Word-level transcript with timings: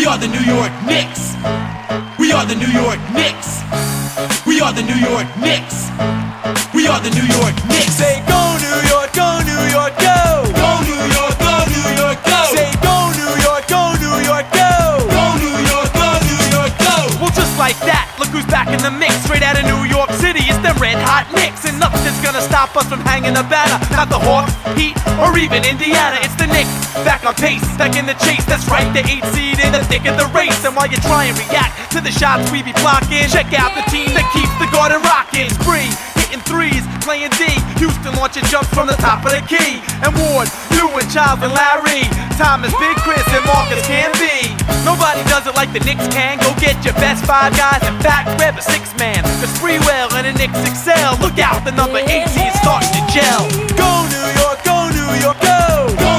We 0.00 0.06
are 0.06 0.16
the 0.16 0.28
New 0.28 0.40
York 0.40 0.72
Knicks. 0.86 1.36
We 2.18 2.32
are 2.32 2.46
the 2.46 2.54
New 2.54 2.72
York 2.72 2.98
Knicks. 3.12 3.60
We 4.46 4.58
are 4.58 4.72
the 4.72 4.82
New 4.82 4.96
York 4.96 5.28
Knicks. 5.36 5.90
We 6.72 6.86
are 6.88 7.00
the 7.00 7.10
New 7.10 7.28
York 7.36 7.54
Knicks. 7.68 7.96
Say 8.00 8.24
go 8.26 8.56
New 8.64 8.88
York, 8.88 9.12
go 9.12 9.40
New 9.44 9.60
York, 9.70 9.92
go. 10.00 10.09
Back 18.50 18.68
in 18.68 18.82
the 18.82 18.90
mix. 18.90 19.14
Straight 19.24 19.46
out 19.46 19.56
of 19.56 19.64
New 19.64 19.86
York 19.86 20.10
City, 20.18 20.42
it's 20.44 20.58
the 20.60 20.74
red 20.82 20.98
hot 20.98 21.30
Knicks. 21.32 21.64
And 21.64 21.78
nothing's 21.78 22.18
gonna 22.20 22.42
stop 22.42 22.76
us 22.76 22.84
from 22.90 23.00
hanging 23.00 23.34
the 23.34 23.46
banner. 23.46 23.78
Not 23.94 24.10
the 24.10 24.18
Hawks, 24.18 24.52
Heat, 24.76 24.98
or 25.22 25.32
even 25.38 25.64
Indiana. 25.64 26.18
It's 26.20 26.34
the 26.34 26.50
Knicks, 26.50 26.68
back 27.06 27.24
on 27.24 27.34
pace, 27.38 27.64
back 27.78 27.96
in 27.96 28.04
the 28.04 28.18
chase. 28.20 28.44
That's 28.44 28.66
right, 28.68 28.90
the 28.92 29.06
eight 29.06 29.24
seed 29.32 29.62
in 29.62 29.72
the 29.72 29.82
thick 29.86 30.04
of 30.04 30.18
the 30.18 30.26
race. 30.34 30.60
And 30.66 30.74
while 30.74 30.90
you 30.90 30.98
try 31.06 31.30
and 31.30 31.38
react 31.38 31.94
to 31.94 32.02
the 32.02 32.12
shots 32.12 32.50
we 32.50 32.62
be 32.62 32.74
blocking, 32.82 33.24
check 33.30 33.54
out 33.54 33.72
the 33.78 33.86
team 33.88 34.10
that 34.18 34.26
keeps 34.34 34.52
the 34.58 34.68
garden 34.74 35.00
rocking. 35.06 35.48
Spree, 35.62 35.88
hitting 36.30 36.46
threes, 36.46 36.86
playing 37.02 37.30
D. 37.34 37.50
Houston 37.82 38.14
launching 38.14 38.44
jumps 38.46 38.70
from 38.70 38.86
the 38.86 38.94
top 39.02 39.26
of 39.26 39.32
the 39.34 39.42
key. 39.50 39.82
And 40.06 40.14
Ward, 40.14 40.46
you 40.78 40.86
and 40.94 41.10
and 41.10 41.52
Larry. 41.52 42.06
Thomas, 42.38 42.72
Big 42.78 42.96
Chris, 43.02 43.26
and 43.34 43.44
Marcus 43.44 43.84
can 43.86 44.10
be. 44.14 44.54
Nobody 44.86 45.22
does 45.26 45.46
it 45.46 45.54
like 45.56 45.72
the 45.72 45.80
Knicks 45.80 46.06
can. 46.14 46.38
Go 46.38 46.54
get 46.60 46.78
your 46.84 46.94
best 46.94 47.26
five 47.26 47.52
guys. 47.56 47.82
In 47.82 47.98
fact, 48.00 48.38
grab 48.38 48.56
a 48.56 48.62
six 48.62 48.96
man. 48.96 49.22
The 49.42 49.48
Spreewell 49.58 50.12
and 50.14 50.26
the 50.26 50.34
Knicks 50.38 50.60
excel. 50.70 51.18
Look 51.18 51.38
out, 51.38 51.64
the 51.64 51.72
number 51.72 51.98
18 51.98 52.06
starting 52.62 52.92
to 52.94 53.02
gel. 53.10 53.50
Go 53.74 53.90
New 54.06 54.28
York, 54.38 54.62
go 54.64 54.88
New 54.88 55.10
York, 55.20 55.40
go. 55.42 56.09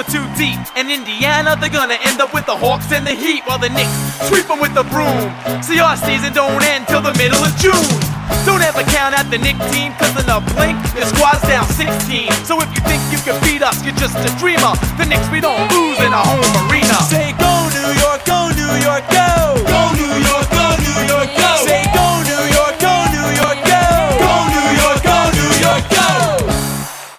With 0.00 0.08
two 0.08 0.24
deep. 0.40 0.56
And 0.76 0.88
Indiana, 0.88 1.56
they're 1.60 1.68
gonna 1.68 2.00
end 2.08 2.20
up 2.24 2.32
with 2.32 2.46
the 2.46 2.56
Hawks 2.56 2.88
and 2.92 3.04
the 3.06 3.12
Heat 3.12 3.44
while 3.44 3.60
the 3.60 3.68
Knicks 3.68 3.92
sweep 4.28 4.48
them 4.48 4.60
with 4.60 4.72
the 4.72 4.84
broom. 4.88 5.28
See, 5.60 5.76
our 5.76 5.96
season 5.96 6.32
don't 6.32 6.62
end 6.72 6.88
till 6.88 7.04
the 7.04 7.12
middle 7.20 7.36
of 7.36 7.52
June. 7.60 7.84
Don't 8.48 8.64
ever 8.64 8.80
count 8.88 9.12
out 9.12 9.28
the 9.28 9.36
Knick 9.36 9.60
team, 9.68 9.92
cause 10.00 10.16
in 10.16 10.24
a 10.30 10.40
blink, 10.56 10.78
your 10.96 11.04
squad's 11.04 11.44
down 11.44 11.68
16. 11.76 12.32
So 12.48 12.56
if 12.64 12.70
you 12.72 12.80
think 12.88 13.02
you 13.12 13.20
can 13.20 13.36
beat 13.44 13.60
us, 13.60 13.76
you're 13.84 13.98
just 14.00 14.16
a 14.16 14.32
dreamer. 14.40 14.72
The 14.96 15.04
Knicks, 15.04 15.28
we 15.28 15.40
don't 15.44 15.60
lose 15.68 16.00
in 16.00 16.12
a 16.16 16.22
home 16.24 16.48
arena. 16.64 16.96
Say 17.04 17.36
go 17.36 17.52
New 17.68 17.90
York, 18.00 18.24
go 18.24 18.48
New 18.56 18.72
York, 18.80 19.04
go. 19.12 19.60
Go 19.68 19.80
New 20.00 20.14
York, 20.24 20.48
go 20.48 20.66
New 20.80 20.98
York, 21.12 21.28
go. 21.36 21.50
Say 21.68 21.84
go 21.92 22.09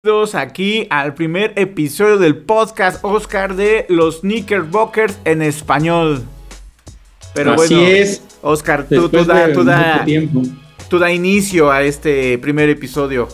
Bienvenidos 0.03 0.33
aquí 0.33 0.88
al 0.89 1.13
primer 1.13 1.53
episodio 1.57 2.17
del 2.17 2.35
podcast 2.35 3.05
Oscar 3.05 3.55
de 3.55 3.85
los 3.88 4.21
Knickerbockers 4.21 5.19
en 5.25 5.44
español. 5.44 6.23
Pero 7.35 7.52
Así 7.53 7.75
bueno, 7.75 7.88
es. 7.88 8.23
Oscar, 8.41 8.88
tú, 8.89 9.09
tú 9.09 9.23
da, 9.23 9.53
tú 9.53 9.63
da- 9.63 10.03
tú 10.89 10.97
da 10.97 11.11
inicio 11.11 11.69
a 11.69 11.83
este 11.83 12.39
primer 12.39 12.67
episodio. 12.69 13.27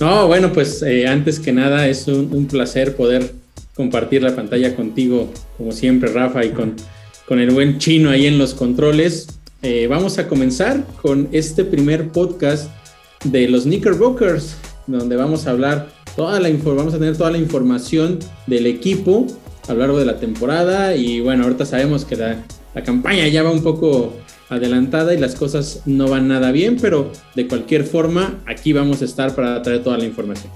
No, 0.00 0.26
bueno, 0.28 0.50
pues 0.50 0.80
eh, 0.82 1.06
antes 1.06 1.38
que 1.38 1.52
nada 1.52 1.86
es 1.88 2.08
un, 2.08 2.30
un 2.34 2.46
placer 2.46 2.96
poder 2.96 3.30
compartir 3.74 4.22
la 4.22 4.34
pantalla 4.34 4.74
contigo, 4.74 5.30
como 5.58 5.72
siempre, 5.72 6.10
Rafa, 6.10 6.42
y 6.42 6.52
con, 6.52 6.74
con 7.26 7.38
el 7.38 7.50
buen 7.50 7.76
chino 7.76 8.08
ahí 8.08 8.26
en 8.26 8.38
los 8.38 8.54
controles. 8.54 9.28
Eh, 9.60 9.88
vamos 9.90 10.16
a 10.16 10.26
comenzar 10.26 10.84
con 11.02 11.28
este 11.32 11.66
primer 11.66 12.08
podcast 12.08 12.70
de 13.24 13.46
los 13.46 13.64
Knickerbockers, 13.64 14.56
donde 14.88 15.16
vamos 15.16 15.46
a 15.46 15.50
hablar 15.50 15.88
toda 16.16 16.40
la 16.40 16.50
vamos 16.50 16.94
a 16.94 16.98
tener 16.98 17.16
toda 17.16 17.30
la 17.30 17.38
información 17.38 18.18
del 18.46 18.66
equipo 18.66 19.26
a 19.68 19.74
lo 19.74 19.80
largo 19.80 19.98
de 19.98 20.04
la 20.04 20.18
temporada. 20.18 20.96
Y 20.96 21.20
bueno, 21.20 21.44
ahorita 21.44 21.64
sabemos 21.64 22.04
que 22.04 22.16
la 22.16 22.82
campaña 22.84 23.28
ya 23.28 23.42
va 23.44 23.52
un 23.52 23.62
poco 23.62 24.14
adelantada 24.48 25.14
y 25.14 25.18
las 25.18 25.34
cosas 25.34 25.82
no 25.86 26.08
van 26.08 26.26
nada 26.28 26.50
bien, 26.52 26.78
pero 26.80 27.12
de 27.34 27.46
cualquier 27.46 27.84
forma, 27.84 28.40
aquí 28.46 28.72
vamos 28.72 29.02
a 29.02 29.04
estar 29.04 29.34
para 29.34 29.62
traer 29.62 29.82
toda 29.82 29.98
la 29.98 30.04
información. 30.04 30.50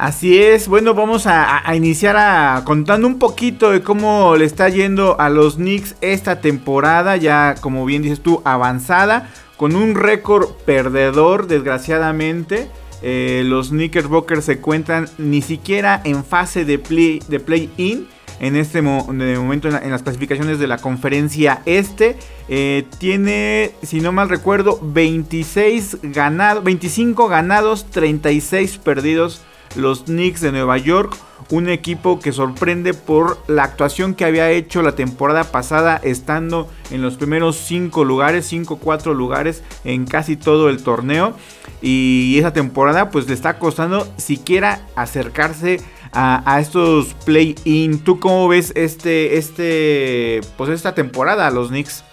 Así 0.00 0.38
es, 0.42 0.66
bueno, 0.66 0.94
vamos 0.94 1.26
a, 1.26 1.62
iniciar 1.76 2.16
a, 2.16 2.62
contando 2.64 3.06
un 3.06 3.18
poquito 3.18 3.70
de 3.70 3.82
cómo 3.82 4.34
le 4.34 4.46
está 4.46 4.70
yendo 4.70 5.20
a 5.20 5.28
los 5.28 5.56
Knicks 5.56 5.94
esta 6.00 6.40
temporada, 6.40 7.18
ya 7.18 7.54
como 7.60 7.84
bien 7.84 8.00
dices 8.00 8.20
tú, 8.20 8.40
avanzada, 8.46 9.28
con 9.58 9.76
un 9.76 9.94
récord 9.94 10.48
perdedor, 10.64 11.48
desgraciadamente. 11.48 12.66
Eh, 13.02 13.42
los 13.44 13.68
Knickerbockers 13.68 14.46
se 14.46 14.52
encuentran 14.52 15.06
ni 15.18 15.42
siquiera 15.42 16.00
en 16.04 16.24
fase 16.24 16.64
de 16.64 16.78
play 16.78 17.20
de 17.28 17.38
play-in. 17.38 18.06
En 18.40 18.56
este 18.56 18.80
momento 18.80 19.68
en, 19.68 19.74
la- 19.74 19.80
en 19.80 19.90
las 19.90 20.02
clasificaciones 20.02 20.58
de 20.58 20.66
la 20.66 20.78
conferencia 20.78 21.60
este. 21.66 22.16
Eh, 22.48 22.86
tiene, 22.98 23.72
si 23.82 24.00
no 24.00 24.12
mal 24.12 24.30
recuerdo, 24.30 24.78
26 24.82 25.98
ganados, 26.04 26.64
25 26.64 27.28
ganados, 27.28 27.84
36 27.90 28.78
perdidos 28.78 29.42
los 29.76 30.04
Knicks 30.04 30.40
de 30.40 30.52
Nueva 30.52 30.78
York, 30.78 31.16
un 31.50 31.68
equipo 31.68 32.20
que 32.20 32.32
sorprende 32.32 32.94
por 32.94 33.38
la 33.48 33.64
actuación 33.64 34.14
que 34.14 34.24
había 34.24 34.50
hecho 34.50 34.82
la 34.82 34.94
temporada 34.94 35.44
pasada, 35.44 36.00
estando 36.02 36.68
en 36.90 37.02
los 37.02 37.16
primeros 37.16 37.56
5 37.56 38.04
lugares, 38.04 38.52
5-4 38.52 39.14
lugares 39.14 39.62
en 39.84 40.06
casi 40.06 40.36
todo 40.36 40.68
el 40.68 40.82
torneo. 40.82 41.34
Y 41.82 42.36
esa 42.38 42.52
temporada 42.52 43.10
pues 43.10 43.26
le 43.26 43.34
está 43.34 43.58
costando 43.58 44.06
siquiera 44.16 44.86
acercarse 44.96 45.80
a, 46.12 46.42
a 46.52 46.60
estos 46.60 47.14
play-in. 47.24 48.00
¿Tú 48.00 48.20
cómo 48.20 48.48
ves 48.48 48.72
este, 48.74 49.38
este, 49.38 50.40
pues 50.56 50.70
esta 50.70 50.94
temporada 50.94 51.46
a 51.46 51.50
los 51.50 51.68
Knicks? 51.68 52.04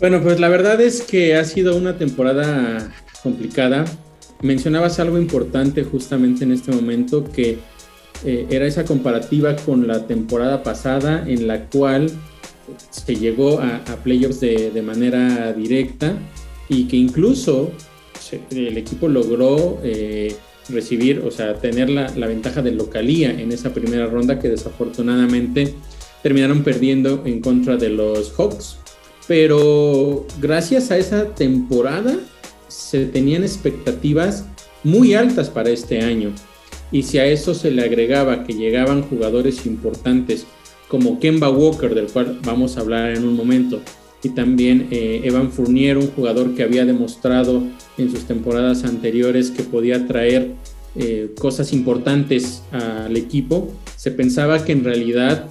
Bueno, 0.00 0.20
pues 0.22 0.38
la 0.38 0.48
verdad 0.48 0.80
es 0.80 1.02
que 1.02 1.34
ha 1.34 1.44
sido 1.44 1.76
una 1.76 1.96
temporada 1.96 2.92
complicada. 3.22 3.84
Mencionabas 4.42 5.00
algo 5.00 5.18
importante 5.18 5.84
justamente 5.84 6.44
en 6.44 6.52
este 6.52 6.70
momento 6.72 7.24
que 7.24 7.58
eh, 8.24 8.46
era 8.50 8.66
esa 8.66 8.84
comparativa 8.84 9.56
con 9.56 9.86
la 9.86 10.06
temporada 10.06 10.62
pasada 10.62 11.24
en 11.26 11.46
la 11.46 11.66
cual 11.66 12.10
se 12.90 13.16
llegó 13.16 13.60
a, 13.60 13.82
playoffs 14.02 14.40
de, 14.40 14.70
de 14.70 14.82
manera 14.82 15.52
directa 15.52 16.14
y 16.68 16.84
que 16.86 16.96
incluso 16.96 17.70
el 18.50 18.76
equipo 18.76 19.08
logró 19.08 19.78
eh, 19.82 20.36
recibir, 20.68 21.20
o 21.20 21.30
sea, 21.30 21.54
tener 21.54 21.88
la, 21.88 22.12
la 22.14 22.26
ventaja 22.26 22.62
de 22.62 22.72
localía 22.72 23.30
en 23.30 23.52
esa 23.52 23.72
primera 23.72 24.06
ronda 24.06 24.38
que 24.38 24.48
desafortunadamente 24.48 25.74
terminaron 26.22 26.62
perdiendo 26.62 27.22
en 27.24 27.40
contra 27.40 27.76
de 27.76 27.88
los 27.88 28.32
Hawks. 28.36 28.76
Pero 29.26 30.26
gracias 30.40 30.90
a 30.90 30.98
esa 30.98 31.34
temporada 31.34 32.18
se 32.68 33.06
tenían 33.06 33.42
expectativas 33.42 34.44
muy 34.84 35.14
altas 35.14 35.50
para 35.50 35.70
este 35.70 36.00
año. 36.00 36.32
Y 36.90 37.02
si 37.02 37.18
a 37.18 37.26
eso 37.26 37.54
se 37.54 37.70
le 37.70 37.82
agregaba 37.82 38.44
que 38.44 38.54
llegaban 38.54 39.02
jugadores 39.02 39.66
importantes 39.66 40.46
como 40.88 41.20
Kemba 41.20 41.50
Walker, 41.50 41.94
del 41.94 42.06
cual 42.06 42.38
vamos 42.44 42.76
a 42.76 42.80
hablar 42.80 43.10
en 43.10 43.26
un 43.26 43.36
momento, 43.36 43.80
y 44.22 44.30
también 44.30 44.88
eh, 44.90 45.20
Evan 45.24 45.52
Fournier, 45.52 45.96
un 45.96 46.08
jugador 46.08 46.54
que 46.54 46.62
había 46.62 46.84
demostrado 46.84 47.62
en 47.98 48.10
sus 48.10 48.24
temporadas 48.24 48.84
anteriores 48.84 49.50
que 49.50 49.62
podía 49.62 50.06
traer 50.06 50.54
eh, 50.96 51.32
cosas 51.38 51.72
importantes 51.72 52.62
al 52.72 53.16
equipo, 53.16 53.72
se 53.96 54.10
pensaba 54.10 54.64
que 54.64 54.72
en 54.72 54.82
realidad 54.82 55.46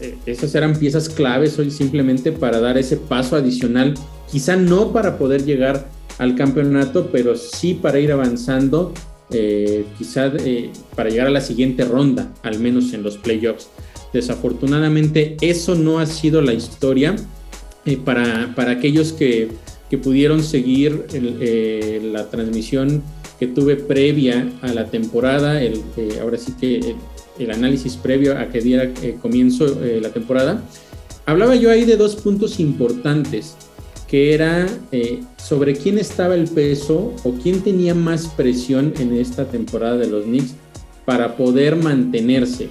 eh, 0.00 0.16
esas 0.26 0.54
eran 0.54 0.76
piezas 0.76 1.08
claves 1.08 1.58
hoy 1.58 1.70
simplemente 1.70 2.32
para 2.32 2.60
dar 2.60 2.78
ese 2.78 2.96
paso 2.96 3.36
adicional, 3.36 3.94
quizá 4.30 4.56
no 4.56 4.92
para 4.92 5.18
poder 5.18 5.44
llegar 5.44 5.88
al 6.18 6.34
campeonato, 6.34 7.08
pero 7.10 7.36
sí 7.36 7.74
para 7.74 7.98
ir 7.98 8.12
avanzando, 8.12 8.92
eh, 9.30 9.84
quizá 9.98 10.26
eh, 10.26 10.70
para 10.94 11.10
llegar 11.10 11.26
a 11.26 11.30
la 11.30 11.40
siguiente 11.40 11.84
ronda, 11.84 12.32
al 12.42 12.60
menos 12.60 12.92
en 12.92 13.02
los 13.02 13.16
playoffs. 13.16 13.68
Desafortunadamente 14.12 15.36
eso 15.40 15.74
no 15.74 15.98
ha 15.98 16.06
sido 16.06 16.40
la 16.40 16.52
historia 16.52 17.16
eh, 17.84 17.96
para, 17.96 18.54
para 18.54 18.72
aquellos 18.72 19.12
que, 19.12 19.48
que 19.90 19.98
pudieron 19.98 20.42
seguir 20.44 21.06
el, 21.12 21.38
eh, 21.40 22.00
la 22.12 22.30
transmisión 22.30 23.02
que 23.40 23.48
tuve 23.48 23.74
previa 23.74 24.48
a 24.62 24.72
la 24.72 24.86
temporada, 24.86 25.60
el, 25.60 25.82
eh, 25.96 26.18
ahora 26.22 26.38
sí 26.38 26.52
que 26.60 26.76
el, 26.76 26.96
el 27.40 27.50
análisis 27.50 27.96
previo 27.96 28.38
a 28.38 28.46
que 28.46 28.60
diera 28.60 28.84
eh, 29.02 29.16
comienzo 29.20 29.80
la 30.00 30.10
temporada, 30.10 30.62
hablaba 31.26 31.56
yo 31.56 31.70
ahí 31.70 31.84
de 31.84 31.96
dos 31.96 32.14
puntos 32.14 32.60
importantes, 32.60 33.56
que 34.14 34.32
era 34.32 34.68
eh, 34.92 35.24
sobre 35.38 35.74
quién 35.74 35.98
estaba 35.98 36.36
el 36.36 36.46
peso 36.46 37.12
o 37.24 37.32
quién 37.32 37.62
tenía 37.62 37.96
más 37.96 38.28
presión 38.28 38.94
en 39.00 39.12
esta 39.12 39.46
temporada 39.46 39.96
de 39.96 40.06
los 40.06 40.22
Knicks 40.22 40.54
para 41.04 41.36
poder 41.36 41.74
mantenerse. 41.74 42.68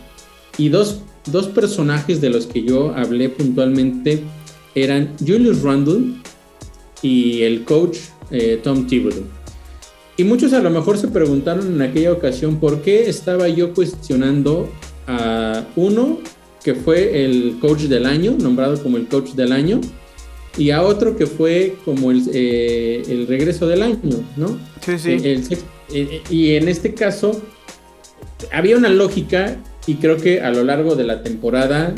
Y 0.58 0.70
dos, 0.70 1.02
dos 1.30 1.48
personajes 1.48 2.22
de 2.22 2.30
los 2.30 2.48
que 2.48 2.64
yo 2.64 2.96
hablé 2.96 3.28
puntualmente 3.28 4.24
eran 4.74 5.18
Julius 5.20 5.62
Randle 5.64 6.14
y 7.02 7.42
el 7.42 7.66
coach 7.66 7.98
eh, 8.32 8.62
Tom 8.64 8.88
Thibodeau. 8.88 9.26
Y 10.16 10.24
muchos 10.24 10.54
a 10.54 10.62
lo 10.62 10.70
mejor 10.70 10.98
se 10.98 11.10
preguntaron 11.10 11.76
en 11.76 11.82
aquella 11.82 12.14
ocasión 12.14 12.56
por 12.62 12.82
qué 12.84 13.10
estaba 13.10 13.50
yo 13.50 13.74
cuestionando 13.74 14.70
a 15.08 15.66
uno 15.76 16.20
que 16.64 16.74
fue 16.74 17.26
el 17.26 17.58
coach 17.60 17.82
del 17.82 18.06
año, 18.06 18.34
nombrado 18.40 18.82
como 18.82 18.96
el 18.96 19.10
coach 19.10 19.32
del 19.32 19.52
año, 19.52 19.82
y 20.58 20.72
a 20.72 20.84
otro 20.84 21.16
que 21.18 21.26
fue 21.26 21.76
como 21.86 22.12
el, 22.12 22.24
eh, 22.34 23.04
el 23.08 23.28
regreso 23.28 23.68
del 23.68 23.84
año, 23.84 24.24
¿no? 24.38 24.58
Sí, 24.86 25.00
sí. 25.00 25.18
Eh, 25.94 26.22
y 26.30 26.56
en 26.56 26.68
este 26.68 26.94
caso 26.94 27.42
había 28.52 28.78
una 28.78 28.90
lógica 28.90 29.58
y 29.88 29.96
creo 29.96 30.18
que 30.18 30.42
a 30.42 30.52
lo 30.52 30.64
largo 30.64 30.96
de 30.96 31.04
la 31.04 31.24
temporada 31.24 31.94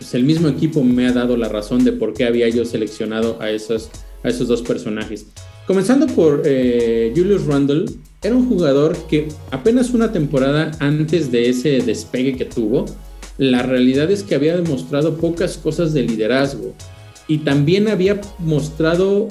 pues 0.00 0.14
el 0.14 0.24
mismo 0.24 0.48
equipo 0.48 0.82
me 0.82 1.06
ha 1.06 1.12
dado 1.12 1.36
la 1.36 1.50
razón 1.50 1.84
de 1.84 1.92
por 1.92 2.14
qué 2.14 2.24
había 2.24 2.48
yo 2.48 2.64
seleccionado 2.64 3.36
a 3.38 3.50
esos, 3.50 3.90
a 4.22 4.30
esos 4.30 4.48
dos 4.48 4.62
personajes. 4.62 5.26
Comenzando 5.66 6.06
por 6.06 6.40
eh, 6.46 7.12
Julius 7.14 7.44
Randle, 7.44 7.84
era 8.22 8.34
un 8.34 8.48
jugador 8.48 8.96
que 9.08 9.28
apenas 9.50 9.90
una 9.90 10.10
temporada 10.10 10.70
antes 10.80 11.30
de 11.30 11.50
ese 11.50 11.80
despegue 11.80 12.34
que 12.34 12.46
tuvo, 12.46 12.86
la 13.36 13.62
realidad 13.62 14.10
es 14.10 14.22
que 14.22 14.34
había 14.34 14.56
demostrado 14.56 15.18
pocas 15.18 15.58
cosas 15.58 15.92
de 15.92 16.02
liderazgo 16.02 16.74
y 17.30 17.38
también 17.38 17.86
había 17.86 18.20
mostrado 18.40 19.28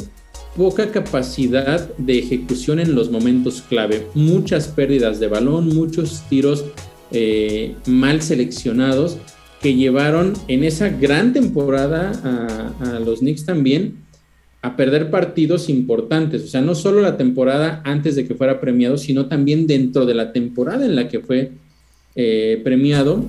poca 0.56 0.90
capacidad 0.90 1.94
de 1.98 2.18
ejecución 2.18 2.80
en 2.80 2.96
los 2.96 3.12
momentos 3.12 3.62
clave, 3.62 4.08
muchas 4.14 4.70
pérdidas 4.70 5.20
de 5.20 5.28
balón, 5.28 5.68
muchos 5.68 6.24
tiros 6.30 6.64
eh, 7.12 7.76
mal 7.86 8.22
seleccionados 8.22 9.18
que 9.62 9.76
llevaron 9.76 10.32
en 10.48 10.64
esa 10.64 10.88
gran 10.88 11.34
temporada 11.34 12.72
a, 12.80 13.00
los 13.00 13.20
Knicks 13.20 13.44
también 13.44 13.98
a 14.62 14.78
perder 14.78 15.12
partidos 15.12 15.68
importantes. 15.68 16.46
O 16.46 16.48
sea, 16.48 16.62
no 16.62 16.76
solo 16.76 17.02
la 17.02 17.18
temporada 17.18 17.82
antes 17.84 18.16
de 18.16 18.26
que 18.26 18.34
fuera 18.34 18.62
premiado, 18.62 18.98
sino 18.98 19.26
también 19.26 19.68
dentro 19.68 20.06
de 20.06 20.14
la 20.14 20.32
temporada 20.32 20.86
en 20.86 20.96
la 20.96 21.10
que 21.10 21.20
fue 21.20 21.52
eh, 22.16 22.62
premiado. 22.64 23.26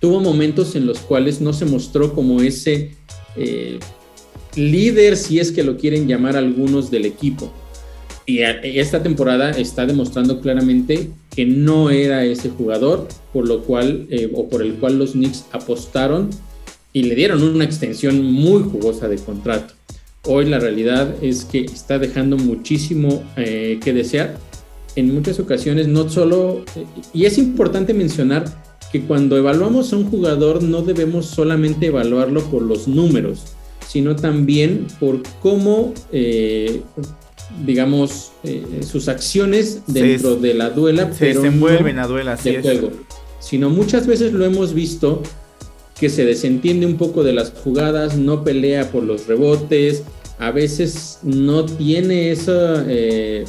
Tuvo 0.00 0.18
momentos 0.18 0.74
en 0.74 0.86
los 0.86 0.98
cuales 0.98 1.40
no 1.40 1.52
se 1.52 1.66
mostró 1.66 2.14
como 2.14 2.42
ese 2.42 2.96
eh, 3.36 3.78
líder, 4.56 5.16
si 5.16 5.38
es 5.38 5.52
que 5.52 5.62
lo 5.62 5.76
quieren 5.76 6.06
llamar 6.08 6.36
algunos 6.36 6.90
del 6.90 7.04
equipo. 7.04 7.52
Y 8.28 8.40
esta 8.40 9.04
temporada 9.04 9.50
está 9.50 9.86
demostrando 9.86 10.40
claramente 10.40 11.10
que 11.30 11.46
no 11.46 11.90
era 11.90 12.24
ese 12.24 12.50
jugador, 12.50 13.06
por 13.32 13.46
lo 13.46 13.62
cual, 13.62 14.08
eh, 14.10 14.32
o 14.34 14.48
por 14.48 14.62
el 14.62 14.74
cual 14.74 14.98
los 14.98 15.12
Knicks 15.12 15.44
apostaron 15.52 16.30
y 16.92 17.04
le 17.04 17.14
dieron 17.14 17.42
una 17.44 17.64
extensión 17.64 18.24
muy 18.24 18.62
jugosa 18.64 19.06
de 19.06 19.16
contrato. 19.18 19.74
Hoy 20.24 20.46
la 20.46 20.58
realidad 20.58 21.14
es 21.22 21.44
que 21.44 21.60
está 21.60 22.00
dejando 22.00 22.36
muchísimo 22.36 23.22
eh, 23.36 23.78
que 23.82 23.92
desear. 23.92 24.38
En 24.96 25.14
muchas 25.14 25.38
ocasiones, 25.38 25.86
no 25.86 26.08
solo, 26.08 26.64
y 27.12 27.26
es 27.26 27.38
importante 27.38 27.94
mencionar 27.94 28.46
que 28.92 29.02
cuando 29.02 29.36
evaluamos 29.36 29.92
a 29.92 29.96
un 29.96 30.10
jugador 30.10 30.62
no 30.62 30.82
debemos 30.82 31.26
solamente 31.26 31.86
evaluarlo 31.86 32.42
por 32.44 32.62
los 32.62 32.88
números, 32.88 33.42
sino 33.86 34.16
también 34.16 34.86
por 35.00 35.22
cómo, 35.40 35.92
eh, 36.12 36.82
digamos, 37.64 38.32
eh, 38.44 38.64
sus 38.88 39.08
acciones 39.08 39.82
dentro 39.86 40.36
de 40.36 40.54
la 40.54 40.70
duela, 40.70 41.12
se 41.12 41.26
pero 41.26 41.42
desenvuelven 41.42 41.98
a 41.98 42.06
duela, 42.06 42.36
de 42.36 42.62
juego. 42.62 42.90
Sino 43.40 43.70
muchas 43.70 44.06
veces 44.06 44.32
lo 44.32 44.44
hemos 44.44 44.74
visto 44.74 45.22
que 45.98 46.10
se 46.10 46.24
desentiende 46.24 46.86
un 46.86 46.96
poco 46.96 47.24
de 47.24 47.32
las 47.32 47.52
jugadas, 47.52 48.16
no 48.16 48.44
pelea 48.44 48.90
por 48.90 49.02
los 49.02 49.26
rebotes, 49.26 50.02
a 50.38 50.50
veces 50.50 51.20
no 51.22 51.64
tiene 51.64 52.30
esa 52.30 52.84
eh, 52.86 53.44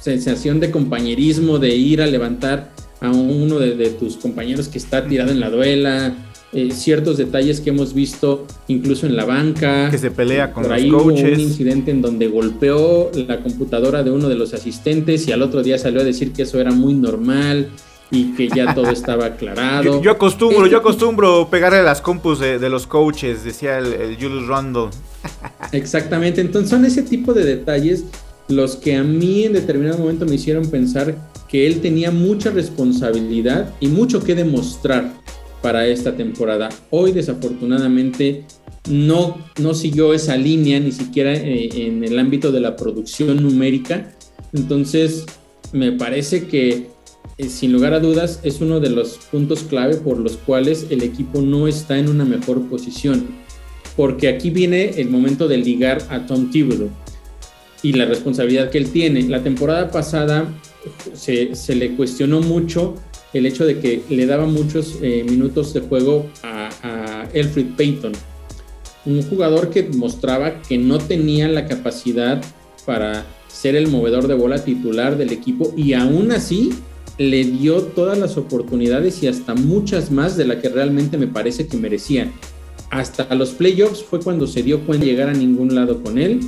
sensación 0.00 0.58
de 0.58 0.70
compañerismo, 0.70 1.58
de 1.58 1.74
ir 1.74 2.02
a 2.02 2.06
levantar 2.06 2.72
a 3.00 3.10
uno 3.10 3.58
de, 3.58 3.90
tus 3.90 4.16
compañeros 4.16 4.68
que 4.68 4.78
está 4.78 5.06
tirado 5.06 5.30
en 5.30 5.40
la 5.40 5.50
duela, 5.50 6.14
eh, 6.52 6.70
ciertos 6.72 7.16
detalles 7.16 7.60
que 7.60 7.70
hemos 7.70 7.94
visto 7.94 8.46
incluso 8.68 9.06
en 9.06 9.16
la 9.16 9.24
banca. 9.24 9.88
Que 9.90 9.98
se 9.98 10.10
pelea 10.10 10.52
con 10.52 10.64
Por 10.64 10.72
los 10.72 10.80
ahí 10.80 10.90
coaches. 10.90 11.24
Hubo 11.24 11.32
un 11.34 11.40
incidente 11.40 11.90
en 11.90 12.02
donde 12.02 12.28
golpeó 12.28 13.10
la 13.14 13.40
computadora 13.40 14.02
de 14.02 14.10
uno 14.10 14.28
de 14.28 14.34
los 14.34 14.52
asistentes 14.52 15.26
y 15.28 15.32
al 15.32 15.42
otro 15.42 15.62
día 15.62 15.78
salió 15.78 16.00
a 16.00 16.04
decir 16.04 16.32
que 16.32 16.42
eso 16.42 16.60
era 16.60 16.72
muy 16.72 16.94
normal 16.94 17.70
y 18.10 18.32
que 18.34 18.48
ya 18.48 18.74
todo 18.74 18.90
estaba 18.90 19.26
aclarado. 19.26 20.02
Yo, 20.02 20.10
acostumbro, 20.10 20.66
yo 20.66 20.78
acostumbro 20.78 21.48
pegarle 21.48 21.82
las 21.82 22.00
compus 22.00 22.40
de, 22.40 22.68
los 22.68 22.86
coaches, 22.86 23.44
decía 23.44 23.78
el, 23.78 24.16
Julius 24.20 24.46
Randle. 24.46 24.88
Exactamente, 25.72 26.40
entonces 26.40 26.70
son 26.70 26.84
ese 26.84 27.02
tipo 27.02 27.32
de 27.32 27.44
detalles 27.44 28.04
los 28.50 28.76
que 28.76 28.96
a 28.96 29.02
mí 29.02 29.44
en 29.44 29.52
determinado 29.52 29.98
momento 29.98 30.26
me 30.26 30.34
hicieron 30.34 30.70
pensar 30.70 31.16
que 31.48 31.66
él 31.66 31.80
tenía 31.80 32.10
mucha 32.10 32.50
responsabilidad 32.50 33.74
y 33.80 33.88
mucho 33.88 34.22
que 34.22 34.34
demostrar 34.34 35.12
para 35.62 35.86
esta 35.86 36.16
temporada. 36.16 36.68
Hoy 36.90 37.12
desafortunadamente 37.12 38.44
no, 38.88 39.38
no 39.60 39.74
siguió 39.74 40.14
esa 40.14 40.36
línea 40.36 40.80
ni 40.80 40.92
siquiera 40.92 41.34
eh, 41.34 41.68
en 41.74 42.04
el 42.04 42.18
ámbito 42.18 42.52
de 42.52 42.60
la 42.60 42.76
producción 42.76 43.42
numérica. 43.42 44.12
Entonces 44.52 45.26
me 45.72 45.92
parece 45.92 46.46
que 46.46 46.88
eh, 47.36 47.48
sin 47.48 47.72
lugar 47.72 47.94
a 47.94 48.00
dudas 48.00 48.40
es 48.42 48.60
uno 48.60 48.80
de 48.80 48.90
los 48.90 49.18
puntos 49.30 49.62
clave 49.62 49.96
por 49.96 50.18
los 50.18 50.36
cuales 50.36 50.86
el 50.90 51.02
equipo 51.02 51.42
no 51.42 51.68
está 51.68 51.98
en 51.98 52.08
una 52.08 52.24
mejor 52.24 52.68
posición. 52.68 53.26
Porque 53.96 54.28
aquí 54.28 54.50
viene 54.50 55.00
el 55.00 55.10
momento 55.10 55.46
de 55.48 55.58
ligar 55.58 56.02
a 56.08 56.26
Tom 56.26 56.50
Thibodeau 56.50 56.90
y 57.82 57.92
la 57.92 58.04
responsabilidad 58.04 58.70
que 58.70 58.78
él 58.78 58.90
tiene. 58.90 59.22
La 59.22 59.42
temporada 59.42 59.90
pasada 59.90 60.48
se, 61.14 61.74
le 61.74 61.96
cuestionó 61.96 62.40
mucho 62.40 62.94
el 63.32 63.46
hecho 63.46 63.64
de 63.64 63.78
que 63.78 64.02
le 64.08 64.26
daba 64.26 64.46
muchos 64.46 64.98
eh, 65.02 65.24
minutos 65.28 65.72
de 65.72 65.80
juego 65.80 66.26
a, 66.42 66.68
a 66.82 67.28
Payton, 67.76 68.12
un 69.06 69.22
jugador 69.22 69.70
que 69.70 69.84
mostraba 69.84 70.60
que 70.62 70.78
no 70.78 70.98
tenía 70.98 71.48
la 71.48 71.66
capacidad 71.66 72.42
para 72.84 73.24
ser 73.48 73.76
el 73.76 73.88
movedor 73.88 74.26
de 74.26 74.34
bola 74.34 74.64
titular 74.64 75.16
del 75.16 75.32
equipo 75.32 75.72
y 75.76 75.92
aún 75.92 76.32
así 76.32 76.70
le 77.18 77.44
dio 77.44 77.82
todas 77.82 78.18
las 78.18 78.36
oportunidades 78.36 79.22
y 79.22 79.28
hasta 79.28 79.54
muchas 79.54 80.10
más 80.10 80.36
de 80.36 80.46
la 80.46 80.60
que 80.60 80.68
realmente 80.68 81.18
me 81.18 81.26
parece 81.26 81.66
que 81.66 81.76
merecía. 81.76 82.32
Hasta 82.90 83.32
los 83.34 83.50
playoffs 83.50 84.02
fue 84.02 84.20
cuando 84.20 84.46
se 84.46 84.62
dio 84.62 84.80
cuenta 84.86 85.04
de 85.04 85.12
llegar 85.12 85.28
a 85.28 85.34
ningún 85.34 85.74
lado 85.74 86.02
con 86.02 86.18
él 86.18 86.40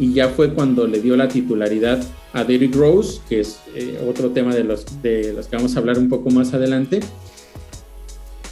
y 0.00 0.14
ya 0.14 0.30
fue 0.30 0.54
cuando 0.54 0.86
le 0.86 1.00
dio 1.00 1.14
la 1.14 1.28
titularidad 1.28 2.02
a 2.32 2.42
Derrick 2.42 2.74
Rose, 2.74 3.20
que 3.28 3.40
es 3.40 3.60
eh, 3.74 4.02
otro 4.08 4.30
tema 4.30 4.54
de 4.54 4.64
los, 4.64 4.86
de 5.02 5.34
los 5.34 5.46
que 5.46 5.56
vamos 5.56 5.76
a 5.76 5.78
hablar 5.78 5.98
un 5.98 6.08
poco 6.08 6.30
más 6.30 6.54
adelante. 6.54 7.00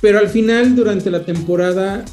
Pero 0.02 0.18
al 0.18 0.28
final, 0.28 0.76
durante 0.76 1.10
la 1.10 1.24
temporada, 1.24 2.04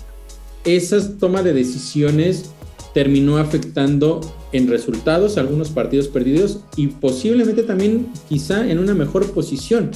esas 0.63 1.18
tomas 1.18 1.44
de 1.44 1.54
decisiones 1.54 2.50
terminó 2.94 3.38
afectando 3.38 4.22
en 4.54 4.70
resultados 4.70 5.38
algunos 5.38 5.70
partidos 5.70 6.08
perdidos 6.08 6.62
y 6.77 6.88
posiblemente 6.88 7.63
también 7.63 8.08
quizá 8.30 8.65
en 8.65 8.80
una 8.80 8.94
mejor 8.94 9.30
posición 9.32 9.92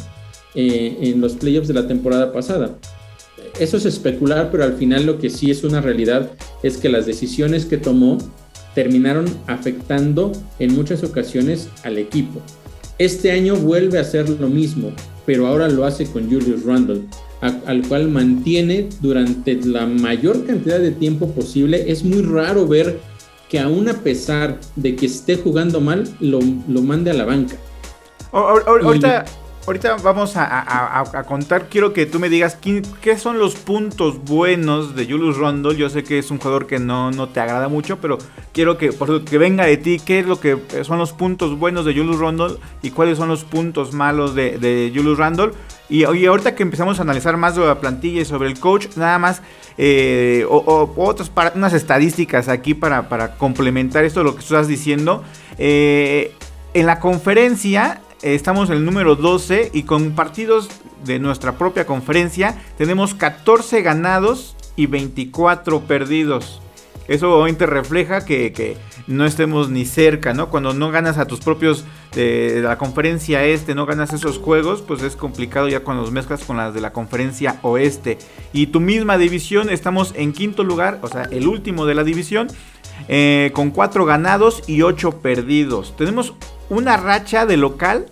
eh, 0.53 0.97
en 1.01 1.21
los 1.21 1.33
playoffs 1.35 1.69
de 1.69 1.75
la 1.75 1.87
temporada 1.87 2.33
pasada. 2.33 2.77
Eso 3.57 3.77
es 3.77 3.85
especular, 3.85 4.51
pero 4.51 4.65
al 4.65 4.73
final 4.73 5.05
lo 5.05 5.17
que 5.17 5.29
sí 5.29 5.49
es 5.49 5.63
una 5.63 5.79
realidad 5.79 6.29
es 6.61 6.75
que 6.75 6.89
las 6.89 7.05
decisiones 7.05 7.65
que 7.65 7.77
tomó 7.77 8.17
terminaron 8.75 9.25
afectando 9.47 10.31
en 10.59 10.75
muchas 10.75 11.03
ocasiones 11.03 11.69
al 11.83 11.97
equipo. 11.97 12.41
Este 12.97 13.31
año 13.31 13.55
vuelve 13.55 13.97
a 13.97 14.01
hacer 14.01 14.29
lo 14.29 14.47
mismo, 14.47 14.91
pero 15.25 15.47
ahora 15.47 15.69
lo 15.69 15.85
hace 15.85 16.05
con 16.05 16.29
Julius 16.29 16.65
Randle, 16.65 17.03
al 17.41 17.81
cual 17.87 18.09
mantiene 18.09 18.89
durante 19.01 19.55
la 19.55 19.85
mayor 19.85 20.45
cantidad 20.45 20.79
de 20.79 20.91
tiempo 20.91 21.31
posible. 21.31 21.89
Es 21.89 22.03
muy 22.03 22.21
raro 22.21 22.67
ver 22.67 22.99
que 23.49 23.59
aún 23.59 23.89
a 23.89 23.93
pesar 23.93 24.59
de 24.75 24.95
que 24.95 25.07
esté 25.07 25.37
jugando 25.37 25.79
mal, 25.81 26.07
lo, 26.19 26.41
mande 26.81 27.11
a 27.11 27.13
la 27.13 27.25
banca. 27.25 27.55
ahorita, 28.31 29.25
ahorita 29.69 29.97
vamos 29.97 30.33
a, 30.35 31.23
contar, 31.27 31.69
quiero 31.69 31.93
que 31.93 32.07
tú 32.07 32.17
me 32.17 32.27
digas 32.27 32.57
qué, 33.01 33.17
son 33.17 33.37
los 33.37 33.53
puntos 33.53 34.23
buenos 34.23 34.95
de 34.95 35.05
Julius 35.05 35.37
Randle. 35.37 35.75
Yo 35.75 35.89
sé 35.89 36.03
que 36.03 36.17
es 36.17 36.31
un 36.31 36.39
jugador 36.39 36.65
que 36.65 36.79
no, 36.79 37.11
no 37.11 37.29
te 37.29 37.39
agrada 37.39 37.67
mucho, 37.67 37.97
pero 38.01 38.17
quiero 38.51 38.79
que, 38.79 38.91
por, 38.91 39.23
que 39.23 39.37
venga 39.37 39.65
de 39.65 39.77
ti, 39.77 40.01
qué 40.03 40.19
es 40.19 40.25
lo 40.25 40.39
que 40.39 40.57
son 40.83 40.97
los 40.97 41.13
puntos 41.13 41.59
buenos 41.59 41.85
de 41.85 41.93
Julius 41.93 42.19
Randle 42.19 42.57
y 42.81 42.89
cuáles 42.89 43.19
son 43.19 43.29
los 43.29 43.43
puntos 43.43 43.93
malos 43.93 44.33
de, 44.33 44.57
de 44.57 44.91
Julius 44.93 45.19
Randle. 45.19 45.51
Y, 45.87 46.03
ahorita 46.03 46.55
que 46.55 46.63
empezamos 46.63 46.97
a 46.97 47.03
analizar 47.03 47.37
más 47.37 47.55
de 47.55 47.65
la 47.65 47.79
plantilla 47.79 48.21
y 48.21 48.25
sobre 48.25 48.49
el 48.49 48.59
coach, 48.59 48.87
nada 48.95 49.19
más 49.19 49.43
eh, 49.77 50.45
o, 50.49 50.93
otras 50.97 51.31
unas 51.53 51.73
estadísticas 51.73 52.47
aquí 52.47 52.73
para, 52.73 53.35
complementar 53.37 54.03
esto 54.03 54.23
lo 54.23 54.33
que 54.33 54.41
estás 54.41 54.67
diciendo. 54.67 55.23
Eh, 55.59 56.33
en 56.73 56.85
la 56.87 56.99
conferencia 56.99 58.01
estamos 58.21 58.69
en 58.69 58.77
el 58.77 58.85
número 58.85 59.15
12 59.15 59.71
y 59.73 59.83
con 59.83 60.11
partidos 60.11 60.69
de 61.05 61.19
nuestra 61.19 61.57
propia 61.57 61.85
conferencia 61.85 62.61
tenemos 62.77 63.13
14 63.13 63.81
ganados 63.81 64.55
y 64.75 64.87
24 64.87 65.81
perdidos. 65.81 66.61
eso 67.07 67.33
obviamente 67.33 67.65
refleja 67.65 68.25
que, 68.25 68.77
no 69.07 69.25
estemos 69.25 69.71
ni 69.71 69.85
cerca, 69.85 70.35
¿no? 70.35 70.49
Cuando 70.49 70.73
no 70.73 70.91
ganas 70.91 71.17
a 71.17 71.25
tus 71.25 71.39
propios 71.39 71.83
de 72.13 72.61
la 72.61 72.77
conferencia 72.77 73.43
este, 73.43 73.73
no 73.73 73.87
ganas 73.87 74.13
esos 74.13 74.37
juegos, 74.37 74.83
pues 74.83 75.01
es 75.01 75.15
complicado 75.15 75.67
ya 75.67 75.79
cuando 75.79 76.03
los 76.03 76.11
mezclas 76.11 76.43
con 76.43 76.57
las 76.57 76.75
de 76.75 76.81
la 76.81 76.93
conferencia 76.93 77.57
oeste. 77.63 78.19
Y 78.53 78.67
tu 78.67 78.79
misma 78.79 79.17
división, 79.17 79.71
estamos 79.71 80.13
en 80.15 80.31
quinto 80.31 80.63
lugar, 80.63 80.99
o 81.01 81.07
sea, 81.07 81.23
el 81.23 81.47
último 81.47 81.87
de 81.87 81.95
la 81.95 82.03
división, 82.03 82.49
eh, 83.07 83.49
con 83.55 83.71
cuatro 83.71 84.05
ganados 84.05 84.61
y 84.67 84.83
ocho 84.83 85.21
perdidos. 85.21 85.95
Tenemos 85.97 86.35
una 86.69 86.97
racha 86.97 87.45
de 87.45 87.57
local 87.57 88.05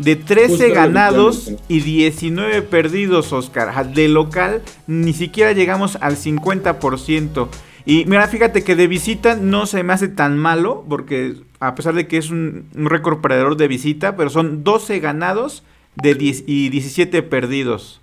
de 0.00 0.16
13 0.16 0.70
ganados 0.70 1.52
y 1.68 1.80
19 1.80 2.62
perdidos, 2.62 3.32
Oscar. 3.32 3.92
De 3.92 4.08
local 4.08 4.62
ni 4.86 5.12
siquiera 5.12 5.52
llegamos 5.52 5.96
al 6.00 6.16
50%. 6.16 7.48
Y 7.84 8.04
mira, 8.06 8.26
fíjate 8.28 8.62
que 8.62 8.76
de 8.76 8.86
visita 8.86 9.36
no 9.36 9.66
se 9.66 9.82
me 9.82 9.92
hace 9.92 10.08
tan 10.08 10.38
malo, 10.38 10.84
porque 10.88 11.36
a 11.60 11.74
pesar 11.74 11.94
de 11.94 12.06
que 12.06 12.18
es 12.18 12.30
un, 12.30 12.66
récord 12.74 13.20
perdedor 13.20 13.56
de 13.56 13.68
visita, 13.68 14.16
pero 14.16 14.30
son 14.30 14.64
12 14.64 15.00
ganados 15.00 15.64
de 15.96 16.16
y 16.46 16.68
17 16.70 17.22
perdidos. 17.22 18.00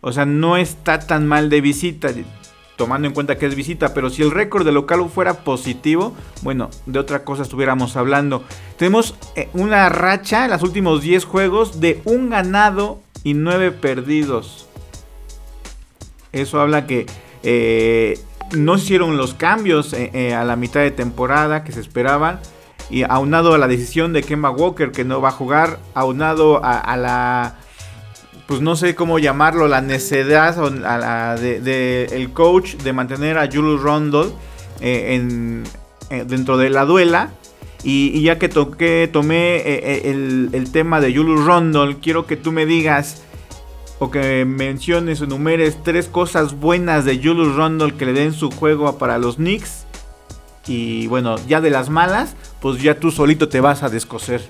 O 0.00 0.12
sea, 0.12 0.26
no 0.26 0.58
está 0.58 0.98
tan 0.98 1.26
mal 1.26 1.48
de 1.48 1.62
visita 1.62 2.12
tomando 2.76 3.06
en 3.06 3.14
cuenta 3.14 3.38
que 3.38 3.46
es 3.46 3.54
visita, 3.54 3.94
pero 3.94 4.10
si 4.10 4.22
el 4.22 4.30
récord 4.30 4.64
de 4.64 4.72
local 4.72 5.08
fuera 5.08 5.44
positivo, 5.44 6.14
bueno, 6.42 6.70
de 6.86 6.98
otra 6.98 7.24
cosa 7.24 7.42
estuviéramos 7.42 7.96
hablando. 7.96 8.42
Tenemos 8.76 9.14
eh, 9.36 9.48
una 9.52 9.88
racha 9.88 10.44
en 10.44 10.50
los 10.50 10.62
últimos 10.62 11.02
10 11.02 11.24
juegos 11.24 11.80
de 11.80 12.00
un 12.04 12.30
ganado 12.30 13.00
y 13.22 13.34
9 13.34 13.72
perdidos. 13.72 14.68
Eso 16.32 16.60
habla 16.60 16.86
que 16.86 17.06
eh, 17.44 18.18
no 18.56 18.76
hicieron 18.76 19.16
los 19.16 19.34
cambios 19.34 19.92
eh, 19.92 20.34
a 20.34 20.44
la 20.44 20.56
mitad 20.56 20.80
de 20.80 20.90
temporada 20.90 21.64
que 21.64 21.72
se 21.72 21.80
esperaban. 21.80 22.40
Y 22.90 23.02
aunado 23.02 23.54
a 23.54 23.58
la 23.58 23.66
decisión 23.66 24.12
de 24.12 24.22
Kemba 24.22 24.50
Walker 24.50 24.92
que 24.92 25.04
no 25.04 25.22
va 25.22 25.30
a 25.30 25.32
jugar, 25.32 25.78
aunado 25.94 26.60
a 26.62 26.96
la 26.98 27.54
pues 28.46 28.60
no 28.60 28.76
sé 28.76 28.94
cómo 28.94 29.18
llamarlo, 29.18 29.68
la 29.68 29.80
necedad 29.80 30.54
de, 31.38 32.04
el 32.12 32.32
coach 32.32 32.74
de 32.76 32.92
mantener 32.92 33.38
a 33.38 33.46
Julius 33.46 33.80
Rondle 33.80 34.26
eh, 34.80 35.14
en, 35.14 35.64
eh, 36.10 36.24
dentro 36.26 36.56
de 36.58 36.70
la 36.70 36.84
duela. 36.84 37.30
Y, 37.82 38.22
ya 38.22 38.38
que 38.38 38.48
toqué, 38.48 39.10
tomé 39.12 39.56
eh, 39.56 40.10
el, 40.10 40.72
tema 40.72 41.00
de 41.00 41.14
Julius 41.14 41.44
Rondle, 41.44 41.98
quiero 42.00 42.26
que 42.26 42.36
tú 42.36 42.50
me 42.50 42.64
digas 42.64 43.22
o 43.98 44.10
que 44.10 44.44
menciones 44.46 45.20
o 45.20 45.24
enumeres 45.24 45.82
tres 45.82 46.08
cosas 46.08 46.58
buenas 46.58 47.04
de 47.04 47.16
Julius 47.18 47.54
Rondle 47.56 47.94
que 47.94 48.06
le 48.06 48.14
den 48.14 48.32
su 48.32 48.50
juego 48.50 48.96
para 48.98 49.18
los 49.18 49.36
Knicks. 49.36 49.84
Y 50.66 51.06
bueno, 51.08 51.36
ya 51.46 51.60
de 51.60 51.68
las 51.68 51.90
malas, 51.90 52.36
pues 52.60 52.80
ya 52.80 52.98
tú 52.98 53.10
solito 53.10 53.50
te 53.50 53.60
vas 53.60 53.82
a 53.82 53.90
descoser. 53.90 54.40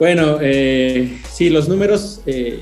Bueno, 0.00 0.38
eh, 0.40 1.18
sí, 1.30 1.50
los 1.50 1.68
números 1.68 2.22
eh, 2.24 2.60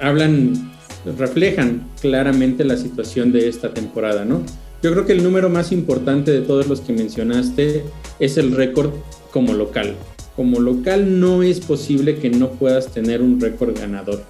hablan, 0.00 0.72
reflejan 1.18 1.86
claramente 2.00 2.64
la 2.64 2.78
situación 2.78 3.32
de 3.32 3.50
esta 3.50 3.74
temporada, 3.74 4.24
¿no? 4.24 4.42
Yo 4.82 4.90
creo 4.92 5.04
que 5.04 5.12
el 5.12 5.22
número 5.22 5.50
más 5.50 5.72
importante 5.72 6.30
de 6.30 6.40
todos 6.40 6.68
los 6.68 6.80
que 6.80 6.94
mencionaste 6.94 7.84
es 8.18 8.38
el 8.38 8.52
récord 8.52 8.92
como 9.30 9.52
local. 9.52 9.94
Como 10.34 10.58
local 10.58 11.20
no 11.20 11.42
es 11.42 11.60
posible 11.60 12.16
que 12.16 12.30
no 12.30 12.52
puedas 12.52 12.86
tener 12.86 13.20
un 13.20 13.38
récord 13.38 13.78
ganador. 13.78 14.24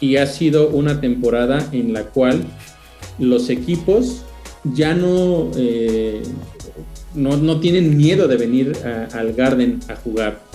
Y 0.00 0.16
ha 0.16 0.26
sido 0.26 0.70
una 0.70 1.00
temporada 1.00 1.64
en 1.70 1.92
la 1.92 2.06
cual 2.06 2.42
los 3.20 3.50
equipos 3.50 4.24
ya 4.64 4.94
no, 4.94 5.52
eh, 5.56 6.22
no, 7.14 7.60
tienen 7.60 7.96
miedo 7.96 8.26
de 8.26 8.36
venir 8.36 8.72
al 9.12 9.32
Garden 9.32 9.78
a 9.86 9.94
jugar 9.94 10.47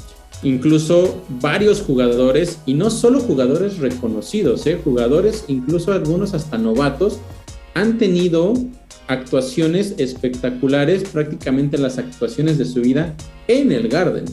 incluso 0.44 1.24
varios 1.42 1.82
jugadores, 1.82 2.60
y 2.66 2.74
no 2.74 2.90
solo 2.90 3.20
jugadores 3.20 3.80
reconocidos, 3.80 4.66
¿eh? 4.68 4.80
jugadores, 4.84 5.46
incluso 5.48 5.92
algunos 5.92 6.34
hasta 6.34 6.58
novatos, 6.58 7.20
han 7.74 7.98
tenido 7.98 8.54
actuaciones 9.08 9.96
espectaculares, 9.98 11.04
prácticamente 11.10 11.78
las 11.78 11.98
actuaciones 11.98 12.58
de 12.58 12.66
su 12.66 12.82
vida 12.82 13.16
en 13.48 13.72
el 13.72 13.90
Garden, 13.90 14.26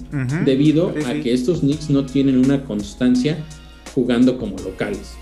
debido 0.44 0.92
a 1.06 1.14
que 1.14 1.32
estos 1.32 1.60
Knicks 1.60 1.90
no 1.90 2.06
tienen 2.06 2.38
una 2.38 2.64
constancia 2.64 3.38
jugando 3.94 4.38
como 4.38 4.56
locales. 4.58 5.14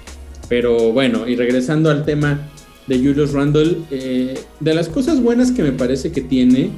Pero 0.49 0.93
bueno, 0.93 1.29
y 1.29 1.37
regresando 1.37 1.91
al 1.91 2.05
tema 2.05 2.41
de 2.87 2.99
Julius 2.99 3.33
Randle, 3.33 3.77
eh, 3.91 4.39
de 4.61 4.75
las 4.75 4.89
cosas 4.89 5.23
buenas 5.23 5.51
que 5.53 5.63
me 5.63 5.73
parece 5.73 6.11
que 6.11 6.23
tiene 6.23 6.71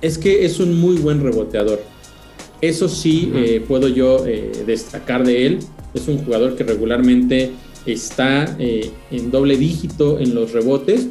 es 0.00 0.18
que 0.18 0.44
es 0.44 0.60
un 0.60 0.80
muy 0.80 0.96
buen 0.96 1.22
reboteador. 1.22 1.80
Eso 2.60 2.88
sí 2.88 3.32
eh, 3.34 3.64
puedo 3.66 3.88
yo 3.88 4.26
eh, 4.26 4.52
destacar 4.66 5.24
de 5.24 5.46
él. 5.46 5.58
Es 5.94 6.08
un 6.08 6.18
jugador 6.18 6.56
que 6.56 6.64
regularmente 6.64 7.52
está 7.86 8.56
eh, 8.58 8.90
en 9.10 9.30
doble 9.30 9.56
dígito 9.56 10.18
en 10.18 10.34
los 10.34 10.52
rebotes. 10.52 11.08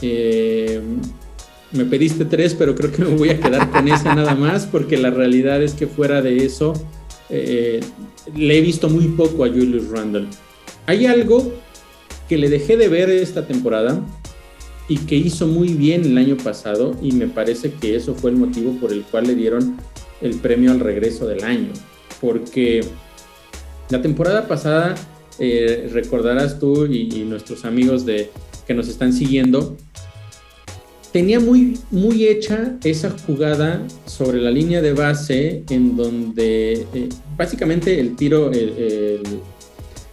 me 0.00 1.84
pediste 1.84 2.24
tres, 2.24 2.54
pero 2.54 2.74
creo 2.74 2.90
que 2.90 3.04
me 3.04 3.14
voy 3.14 3.28
a 3.30 3.38
quedar 3.38 3.70
con 3.70 3.86
esa 3.88 4.14
nada 4.14 4.34
más, 4.34 4.66
porque 4.66 4.96
la 4.96 5.10
realidad 5.10 5.62
es 5.62 5.74
que 5.74 5.86
fuera 5.86 6.22
de 6.22 6.38
eso, 6.38 6.72
le 7.28 8.58
he 8.58 8.60
visto 8.62 8.88
muy 8.88 9.08
poco 9.08 9.44
a 9.44 9.48
Julius 9.48 9.90
Randle. 9.90 10.28
Hay 10.86 11.04
algo 11.04 11.52
que 12.28 12.38
le 12.38 12.48
dejé 12.48 12.78
de 12.78 12.88
ver 12.88 13.10
esta 13.10 13.46
temporada 13.46 14.02
y 14.88 14.96
que 14.96 15.16
hizo 15.16 15.46
muy 15.46 15.74
bien 15.74 16.04
el 16.04 16.16
año 16.16 16.36
pasado 16.36 16.96
y 17.02 17.12
me 17.12 17.28
parece 17.28 17.72
que 17.72 17.94
eso 17.94 18.14
fue 18.14 18.30
el 18.30 18.38
motivo 18.38 18.72
por 18.80 18.92
el 18.92 19.02
cual 19.02 19.26
le 19.26 19.34
dieron 19.34 19.76
el 20.20 20.34
premio 20.36 20.70
al 20.70 20.80
regreso 20.80 21.26
del 21.26 21.44
año, 21.44 21.72
porque 22.20 22.82
la 23.90 24.02
temporada 24.02 24.46
pasada, 24.46 24.94
eh, 25.38 25.88
recordarás 25.92 26.58
tú 26.58 26.86
y, 26.86 27.24
nuestros 27.24 27.64
amigos 27.64 28.04
de, 28.04 28.30
que 28.66 28.74
nos 28.74 28.88
están 28.88 29.12
siguiendo, 29.12 29.76
tenía 31.12 31.40
muy, 31.40 31.78
muy 31.90 32.26
hecha 32.26 32.76
esa 32.84 33.10
jugada 33.26 33.82
sobre 34.06 34.40
la 34.40 34.50
línea 34.50 34.82
de 34.82 34.92
base 34.92 35.64
en 35.70 35.96
donde 35.96 36.86
eh, 36.94 37.08
básicamente 37.36 37.98
el 37.98 38.14
tiro, 38.14 38.52
el, 38.52 39.22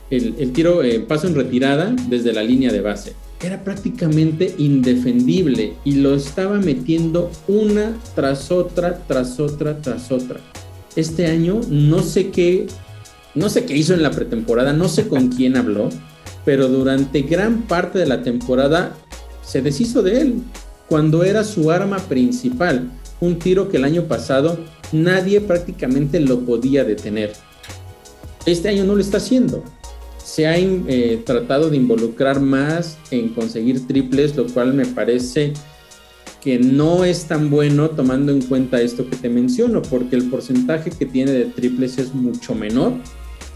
el, 0.10 0.52
tiro 0.54 0.84
eh, 0.84 1.00
paso 1.02 1.28
en 1.28 1.36
retirada 1.36 1.94
desde 2.08 2.32
la 2.32 2.44
línea 2.44 2.72
de 2.72 2.82
base 2.82 3.14
era 3.46 3.64
prácticamente 3.64 4.56
indefendible 4.58 5.76
y 5.84 5.96
lo 5.96 6.16
estaba 6.16 6.58
metiendo 6.58 7.32
una 7.48 7.96
tras 8.16 8.52
otra, 8.52 9.00
tras 9.08 9.40
otra, 9.40 9.78
tras 9.82 10.12
otra. 10.12 10.40
Este 10.96 11.28
año 11.28 11.62
no 11.70 12.02
sé 12.02 12.32
qué, 12.32 12.68
no 13.36 13.50
sé 13.50 13.66
qué 13.66 13.76
hizo 13.78 13.94
en 13.94 14.02
la 14.02 14.12
pretemporada, 14.12 14.74
no 14.74 14.88
sé 14.90 15.08
con 15.08 15.28
quién 15.28 15.58
habló, 15.58 15.90
pero 16.44 16.68
durante 16.68 17.22
gran 17.22 17.64
parte 17.64 18.00
de 18.00 18.08
la 18.08 18.24
temporada 18.24 18.96
se 19.44 19.62
deshizo 19.62 20.02
de 20.02 20.22
él 20.22 20.36
cuando 20.88 21.24
era 21.24 21.44
su 21.44 21.72
arma 21.72 21.98
principal, 21.98 22.90
un 23.20 23.40
tiro 23.40 23.70
que 23.70 23.78
el 23.78 23.84
año 23.84 24.04
pasado 24.04 24.58
nadie 24.92 25.42
prácticamente 25.42 26.20
lo 26.20 26.42
podía 26.42 26.84
detener. 26.84 27.34
Este 28.46 28.70
año 28.70 28.84
no 28.86 28.96
lo 28.96 29.02
está 29.02 29.18
haciendo 29.18 29.64
se 30.26 30.48
ha 30.48 30.58
eh, 30.58 31.22
tratado 31.24 31.70
de 31.70 31.78
involucrar 31.78 32.42
más 32.42 32.98
en 33.12 33.30
conseguir 33.30 33.86
triples, 33.86 34.36
lo 34.36 34.48
cual 34.48 34.74
me 34.74 34.88
parece 34.88 35.54
que 36.42 36.58
no 36.58 37.06
es 37.06 37.26
tan 37.26 37.52
bueno 37.52 37.92
tomando 37.92 38.32
en 38.32 38.42
cuenta 38.42 38.82
esto 38.82 39.08
que 39.08 39.18
te 39.18 39.30
menciono, 39.30 39.84
porque 39.84 40.16
el 40.16 40.28
porcentaje 40.28 40.90
que 40.90 41.06
tiene 41.06 41.32
de 41.32 41.46
triples 41.46 42.00
es 42.00 42.16
mucho 42.16 42.56
menor 42.56 42.94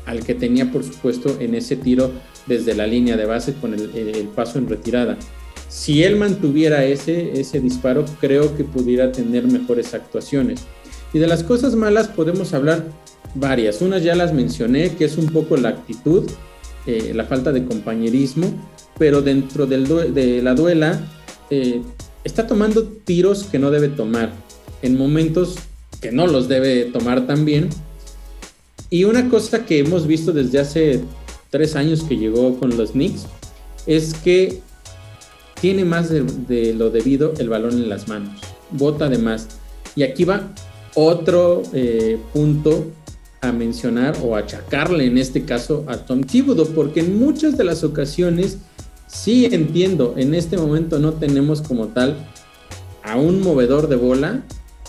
al 0.06 0.24
que 0.24 0.36
tenía, 0.36 0.72
por 0.72 0.84
supuesto, 0.84 1.38
en 1.40 1.56
ese 1.56 1.76
tiro 1.76 2.12
desde 2.46 2.76
la 2.76 2.86
línea 2.86 3.18
de 3.18 3.26
base 3.26 3.56
con 3.56 3.74
el, 3.74 4.30
paso 4.36 4.60
en 4.60 4.70
retirada. 4.70 5.18
Si 5.70 6.04
él 6.04 6.18
mantuviera 6.18 6.86
ese, 6.86 7.40
ese 7.40 7.60
disparo, 7.60 8.06
creo 8.22 8.56
que 8.56 8.64
pudiera 8.64 9.12
tener 9.12 9.46
mejores 9.46 9.96
actuaciones. 9.96 10.62
Y 11.14 11.20
de 11.20 11.28
las 11.28 11.44
cosas 11.44 11.76
malas 11.76 12.08
podemos 12.08 12.54
hablar 12.54 12.86
varias. 13.34 13.82
Unas 13.82 14.04
ya 14.04 14.16
las 14.16 14.34
mencioné, 14.34 14.96
que 14.96 15.06
es 15.06 15.18
un 15.18 15.28
poco 15.28 15.58
la 15.58 15.70
actitud 15.70 16.30
eh, 16.86 17.12
la 17.14 17.26
falta 17.26 17.52
de 17.52 17.66
compañerismo, 17.66 18.52
pero 18.98 19.22
dentro 19.22 19.66
de 19.66 20.42
la 20.42 20.56
duela 20.56 21.00
eh, 21.50 21.82
está 22.24 22.48
tomando 22.48 22.84
tiros 22.84 23.44
que 23.44 23.60
no 23.60 23.72
debe 23.72 23.90
tomar, 23.90 24.32
en 24.82 24.98
momentos 24.98 25.56
que 26.02 26.12
no 26.12 26.28
los 26.28 26.48
debe 26.48 26.86
tomar 26.86 27.28
también. 27.28 27.70
Y 28.90 29.04
una 29.04 29.30
cosa 29.30 29.66
que 29.66 29.80
hemos 29.80 30.08
visto 30.08 30.32
desde 30.32 30.60
hace 30.60 31.02
tres 31.50 31.76
años 31.76 32.04
que 32.04 32.18
llegó 32.18 32.60
con 32.60 32.78
los 32.78 32.92
Knicks 32.92 33.26
es 33.86 34.14
que 34.14 34.62
tiene 35.62 35.86
más 35.86 36.10
de, 36.10 36.74
lo 36.74 36.90
debido 36.90 37.34
el 37.38 37.50
balón 37.50 37.74
en 37.74 37.90
las 37.90 38.08
manos, 38.08 38.40
bota 38.72 39.10
de 39.10 39.18
más. 39.18 39.48
Y 39.96 40.04
aquí 40.04 40.24
va 40.24 40.54
otro 40.96 41.64
eh, 41.74 42.18
punto 42.34 42.88
a 43.42 43.52
mencionar 43.52 44.18
o 44.24 44.36
achacarle 44.36 45.06
en 45.06 45.18
este 45.18 45.46
caso 45.46 45.86
a 45.88 45.98
Tom 45.98 46.24
Thibodeau, 46.24 46.68
porque 46.74 47.00
en 47.00 47.18
muchas 47.18 47.58
de 47.58 47.64
las 47.64 47.84
ocasiones 47.84 48.60
Sí 49.10 49.46
entiendo, 49.52 50.14
en 50.18 50.36
este 50.36 50.56
momento 50.56 51.00
no 51.00 51.14
tenemos 51.14 51.64
como 51.64 51.88
tal 51.88 52.16
a 53.04 53.18
un 53.18 53.42
movedor 53.42 53.90
de 53.90 53.96
bola, 53.96 54.44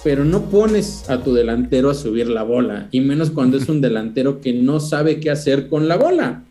pero 0.05 0.27
no 0.27 0.51
pones 0.51 1.09
a 1.09 1.23
tu 1.23 1.33
delantero 1.33 1.89
a 1.89 1.95
subir 1.95 2.29
la 2.29 2.43
bola, 2.43 2.89
y 2.91 3.01
menos 3.01 3.31
cuando 3.31 3.57
es 3.57 3.71
un 3.71 3.81
delantero 3.81 4.43
que 4.43 4.53
no 4.53 4.79
sabe 4.79 5.21
qué 5.21 5.31
hacer 5.31 5.69
con 5.69 5.89
la 5.89 5.97
bola. 5.97 6.45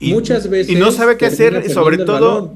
Y, 0.00 0.14
Muchas 0.14 0.48
veces. 0.48 0.72
Y 0.72 0.76
no 0.76 0.90
sabe 0.92 1.18
qué 1.18 1.26
hacer, 1.26 1.70
sobre 1.70 1.98
todo. 1.98 2.54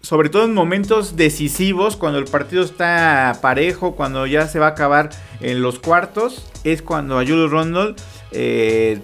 Sobre 0.00 0.30
todo 0.30 0.44
en 0.44 0.54
momentos 0.54 1.16
decisivos, 1.16 1.96
cuando 1.96 2.18
el 2.18 2.24
partido 2.24 2.62
está 2.62 3.38
parejo, 3.42 3.94
cuando 3.96 4.26
ya 4.26 4.46
se 4.48 4.58
va 4.58 4.66
a 4.66 4.70
acabar 4.70 5.10
en 5.40 5.60
los 5.60 5.78
cuartos, 5.78 6.50
es 6.64 6.80
cuando 6.80 7.18
a 7.18 7.22
Julius 7.22 7.50
Rondol 7.50 7.96
eh, 8.32 9.00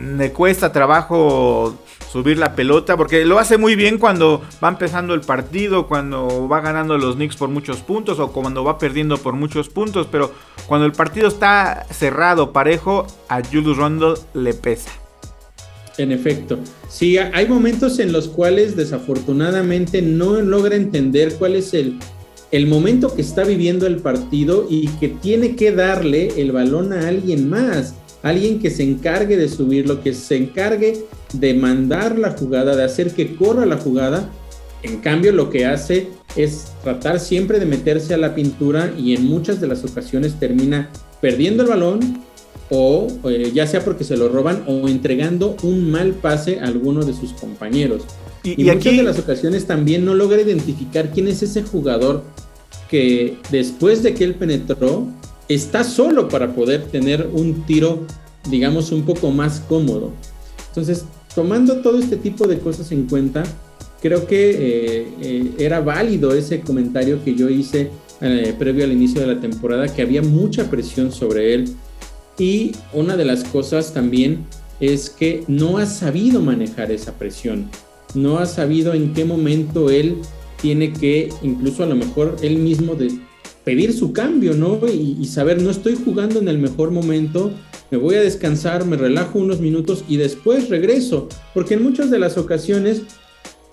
le 0.00 0.32
cuesta 0.32 0.72
trabajo 0.72 1.76
subir 2.10 2.38
la 2.38 2.54
pelota, 2.54 2.96
porque 2.96 3.24
lo 3.24 3.38
hace 3.38 3.58
muy 3.58 3.74
bien 3.74 3.98
cuando 3.98 4.42
va 4.62 4.68
empezando 4.68 5.14
el 5.14 5.20
partido, 5.20 5.86
cuando 5.86 6.48
va 6.48 6.60
ganando 6.60 6.96
los 6.96 7.16
Knicks 7.16 7.36
por 7.36 7.48
muchos 7.48 7.78
puntos 7.78 8.20
o 8.20 8.32
cuando 8.32 8.64
va 8.64 8.78
perdiendo 8.78 9.18
por 9.18 9.34
muchos 9.34 9.68
puntos, 9.68 10.06
pero 10.10 10.32
cuando 10.66 10.86
el 10.86 10.92
partido 10.92 11.28
está 11.28 11.84
cerrado, 11.90 12.52
parejo, 12.52 13.06
a 13.28 13.42
Julius 13.42 13.76
Rondle 13.76 14.14
le 14.32 14.54
pesa. 14.54 14.92
En 15.98 16.12
efecto, 16.12 16.58
sí, 16.88 17.16
hay 17.16 17.48
momentos 17.48 17.98
en 17.98 18.12
los 18.12 18.28
cuales 18.28 18.76
desafortunadamente 18.76 20.02
no 20.02 20.40
logra 20.42 20.76
entender 20.76 21.34
cuál 21.34 21.56
es 21.56 21.72
el, 21.72 21.98
el 22.52 22.66
momento 22.66 23.14
que 23.14 23.22
está 23.22 23.44
viviendo 23.44 23.86
el 23.86 23.96
partido 23.96 24.66
y 24.68 24.88
que 25.00 25.08
tiene 25.08 25.56
que 25.56 25.72
darle 25.72 26.34
el 26.36 26.52
balón 26.52 26.92
a 26.92 27.08
alguien 27.08 27.48
más 27.48 27.94
alguien 28.26 28.58
que 28.58 28.70
se 28.70 28.82
encargue 28.82 29.36
de 29.36 29.48
subirlo, 29.48 30.02
que 30.02 30.12
se 30.12 30.36
encargue 30.36 31.04
de 31.32 31.54
mandar 31.54 32.18
la 32.18 32.32
jugada, 32.32 32.74
de 32.74 32.82
hacer 32.82 33.12
que 33.12 33.36
corra 33.36 33.66
la 33.66 33.76
jugada. 33.76 34.30
En 34.82 34.98
cambio, 34.98 35.32
lo 35.32 35.48
que 35.48 35.64
hace 35.64 36.08
es 36.34 36.72
tratar 36.82 37.20
siempre 37.20 37.60
de 37.60 37.66
meterse 37.66 38.14
a 38.14 38.18
la 38.18 38.34
pintura 38.34 38.92
y 38.98 39.14
en 39.14 39.24
muchas 39.24 39.60
de 39.60 39.68
las 39.68 39.84
ocasiones 39.84 40.40
termina 40.40 40.90
perdiendo 41.20 41.62
el 41.62 41.68
balón 41.68 42.25
o 42.70 43.08
eh, 43.24 43.52
ya 43.54 43.66
sea 43.66 43.84
porque 43.84 44.04
se 44.04 44.16
lo 44.16 44.28
roban 44.28 44.64
o 44.66 44.88
entregando 44.88 45.56
un 45.62 45.90
mal 45.90 46.12
pase 46.12 46.60
a 46.60 46.64
alguno 46.64 47.04
de 47.04 47.12
sus 47.12 47.32
compañeros. 47.32 48.02
Y, 48.42 48.60
y 48.60 48.64
muchas 48.64 48.96
de 48.96 49.02
las 49.02 49.18
ocasiones 49.18 49.66
también 49.66 50.04
no 50.04 50.14
logra 50.14 50.40
identificar 50.40 51.10
quién 51.10 51.28
es 51.28 51.42
ese 51.42 51.62
jugador 51.62 52.22
que 52.88 53.38
después 53.50 54.02
de 54.02 54.14
que 54.14 54.24
él 54.24 54.34
penetró 54.34 55.06
está 55.48 55.84
solo 55.84 56.28
para 56.28 56.54
poder 56.54 56.84
tener 56.84 57.28
un 57.32 57.64
tiro, 57.66 58.04
digamos, 58.48 58.92
un 58.92 59.02
poco 59.02 59.30
más 59.30 59.60
cómodo. 59.60 60.12
Entonces, 60.68 61.04
tomando 61.34 61.80
todo 61.80 61.98
este 61.98 62.16
tipo 62.16 62.46
de 62.46 62.58
cosas 62.58 62.90
en 62.92 63.06
cuenta, 63.06 63.44
creo 64.00 64.26
que 64.26 64.50
eh, 64.50 65.08
eh, 65.20 65.50
era 65.58 65.80
válido 65.80 66.34
ese 66.34 66.60
comentario 66.60 67.22
que 67.24 67.34
yo 67.34 67.48
hice 67.48 67.90
eh, 68.20 68.54
previo 68.58 68.84
al 68.84 68.92
inicio 68.92 69.20
de 69.20 69.34
la 69.34 69.40
temporada, 69.40 69.88
que 69.88 70.02
había 70.02 70.22
mucha 70.22 70.68
presión 70.70 71.12
sobre 71.12 71.54
él. 71.54 71.74
Y 72.38 72.72
una 72.92 73.16
de 73.16 73.24
las 73.24 73.44
cosas 73.44 73.94
también 73.94 74.44
es 74.80 75.10
que 75.10 75.44
no 75.48 75.78
ha 75.78 75.86
sabido 75.86 76.40
manejar 76.40 76.90
esa 76.92 77.12
presión, 77.12 77.70
no 78.14 78.38
ha 78.38 78.46
sabido 78.46 78.92
en 78.94 79.14
qué 79.14 79.24
momento 79.24 79.90
él 79.90 80.16
tiene 80.60 80.92
que, 80.92 81.30
incluso 81.42 81.82
a 81.82 81.86
lo 81.86 81.96
mejor 81.96 82.36
él 82.42 82.58
mismo 82.58 82.94
de, 82.94 83.10
pedir 83.66 83.92
su 83.92 84.12
cambio, 84.12 84.54
¿no? 84.54 84.78
Y, 84.86 85.24
saber, 85.24 85.60
no 85.60 85.70
estoy 85.70 85.96
jugando 85.96 86.38
en 86.38 86.46
el 86.46 86.56
mejor 86.56 86.92
momento, 86.92 87.50
me 87.90 87.98
voy 87.98 88.14
a 88.14 88.20
descansar, 88.20 88.84
me 88.86 88.96
relajo 88.96 89.40
unos 89.40 89.58
minutos 89.58 90.04
y 90.08 90.18
después 90.18 90.68
regreso. 90.68 91.28
Porque 91.52 91.74
en 91.74 91.82
muchas 91.82 92.08
de 92.08 92.20
las 92.20 92.38
ocasiones, 92.38 93.02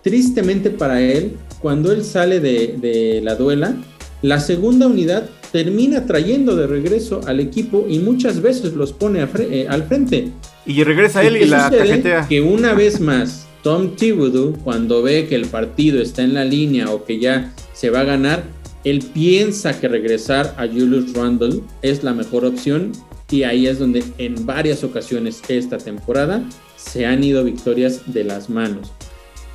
tristemente 0.01 0.71
para 0.71 0.99
él, 0.99 1.33
cuando 1.61 1.91
él 1.91 2.03
sale 2.03 2.39
de, 2.39 3.21
la 3.23 3.35
duela, 3.35 3.75
la 4.23 4.39
segunda 4.39 4.87
unidad 4.87 5.29
termina 5.53 6.07
trayendo 6.07 6.55
de 6.55 6.65
regreso 6.65 7.21
al 7.27 7.39
equipo 7.39 7.85
y 7.87 7.99
muchas 7.99 8.41
veces 8.41 8.73
los 8.73 8.91
pone 8.91 9.25
eh, 9.37 9.67
al 9.69 9.83
frente. 9.83 10.31
Y 10.65 10.83
regresa 10.83 11.23
él 11.23 11.37
y 11.37 11.45
la 11.45 11.69
cajetea. 11.69 12.27
Que 12.27 12.41
una 12.41 12.73
vez 12.73 12.99
más, 12.99 13.45
Tom 13.61 13.95
Thibodeau, 13.95 14.53
cuando 14.63 15.03
ve 15.03 15.27
que 15.27 15.35
el 15.35 15.45
partido 15.45 16.01
está 16.01 16.23
en 16.23 16.33
la 16.33 16.43
línea 16.43 16.89
o 16.89 17.05
que 17.05 17.19
ya 17.19 17.53
se 17.71 17.91
va 17.91 17.99
a 17.99 18.03
ganar, 18.03 18.43
él 18.83 19.05
piensa 19.13 19.79
que 19.79 19.87
regresar 19.87 20.55
a 20.57 20.65
Julius 20.65 21.13
Randle 21.13 21.61
es 21.83 22.03
la 22.03 22.13
mejor 22.13 22.45
opción 22.45 22.91
y 23.29 23.43
ahí 23.43 23.67
es 23.67 23.77
donde 23.77 24.03
en 24.17 24.47
varias 24.47 24.83
ocasiones 24.83 25.43
esta 25.49 25.77
temporada 25.77 26.43
se 26.77 27.05
han 27.05 27.23
ido 27.23 27.43
victorias 27.43 28.01
de 28.07 28.23
las 28.23 28.49
manos. 28.49 28.91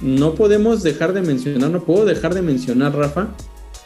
No 0.01 0.37
podemos 0.37 0.85
dejar 0.85 1.13
de 1.13 1.23
mencionar, 1.23 1.71
no 1.71 1.85
puedo 1.85 2.05
dejar 2.05 2.35
de 2.35 2.43
mencionar, 2.43 2.95
Rafa, 2.95 3.35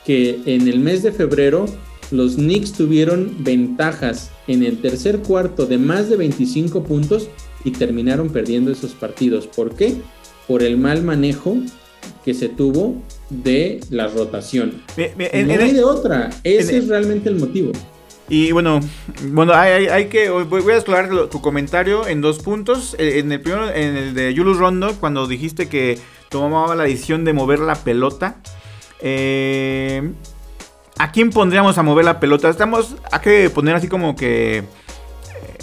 que 0.04 0.40
en 0.44 0.68
el 0.68 0.78
mes 0.78 1.02
de 1.02 1.10
febrero 1.12 1.64
los 2.12 2.36
Knicks 2.36 2.72
tuvieron 2.72 3.36
ventajas 3.40 4.30
en 4.46 4.62
el 4.62 4.80
tercer 4.80 5.20
cuarto 5.20 5.66
de 5.66 5.78
más 5.78 6.08
de 6.08 6.16
25 6.16 6.84
puntos 6.84 7.28
y 7.64 7.70
terminaron 7.72 8.28
perdiendo 8.28 8.70
esos 8.70 8.92
partidos. 8.92 9.46
¿Por 9.46 9.74
qué? 9.74 9.94
Por 10.46 10.62
el 10.62 10.76
mal 10.76 11.02
manejo 11.02 11.56
que 12.24 12.34
se 12.34 12.48
tuvo 12.48 12.96
de 13.30 13.80
la 13.90 14.08
rotación. 14.08 14.82
no 14.96 15.04
hay 15.34 15.72
de 15.72 15.84
otra. 15.84 16.30
Ese 16.44 16.78
es 16.78 16.88
realmente 16.88 17.28
el 17.28 17.36
motivo. 17.36 17.72
Y 18.28 18.52
bueno, 18.52 18.80
bueno, 19.30 19.52
hay, 19.54 20.06
que 20.06 20.30
voy, 20.30 20.72
a 20.72 20.76
explorar 20.76 21.28
tu 21.28 21.40
comentario 21.40 22.06
en 22.06 22.20
dos 22.20 22.38
puntos. 22.38 22.94
Eh, 22.98 23.18
en 23.18 23.32
el 23.32 23.40
primero, 23.40 23.68
en 23.70 23.96
el 23.96 24.14
de 24.14 24.34
Julius 24.36 24.58
Rondo, 24.58 24.94
cuando 25.00 25.26
dijiste 25.26 25.68
que 25.68 25.98
tomaba 26.28 26.74
la 26.74 26.84
decisión 26.84 27.24
de 27.24 27.32
mover 27.32 27.58
la 27.58 27.74
pelota. 27.74 28.36
Eh, 29.00 30.12
¿A 30.98 31.10
quién 31.10 31.30
pondríamos 31.30 31.78
a 31.78 31.82
mover 31.82 32.04
la 32.04 32.20
pelota? 32.20 32.48
Estamos, 32.48 32.96
hay 33.10 33.20
que 33.20 33.50
poner 33.50 33.74
así 33.74 33.88
como 33.88 34.14
que 34.14 34.64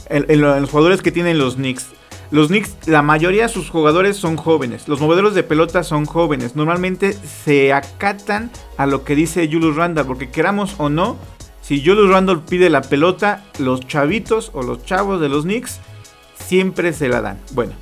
eh, 0.10 0.26
en 0.28 0.42
los 0.42 0.70
jugadores 0.70 1.02
que 1.02 1.12
tienen 1.12 1.38
los 1.38 1.56
Knicks. 1.56 1.88
Los 2.32 2.50
Knicks, 2.50 2.88
la 2.88 3.02
mayoría 3.02 3.44
de 3.44 3.50
sus 3.50 3.70
jugadores 3.70 4.18
son 4.18 4.38
jóvenes. 4.38 4.88
Los 4.88 5.02
movedores 5.02 5.34
de 5.34 5.44
pelota 5.44 5.84
son 5.84 6.06
jóvenes. 6.06 6.56
Normalmente 6.56 7.14
se 7.14 7.74
acatan 7.74 8.52
a 8.78 8.86
lo 8.86 9.04
que 9.04 9.16
dice 9.16 9.50
Julius 9.52 9.76
Randall. 9.76 10.06
Porque 10.06 10.30
queramos 10.30 10.76
o 10.78 10.90
no, 10.90 11.18
si 11.62 11.84
Julius 11.84 12.10
Randall 12.10 12.44
pide 12.44 12.70
la 12.70 12.82
pelota, 12.82 13.44
los 13.58 13.82
chavitos 13.82 14.52
o 14.54 14.62
los 14.62 14.86
chavos 14.86 15.20
de 15.22 15.30
los 15.30 15.44
Knicks 15.44 15.80
siempre 16.36 16.94
se 16.94 17.10
la 17.10 17.22
dan. 17.22 17.40
Bueno, 17.52 17.74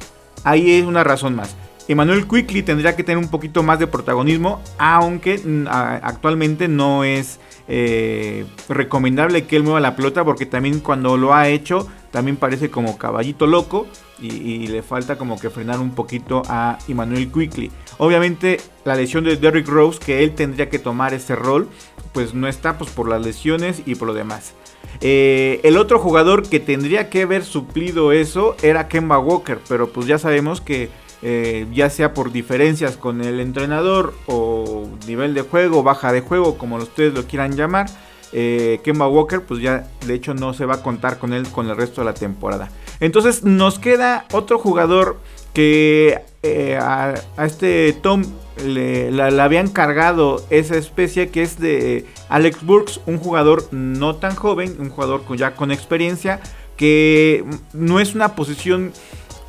ahí 0.43 0.71
es 0.71 0.85
una 0.85 1.03
razón 1.03 1.35
más. 1.35 1.55
Emmanuel 1.87 2.27
Quickly 2.27 2.63
tendría 2.63 2.95
que 2.95 3.03
tener 3.03 3.17
un 3.17 3.29
poquito 3.29 3.63
más 3.63 3.79
de 3.79 3.87
protagonismo, 3.87 4.61
aunque 4.77 5.37
mm, 5.37 5.67
actualmente 5.67 6.67
no 6.67 7.03
es 7.03 7.39
eh, 7.67 8.45
recomendable 8.69 9.45
que 9.45 9.57
él 9.57 9.63
mueva 9.63 9.79
la 9.79 9.95
pelota 9.95 10.23
porque 10.23 10.45
también 10.45 10.79
cuando 10.79 11.17
lo 11.17 11.33
ha 11.33 11.49
hecho 11.49 11.87
también 12.11 12.37
parece 12.37 12.69
como 12.69 12.97
caballito 12.97 13.45
loco 13.45 13.87
y, 14.19 14.67
le 14.67 14.81
falta 14.81 15.17
como 15.17 15.39
que 15.39 15.49
frenar 15.49 15.79
un 15.79 15.91
poquito 15.91 16.41
a 16.47 16.79
Emmanuel 16.87 17.31
Quickly. 17.31 17.69
Obviamente 17.99 18.59
la 18.85 18.95
lesión 18.95 19.23
de 19.23 19.35
Derrick 19.35 19.67
Rose, 19.67 19.99
que 20.03 20.23
él 20.23 20.33
tendría 20.33 20.69
que 20.69 20.79
tomar 20.79 21.13
ese 21.13 21.35
rol, 21.35 21.67
pues 22.13 22.33
no 22.33 22.47
está 22.47 22.77
pues, 22.77 22.89
por 22.89 23.07
las 23.07 23.23
lesiones 23.23 23.83
y 23.85 23.95
por 23.95 24.07
lo 24.07 24.13
demás. 24.13 24.53
Eh, 25.01 25.59
el 25.63 25.77
otro 25.77 25.99
jugador 25.99 26.47
que 26.47 26.59
tendría 26.59 27.09
que 27.09 27.23
haber 27.23 27.43
suplido 27.43 28.11
eso 28.11 28.55
era 28.63 28.87
Kemba 28.87 29.19
Walker, 29.19 29.59
pero 29.67 29.89
pues 29.89 30.07
ya 30.07 30.17
sabemos 30.17 30.61
que 30.61 30.89
eh, 31.21 31.65
ya 31.73 31.89
sea 31.89 32.13
por 32.13 32.31
diferencias 32.31 32.97
con 32.97 33.21
el 33.21 33.39
entrenador 33.39 34.13
o 34.27 34.87
nivel 35.07 35.33
de 35.33 35.41
juego, 35.41 35.83
baja 35.83 36.11
de 36.11 36.21
juego, 36.21 36.57
como 36.57 36.75
ustedes 36.77 37.13
lo 37.13 37.25
quieran 37.25 37.55
llamar, 37.55 37.87
eh, 38.33 38.81
Kemba 38.83 39.07
Walker 39.07 39.41
pues 39.41 39.61
ya 39.61 39.87
de 40.05 40.13
hecho 40.13 40.33
no 40.33 40.53
se 40.53 40.65
va 40.65 40.75
a 40.75 40.83
contar 40.83 41.17
con 41.17 41.33
él 41.33 41.47
con 41.47 41.69
el 41.69 41.75
resto 41.75 42.01
de 42.01 42.05
la 42.05 42.13
temporada. 42.13 42.69
Entonces 42.99 43.43
nos 43.43 43.79
queda 43.79 44.25
otro 44.31 44.59
jugador 44.59 45.17
que 45.53 46.21
eh, 46.43 46.77
a, 46.79 47.15
este 47.43 47.93
Tom 47.93 48.23
le, 48.63 49.21
habían 49.41 49.69
cargado 49.69 50.45
esa 50.49 50.75
especie 50.77 51.29
que 51.29 51.41
es 51.41 51.59
de 51.59 52.05
Alex 52.29 52.63
Burks, 52.63 52.99
un 53.05 53.17
jugador 53.17 53.67
no 53.71 54.15
tan 54.17 54.35
joven, 54.35 54.75
un 54.79 54.89
jugador 54.89 55.23
ya 55.35 55.55
con 55.55 55.71
experiencia, 55.71 56.41
que 56.75 57.43
no 57.73 57.99
es 57.99 58.13
una 58.13 58.35
posición 58.35 58.93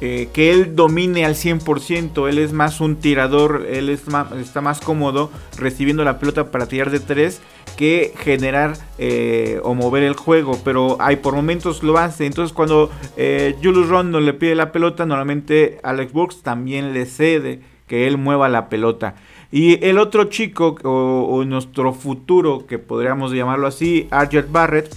eh, 0.01 0.29
que 0.33 0.53
él 0.53 0.77
domine 0.77 1.25
al 1.25 1.35
100%, 1.35 2.29
él 2.29 2.39
es 2.39 2.53
más 2.53 2.81
un 2.81 2.97
tirador, 2.97 3.67
él 3.69 3.89
es 3.89 4.03
está 4.41 4.61
más 4.61 4.81
cómodo 4.81 5.31
recibiendo 5.57 6.05
la 6.05 6.19
pelota 6.19 6.51
para 6.51 6.67
tirar 6.67 6.91
de 6.91 7.01
tres 7.01 7.41
que 7.77 8.13
generar 8.19 8.77
eh, 8.99 9.61
o 9.63 9.75
mover 9.75 10.03
el 10.03 10.15
juego, 10.15 10.59
pero 10.65 10.97
hay 11.01 11.17
por 11.17 11.35
momentos 11.35 11.83
lo 11.83 11.99
hace. 11.99 12.27
Entonces 12.27 12.53
cuando 12.53 12.91
eh, 13.17 13.57
Julius 13.63 13.89
Rondo 13.89 14.21
le 14.21 14.35
pide 14.35 14.55
la 14.55 14.73
pelota, 14.73 15.07
normalmente 15.07 15.79
Alex 15.83 16.13
Brooks 16.13 16.43
también 16.43 16.93
le 16.93 17.07
cede 17.07 17.61
que 17.87 18.07
él 18.07 18.19
mueva 18.19 18.49
la 18.49 18.69
pelota. 18.69 19.15
Y 19.51 19.83
el 19.85 19.99
otro 19.99 20.25
chico 20.25 20.77
o, 20.85 21.45
nuestro 21.45 21.95
futuro, 21.95 22.67
que 22.67 22.79
podríamos 22.79 23.33
llamarlo 23.33 23.67
así, 23.67 24.07
Arjet 24.11 24.51
Barrett, 24.51 24.95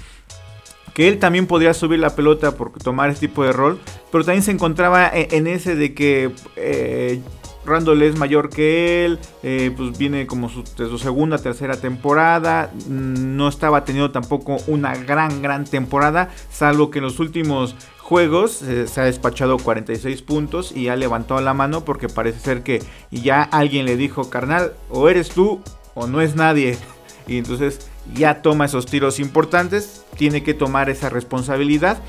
que 0.93 1.08
él 1.08 1.19
también 1.19 1.47
podría 1.47 1.73
subir 1.73 1.99
la 1.99 2.15
pelota 2.15 2.56
por 2.56 2.71
tomar 2.73 3.10
ese 3.10 3.21
tipo 3.21 3.43
de 3.43 3.54
rol, 3.54 3.80
pero 4.12 4.23
también 4.23 4.43
se 4.43 4.51
encontraba 4.51 5.10
en, 5.13 5.47
ese 5.47 5.75
de 5.75 5.93
que 5.93 6.32
eh, 6.56 7.21
Randall 7.65 8.01
es 8.01 8.17
mayor 8.17 8.49
que 8.49 9.06
él, 9.06 9.19
eh, 9.43 9.71
pues 9.75 9.97
viene 9.97 10.25
como 10.25 10.49
su, 10.49 10.63
de 10.63 10.89
su 10.89 10.97
segunda, 10.97 11.38
tercera 11.38 11.80
temporada, 11.80 12.71
mm, 12.88 13.36
no 13.36 13.47
estaba 13.47 13.86
teniendo 13.86 14.12
tampoco 14.12 14.58
una 14.67 14.95
gran, 14.95 15.41
gran 15.41 15.65
temporada, 15.65 16.30
salvo 16.49 16.89
que 16.89 16.99
en 16.99 17.06
los 17.06 17.19
últimos 17.19 17.75
juegos 17.99 18.62
eh, 18.63 18.88
se 18.88 19.01
ha 19.01 19.06
despachado 19.06 19.58
46 19.58 20.21
puntos 20.23 20.71
y 20.75 20.89
ha 20.89 20.95
levantado 20.95 21.39
la 21.39 21.54
mano 21.54 21.86
porque 21.86 22.10
parece 22.10 22.39
ser 22.39 22.63
que 22.63 22.82
ya 23.12 23.43
alguien 23.43 23.86
le 23.86 23.95
dijo, 23.95 24.30
carnal, 24.30 24.73
o 24.89 25.08
eres 25.08 25.30
tú 25.30 25.62
o 25.93 26.08
no 26.08 26.21
es 26.21 26.36
nadie. 26.36 26.77
Y 27.27 27.38
entonces 27.38 27.90
ya 28.15 28.41
toma 28.41 28.65
esos 28.65 28.86
tiros 28.86 29.19
importantes, 29.19 30.04
tiene 30.17 30.43
que 30.43 30.54
tomar 30.54 30.89
esa 30.89 31.10
responsabilidad. 31.10 32.00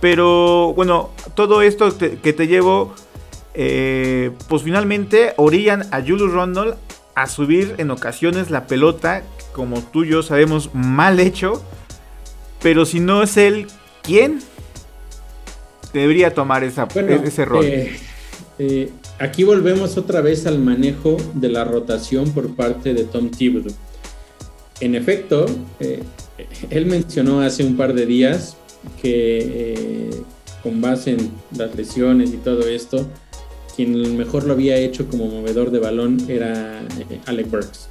Pero 0.00 0.72
bueno, 0.74 1.10
todo 1.34 1.62
esto 1.62 1.96
que 1.96 2.32
te 2.32 2.46
llevo 2.46 2.94
eh, 3.54 4.30
pues 4.48 4.62
finalmente 4.62 5.34
orillan 5.36 5.82
a 5.90 6.00
Julius 6.00 6.32
Randle 6.32 6.74
a 7.14 7.26
subir 7.26 7.74
en 7.78 7.90
ocasiones 7.90 8.50
la 8.50 8.66
pelota, 8.66 9.22
como 9.52 9.82
tú 9.82 10.04
y 10.04 10.10
yo 10.10 10.22
sabemos, 10.22 10.70
mal 10.72 11.20
hecho. 11.20 11.62
Pero 12.62 12.86
si 12.86 13.00
no 13.00 13.22
es 13.22 13.36
él, 13.36 13.66
¿quién 14.02 14.40
debería 15.92 16.32
tomar 16.32 16.64
esa, 16.64 16.88
ese 17.24 17.44
rol? 17.44 17.64
Eh, 17.64 17.96
eh, 18.58 18.90
aquí 19.18 19.44
volvemos 19.44 19.98
otra 19.98 20.20
vez 20.20 20.46
al 20.46 20.58
manejo 20.58 21.16
de 21.34 21.48
la 21.48 21.64
rotación 21.64 22.30
por 22.32 22.54
parte 22.54 22.94
de 22.94 23.04
Tom 23.04 23.30
Thibodeau. 23.30 23.74
En 24.82 24.96
efecto, 24.96 25.46
él 26.70 26.86
mencionó 26.86 27.40
hace 27.40 27.64
un 27.64 27.76
par 27.76 27.94
de 27.94 28.04
días 28.04 28.56
que 29.00 30.10
con 30.60 30.80
base 30.80 31.12
en 31.12 31.30
las 31.56 31.76
lesiones 31.76 32.34
y 32.34 32.38
todo 32.38 32.66
esto, 32.66 33.06
quien 33.76 34.16
mejor 34.16 34.42
lo 34.42 34.54
había 34.54 34.76
hecho 34.76 35.06
como 35.06 35.26
movedor 35.26 35.70
de 35.70 35.78
balón 35.78 36.18
era 36.28 36.82
eh, 36.82 37.20
Alec 37.26 37.48
Burks, 37.48 37.90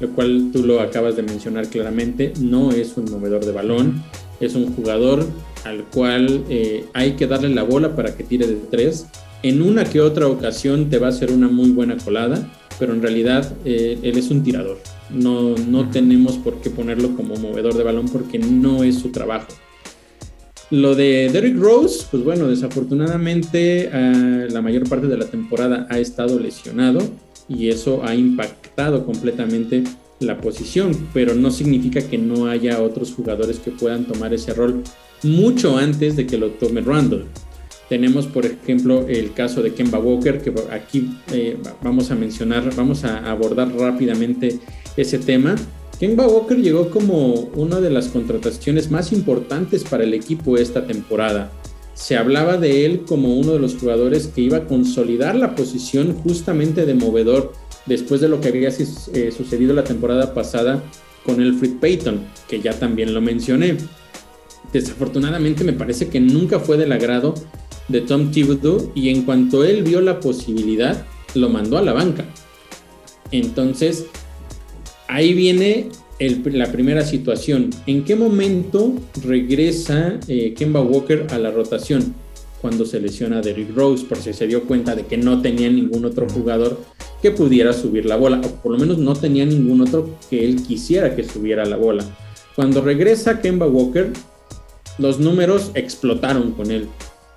lo 0.00 0.10
cual 0.10 0.50
tú 0.52 0.64
lo 0.66 0.80
acabas 0.80 1.14
de 1.14 1.22
mencionar 1.22 1.68
claramente, 1.68 2.32
no 2.40 2.72
es 2.72 2.96
un 2.96 3.04
movedor 3.12 3.44
de 3.44 3.52
balón, 3.52 4.02
es 4.40 4.56
un 4.56 4.74
jugador 4.74 5.24
al 5.62 5.84
cual 5.84 6.42
eh, 6.48 6.84
hay 6.94 7.12
que 7.12 7.28
darle 7.28 7.50
la 7.50 7.62
bola 7.62 7.94
para 7.94 8.16
que 8.16 8.24
tire 8.24 8.48
de 8.48 8.56
tres. 8.72 9.06
En 9.44 9.62
una 9.62 9.84
que 9.84 10.00
otra 10.00 10.26
ocasión 10.26 10.90
te 10.90 10.98
va 10.98 11.06
a 11.06 11.10
hacer 11.10 11.30
una 11.30 11.46
muy 11.46 11.70
buena 11.70 11.96
colada, 11.96 12.50
pero 12.78 12.94
en 12.94 13.02
realidad 13.02 13.52
eh, 13.64 13.98
él 14.02 14.18
es 14.18 14.30
un 14.30 14.42
tirador. 14.42 14.78
No, 15.10 15.54
no 15.56 15.90
tenemos 15.90 16.36
por 16.38 16.60
qué 16.60 16.70
ponerlo 16.70 17.14
como 17.16 17.36
movedor 17.36 17.74
de 17.74 17.84
balón 17.84 18.08
porque 18.08 18.38
no 18.38 18.84
es 18.84 18.98
su 18.98 19.10
trabajo. 19.10 19.48
Lo 20.70 20.94
de 20.94 21.30
Derrick 21.32 21.58
Rose, 21.58 22.06
pues 22.10 22.24
bueno, 22.24 22.48
desafortunadamente 22.48 23.90
ah, 23.92 24.46
la 24.50 24.62
mayor 24.62 24.88
parte 24.88 25.06
de 25.06 25.16
la 25.16 25.26
temporada 25.26 25.86
ha 25.90 25.98
estado 25.98 26.38
lesionado 26.40 27.00
y 27.48 27.68
eso 27.68 28.02
ha 28.02 28.14
impactado 28.14 29.04
completamente 29.04 29.84
la 30.20 30.40
posición, 30.40 31.08
pero 31.12 31.34
no 31.34 31.50
significa 31.50 32.00
que 32.00 32.18
no 32.18 32.46
haya 32.46 32.80
otros 32.80 33.12
jugadores 33.12 33.58
que 33.58 33.70
puedan 33.70 34.04
tomar 34.04 34.32
ese 34.32 34.54
rol 34.54 34.82
mucho 35.22 35.76
antes 35.76 36.16
de 36.16 36.26
que 36.26 36.38
lo 36.38 36.50
tome 36.50 36.80
Randall. 36.80 37.26
Tenemos, 37.88 38.26
por 38.26 38.46
ejemplo, 38.46 39.06
el 39.08 39.32
caso 39.32 39.62
de 39.62 39.74
Kemba 39.74 39.98
Walker, 39.98 40.40
que 40.40 40.52
aquí 40.70 41.18
eh, 41.32 41.56
vamos 41.82 42.10
a 42.10 42.14
mencionar, 42.14 42.74
vamos 42.74 43.04
a 43.04 43.30
abordar 43.30 43.74
rápidamente 43.76 44.58
ese 44.96 45.18
tema. 45.18 45.54
Kemba 46.00 46.26
Walker 46.26 46.56
llegó 46.56 46.90
como 46.90 47.32
una 47.54 47.80
de 47.80 47.90
las 47.90 48.08
contrataciones 48.08 48.90
más 48.90 49.12
importantes 49.12 49.84
para 49.84 50.04
el 50.04 50.14
equipo 50.14 50.56
esta 50.56 50.86
temporada. 50.86 51.52
Se 51.94 52.16
hablaba 52.16 52.56
de 52.56 52.86
él 52.86 53.02
como 53.06 53.36
uno 53.36 53.52
de 53.52 53.60
los 53.60 53.76
jugadores 53.76 54.26
que 54.26 54.40
iba 54.40 54.58
a 54.58 54.66
consolidar 54.66 55.36
la 55.36 55.54
posición 55.54 56.14
justamente 56.14 56.86
de 56.86 56.94
movedor 56.94 57.52
después 57.86 58.20
de 58.20 58.28
lo 58.28 58.40
que 58.40 58.48
había 58.48 58.70
eh, 58.70 59.32
sucedido 59.36 59.74
la 59.74 59.84
temporada 59.84 60.34
pasada 60.34 60.82
con 61.24 61.40
Elfrid 61.40 61.76
Payton, 61.80 62.20
que 62.48 62.60
ya 62.60 62.72
también 62.72 63.14
lo 63.14 63.20
mencioné. 63.20 63.76
Desafortunadamente 64.74 65.62
me 65.62 65.72
parece 65.72 66.08
que 66.08 66.18
nunca 66.18 66.58
fue 66.58 66.76
del 66.76 66.90
agrado 66.90 67.34
de 67.86 68.00
Tom 68.00 68.32
Thibodeau 68.32 68.90
y 68.96 69.08
en 69.08 69.22
cuanto 69.22 69.62
él 69.62 69.84
vio 69.84 70.00
la 70.00 70.18
posibilidad, 70.18 71.06
lo 71.36 71.48
mandó 71.48 71.78
a 71.78 71.82
la 71.82 71.92
banca. 71.92 72.24
Entonces, 73.30 74.06
ahí 75.06 75.32
viene 75.32 75.90
la 76.18 76.72
primera 76.72 77.04
situación. 77.04 77.70
¿En 77.86 78.04
qué 78.04 78.16
momento 78.16 78.94
regresa 79.22 80.18
eh, 80.26 80.54
Kemba 80.54 80.80
Walker 80.80 81.28
a 81.30 81.38
la 81.38 81.52
rotación? 81.52 82.12
Cuando 82.60 82.84
se 82.84 82.98
lesiona 82.98 83.42
Derrick 83.42 83.76
Rose, 83.76 84.04
porque 84.08 84.32
se 84.32 84.46
dio 84.48 84.64
cuenta 84.64 84.96
de 84.96 85.06
que 85.06 85.16
no 85.16 85.40
tenía 85.40 85.70
ningún 85.70 86.04
otro 86.04 86.28
jugador 86.28 86.80
que 87.22 87.30
pudiera 87.30 87.72
subir 87.72 88.06
la 88.06 88.16
bola, 88.16 88.40
o 88.44 88.62
por 88.62 88.72
lo 88.72 88.78
menos 88.78 88.98
no 88.98 89.14
tenía 89.14 89.46
ningún 89.46 89.82
otro 89.82 90.18
que 90.28 90.44
él 90.44 90.62
quisiera 90.62 91.14
que 91.14 91.22
subiera 91.22 91.64
la 91.64 91.76
bola. 91.76 92.04
Cuando 92.56 92.80
regresa 92.80 93.40
Kemba 93.40 93.66
Walker, 93.66 94.12
los 94.98 95.18
números 95.18 95.70
explotaron 95.74 96.52
con 96.52 96.70
él. 96.70 96.88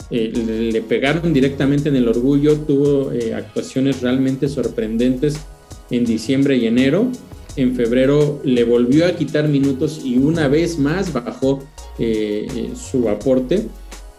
Eh, 0.10 0.32
le, 0.74 0.82
pegaron 0.82 1.34
directamente 1.34 1.89
en 1.89 1.96
el 1.98 2.08
orgullo, 2.08 2.56
tuvo 2.58 3.12
eh, 3.12 3.34
actuaciones 3.34 4.02
realmente 4.02 4.48
sorprendentes 4.48 5.36
en 5.89 6.06
diciembre 6.06 6.56
y 6.56 6.67
enero 6.67 7.12
en 7.58 7.76
febrero 7.76 8.39
le 8.43 8.63
volvió 8.63 9.06
a 9.06 9.13
quitar 9.13 9.50
minutos 9.50 10.02
y 10.04 10.17
una 10.17 10.48
vez 10.48 10.78
más 10.78 11.12
bajó 11.12 11.63
eh, 12.00 12.48
eh, 12.56 12.72
su 12.76 13.10
aporte, 13.10 13.67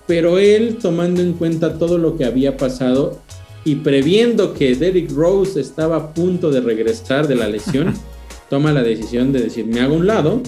pero 0.07 0.39
él 0.39 0.79
tomando 0.83 1.23
en 1.23 1.33
cuenta 1.35 1.79
todo 1.79 1.97
lo 1.97 2.17
que 2.17 2.25
había 2.25 2.57
pasado 2.57 3.21
y 3.65 3.77
previendo 3.77 4.55
que 4.55 4.75
Derrick 4.75 5.13
Rose 5.13 5.61
estaba 5.61 5.97
a 5.97 6.15
punto 6.15 6.51
de 6.51 6.61
regresar 6.61 7.29
de 7.29 7.37
la 7.37 7.49
lesión, 7.49 7.95
toma 8.51 8.73
la 8.73 8.83
decisión 8.83 9.33
de 9.33 9.41
decir, 9.41 9.67
me 9.67 9.81
hago 9.81 9.95
un 9.95 10.07
lado 10.07 10.43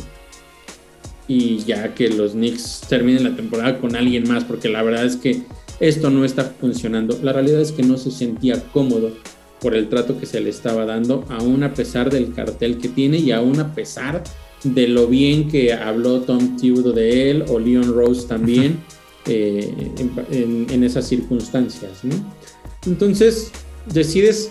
y 1.31 1.59
ya 1.59 1.95
que 1.95 2.09
los 2.09 2.33
Knicks 2.33 2.81
terminen 2.89 3.23
la 3.23 3.37
temporada 3.37 3.79
con 3.79 3.95
alguien 3.95 4.27
más, 4.27 4.43
porque 4.43 4.69
la 4.69 4.83
verdad 4.83 5.05
es 5.05 5.15
que 5.15 5.43
esto 5.79 6.11
no 6.11 6.25
está 6.25 6.43
funcionando. 6.61 7.17
La 7.23 7.33
realidad 7.33 7.61
es 7.61 7.71
que 7.71 7.85
no 7.85 7.99
se 7.99 8.11
sentía 8.11 8.61
cómodo 8.73 9.13
por 9.61 9.77
el 9.77 9.89
trato 9.89 10.19
que 10.19 10.27
se 10.27 10.41
le 10.41 10.51
estaba 10.51 10.87
dando, 10.87 11.25
aún 11.29 11.63
a 11.63 11.73
pesar 11.73 12.11
del 12.11 12.33
cartel 12.33 12.79
que 12.79 12.89
tiene 12.89 13.19
y 13.19 13.31
aún 13.31 13.61
a 13.61 13.73
pesar 13.77 14.25
de 14.65 14.89
lo 14.89 15.07
bien 15.07 15.47
que 15.47 15.73
habló 15.73 16.23
Tom 16.23 16.57
Thibodeau 16.57 16.95
de 16.95 17.31
él 17.31 17.45
o 17.47 17.61
Leon 17.61 17.95
Rose 17.95 18.27
también 18.27 18.81
eh, 19.27 19.73
en, 20.33 20.83
esas 20.83 21.07
circunstancias. 21.07 22.01
Entonces 22.87 23.53
decides 23.87 24.51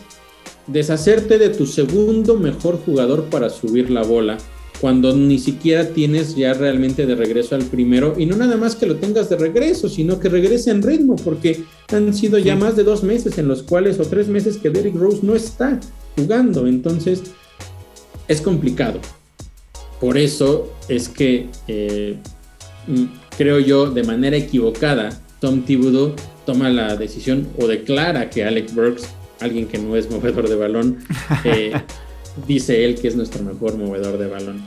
deshacerte 0.68 1.40
de 1.40 1.50
tu 1.50 1.66
segundo 1.66 2.38
mejor 2.38 2.80
jugador 2.86 3.26
para 3.26 3.50
subir 3.50 3.90
la 3.90 4.04
bola 4.04 4.38
cuando 4.80 5.16
ni 5.16 5.40
siquiera 5.40 5.90
tienes 5.90 6.36
ya 6.36 6.54
realmente 6.54 7.06
de 7.06 7.16
regreso 7.16 7.56
al 7.56 7.64
primero 7.64 8.16
y 8.18 8.26
no 8.26 8.38
nada 8.38 8.56
más 8.56 8.76
que 8.76 8.86
lo 8.86 8.96
tengas 8.96 9.30
de 9.30 9.36
regreso, 9.36 9.90
sino 9.90 10.20
que 10.20 10.30
regrese 10.30 10.72
en 10.72 10.82
ritmo, 10.82 11.16
porque 11.18 11.64
han 11.92 12.14
sido 12.14 12.38
ya 12.38 12.56
más 12.56 12.76
de 12.76 12.84
dos 12.84 13.04
meses 13.04 13.38
en 13.38 13.48
los 13.48 13.64
cuales 13.64 14.00
o 14.00 14.04
tres 14.04 14.28
meses 14.30 14.58
que 14.58 14.70
Derrick 14.70 14.96
Rose 14.96 15.20
no 15.22 15.36
está 15.36 15.80
jugando, 16.16 16.66
entonces 16.66 17.24
es 18.28 18.42
complicado. 18.42 19.00
Por 20.00 20.18
eso 20.18 20.72
es 20.88 21.10
que 21.10 21.50
eh, 21.68 22.16
mm, 22.88 23.04
creo 23.38 23.60
yo 23.60 23.90
de 23.90 24.04
manera 24.04 24.38
equivocada 24.38 25.10
Tom 25.42 25.64
Thibodeau 25.64 26.14
toma 26.46 26.70
la 26.70 26.96
decisión 26.96 27.48
o 27.58 27.68
declara 27.68 28.30
que 28.30 28.46
Alec 28.46 28.74
Burks, 28.74 29.10
alguien 29.42 29.68
que 29.68 29.78
no 29.78 29.98
es 29.98 30.10
movedor 30.10 30.48
de 30.48 30.56
balón, 30.56 31.00
eh, 31.44 31.74
dice 32.48 32.86
él 32.86 32.96
que 32.96 33.08
es 33.08 33.16
nuestro 33.16 33.44
mejor 33.44 33.78
movedor 33.78 34.18
de 34.18 34.28
balón. 34.28 34.62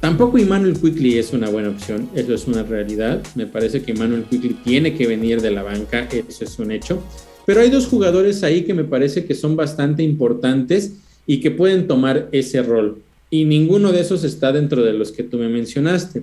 Tampoco 0.00 0.38
Emmanuel 0.38 0.78
Quickly 0.80 1.18
es 1.18 1.32
una 1.34 1.50
buena 1.50 1.68
opción, 1.68 2.08
eso 2.14 2.32
es 2.32 2.46
una 2.46 2.62
realidad. 2.62 3.22
Me 3.34 3.46
parece 3.46 3.82
que 3.82 3.92
Emmanuel 3.92 4.24
Quickly 4.24 4.54
tiene 4.64 4.94
que 4.94 5.06
venir 5.06 5.42
de 5.42 5.50
la 5.50 5.62
banca, 5.62 6.08
eso 6.10 6.44
es 6.44 6.58
un 6.58 6.72
hecho. 6.72 7.02
Pero 7.44 7.60
hay 7.60 7.68
dos 7.68 7.86
jugadores 7.86 8.42
ahí 8.42 8.62
que 8.62 8.72
me 8.72 8.84
parece 8.84 9.26
que 9.26 9.34
son 9.34 9.56
bastante 9.56 10.02
importantes 10.02 10.94
y 11.26 11.40
que 11.40 11.50
pueden 11.50 11.86
tomar 11.86 12.28
ese 12.32 12.62
rol. 12.62 13.02
Y 13.28 13.44
ninguno 13.44 13.92
de 13.92 14.00
esos 14.00 14.24
está 14.24 14.52
dentro 14.52 14.82
de 14.82 14.94
los 14.94 15.12
que 15.12 15.22
tú 15.22 15.36
me 15.36 15.48
mencionaste. 15.48 16.22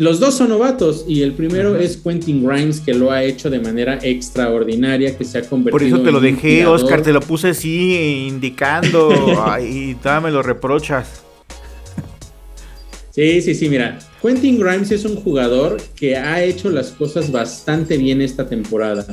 Los 0.00 0.18
dos 0.18 0.34
son 0.34 0.48
novatos 0.48 1.04
y 1.06 1.20
el 1.20 1.34
primero 1.34 1.76
es 1.76 1.98
Quentin 1.98 2.42
Grimes 2.42 2.80
que 2.80 2.94
lo 2.94 3.10
ha 3.10 3.22
hecho 3.22 3.50
de 3.50 3.60
manera 3.60 3.98
extraordinaria, 4.00 5.14
que 5.14 5.26
se 5.26 5.36
ha 5.36 5.42
convertido 5.42 5.72
Por 5.72 5.82
eso 5.82 6.00
te 6.00 6.10
lo 6.10 6.20
dejé, 6.20 6.64
Oscar, 6.64 7.02
te 7.02 7.12
lo 7.12 7.20
puse 7.20 7.48
así 7.48 8.26
indicando. 8.26 9.10
Y 9.62 9.96
todavía 9.96 10.28
me 10.28 10.30
lo 10.30 10.42
reprochas. 10.42 11.22
Sí, 13.10 13.42
sí, 13.42 13.54
sí, 13.54 13.68
mira, 13.68 13.98
Quentin 14.22 14.58
Grimes 14.58 14.90
es 14.90 15.04
un 15.04 15.16
jugador 15.16 15.76
que 15.94 16.16
ha 16.16 16.42
hecho 16.42 16.70
las 16.70 16.92
cosas 16.92 17.30
bastante 17.30 17.98
bien 17.98 18.22
esta 18.22 18.48
temporada. 18.48 19.04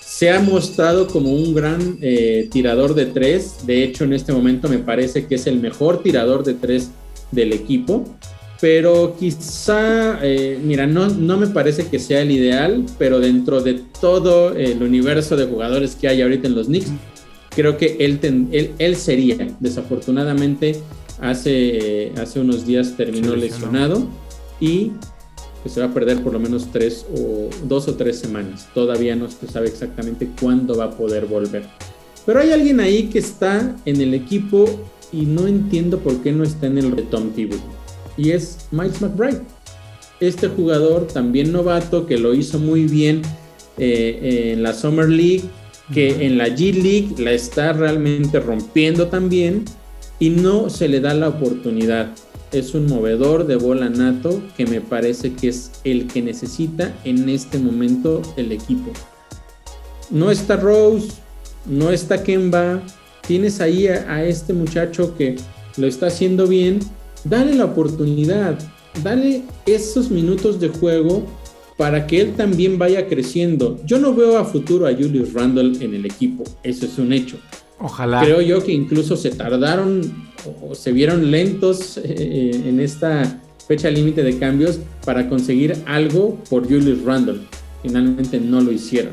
Se 0.00 0.30
ha 0.30 0.38
mostrado 0.38 1.08
como 1.08 1.32
un 1.32 1.56
gran 1.56 1.98
eh, 2.02 2.48
tirador 2.52 2.94
de 2.94 3.06
tres, 3.06 3.66
de 3.66 3.82
hecho 3.82 4.04
en 4.04 4.12
este 4.12 4.32
momento 4.32 4.68
me 4.68 4.78
parece 4.78 5.26
que 5.26 5.34
es 5.34 5.48
el 5.48 5.58
mejor 5.58 6.04
tirador 6.04 6.44
de 6.44 6.54
tres 6.54 6.90
del 7.32 7.52
equipo 7.52 8.04
pero 8.60 9.16
quizá, 9.18 10.18
eh, 10.22 10.60
mira, 10.62 10.86
no, 10.86 11.08
no 11.08 11.38
me 11.38 11.46
parece 11.46 11.86
que 11.86 11.98
sea 11.98 12.20
el 12.20 12.30
ideal, 12.30 12.84
pero 12.98 13.18
dentro 13.18 13.62
de 13.62 13.82
todo 14.00 14.54
el 14.54 14.82
universo 14.82 15.34
de 15.34 15.46
jugadores 15.46 15.96
que 15.96 16.08
hay 16.08 16.20
ahorita 16.20 16.46
en 16.46 16.54
los 16.54 16.66
Knicks, 16.66 16.90
creo 17.48 17.78
que 17.78 17.96
él, 18.00 18.20
él, 18.78 18.96
sería. 18.96 19.48
Desafortunadamente, 19.60 20.76
hace, 21.20 22.12
hace 22.20 22.40
unos 22.40 22.66
días 22.66 22.96
terminó 22.98 23.34
lesionado 23.34 24.06
y 24.60 24.92
pues, 25.62 25.74
se 25.74 25.80
va 25.80 25.86
a 25.86 25.94
perder 25.94 26.22
por 26.22 26.34
lo 26.34 26.38
menos 26.38 26.68
tres 26.70 27.06
o 27.16 27.48
dos 27.64 27.88
o 27.88 27.94
tres 27.94 28.18
semanas. 28.18 28.68
Todavía 28.74 29.16
no 29.16 29.30
se 29.30 29.46
sabe 29.46 29.68
exactamente 29.68 30.28
cuándo 30.38 30.76
va 30.76 30.84
a 30.84 30.90
poder 30.90 31.24
volver. 31.24 31.64
Pero 32.26 32.40
hay 32.40 32.52
alguien 32.52 32.80
ahí 32.80 33.04
que 33.04 33.20
está 33.20 33.74
en 33.86 34.02
el 34.02 34.12
equipo 34.12 34.66
y 35.12 35.22
no 35.22 35.46
entiendo 35.46 35.98
por 35.98 36.22
qué 36.22 36.30
no 36.30 36.44
está 36.44 36.66
en 36.66 36.76
el 36.76 36.94
de 36.94 37.02
Tom 37.02 37.30
Thibodeau. 37.30 37.79
Y 38.20 38.32
es 38.32 38.58
Miles 38.70 39.00
McBride. 39.00 39.40
Este 40.20 40.48
jugador 40.48 41.06
también 41.06 41.52
novato 41.52 42.06
que 42.06 42.18
lo 42.18 42.34
hizo 42.34 42.58
muy 42.58 42.84
bien 42.84 43.22
eh, 43.78 44.52
en 44.52 44.62
la 44.62 44.74
Summer 44.74 45.08
League, 45.08 45.44
que 45.94 46.26
en 46.26 46.36
la 46.36 46.48
G 46.48 46.74
League 46.74 47.14
la 47.16 47.32
está 47.32 47.72
realmente 47.72 48.38
rompiendo 48.38 49.06
también 49.06 49.64
y 50.18 50.28
no 50.28 50.68
se 50.68 50.86
le 50.86 51.00
da 51.00 51.14
la 51.14 51.28
oportunidad. 51.28 52.10
Es 52.52 52.74
un 52.74 52.86
movedor 52.88 53.46
de 53.46 53.56
bola 53.56 53.88
nato 53.88 54.42
que 54.54 54.66
me 54.66 54.82
parece 54.82 55.32
que 55.32 55.48
es 55.48 55.70
el 55.84 56.06
que 56.06 56.20
necesita 56.20 56.94
en 57.04 57.26
este 57.30 57.58
momento 57.58 58.20
el 58.36 58.52
equipo. 58.52 58.92
No 60.10 60.30
está 60.30 60.56
Rose, 60.56 61.08
no 61.64 61.90
está 61.90 62.22
Kemba, 62.22 62.82
tienes 63.26 63.62
ahí 63.62 63.86
a, 63.86 64.24
este 64.24 64.52
muchacho 64.52 65.16
que 65.16 65.36
lo 65.78 65.86
está 65.86 66.08
haciendo 66.08 66.46
bien, 66.46 66.80
dale 67.24 67.54
la 67.54 67.66
oportunidad, 67.66 68.58
dale 69.02 69.42
esos 69.66 70.10
minutos 70.10 70.60
de 70.60 70.68
juego 70.68 71.24
para 71.76 72.06
que 72.06 72.20
él 72.20 72.34
también 72.34 72.78
vaya 72.78 73.06
creciendo. 73.06 73.78
Yo 73.86 73.98
no 73.98 74.14
veo 74.14 74.38
a 74.38 74.44
futuro 74.44 74.86
a 74.86 74.92
Julius 74.92 75.32
Randle 75.32 75.82
en 75.84 75.94
el 75.94 76.04
equipo, 76.04 76.44
eso 76.62 76.86
es 76.86 76.98
un 76.98 77.12
hecho. 77.12 77.38
Ojalá. 77.78 78.20
Creo 78.20 78.42
yo 78.42 78.62
que 78.62 78.72
incluso 78.72 79.16
se 79.16 79.30
tardaron 79.30 80.02
o 80.62 80.74
se 80.74 80.92
vieron 80.92 81.30
lentos 81.30 81.98
eh, 82.02 82.62
en 82.66 82.80
esta 82.80 83.40
fecha 83.66 83.88
límite 83.88 84.22
de 84.22 84.38
cambios 84.38 84.78
para 85.04 85.28
conseguir 85.28 85.76
algo 85.86 86.38
por 86.50 86.64
Julius 86.64 87.02
Randle. 87.02 87.40
Finalmente 87.82 88.38
no 88.38 88.60
lo 88.60 88.72
hicieron. 88.72 89.12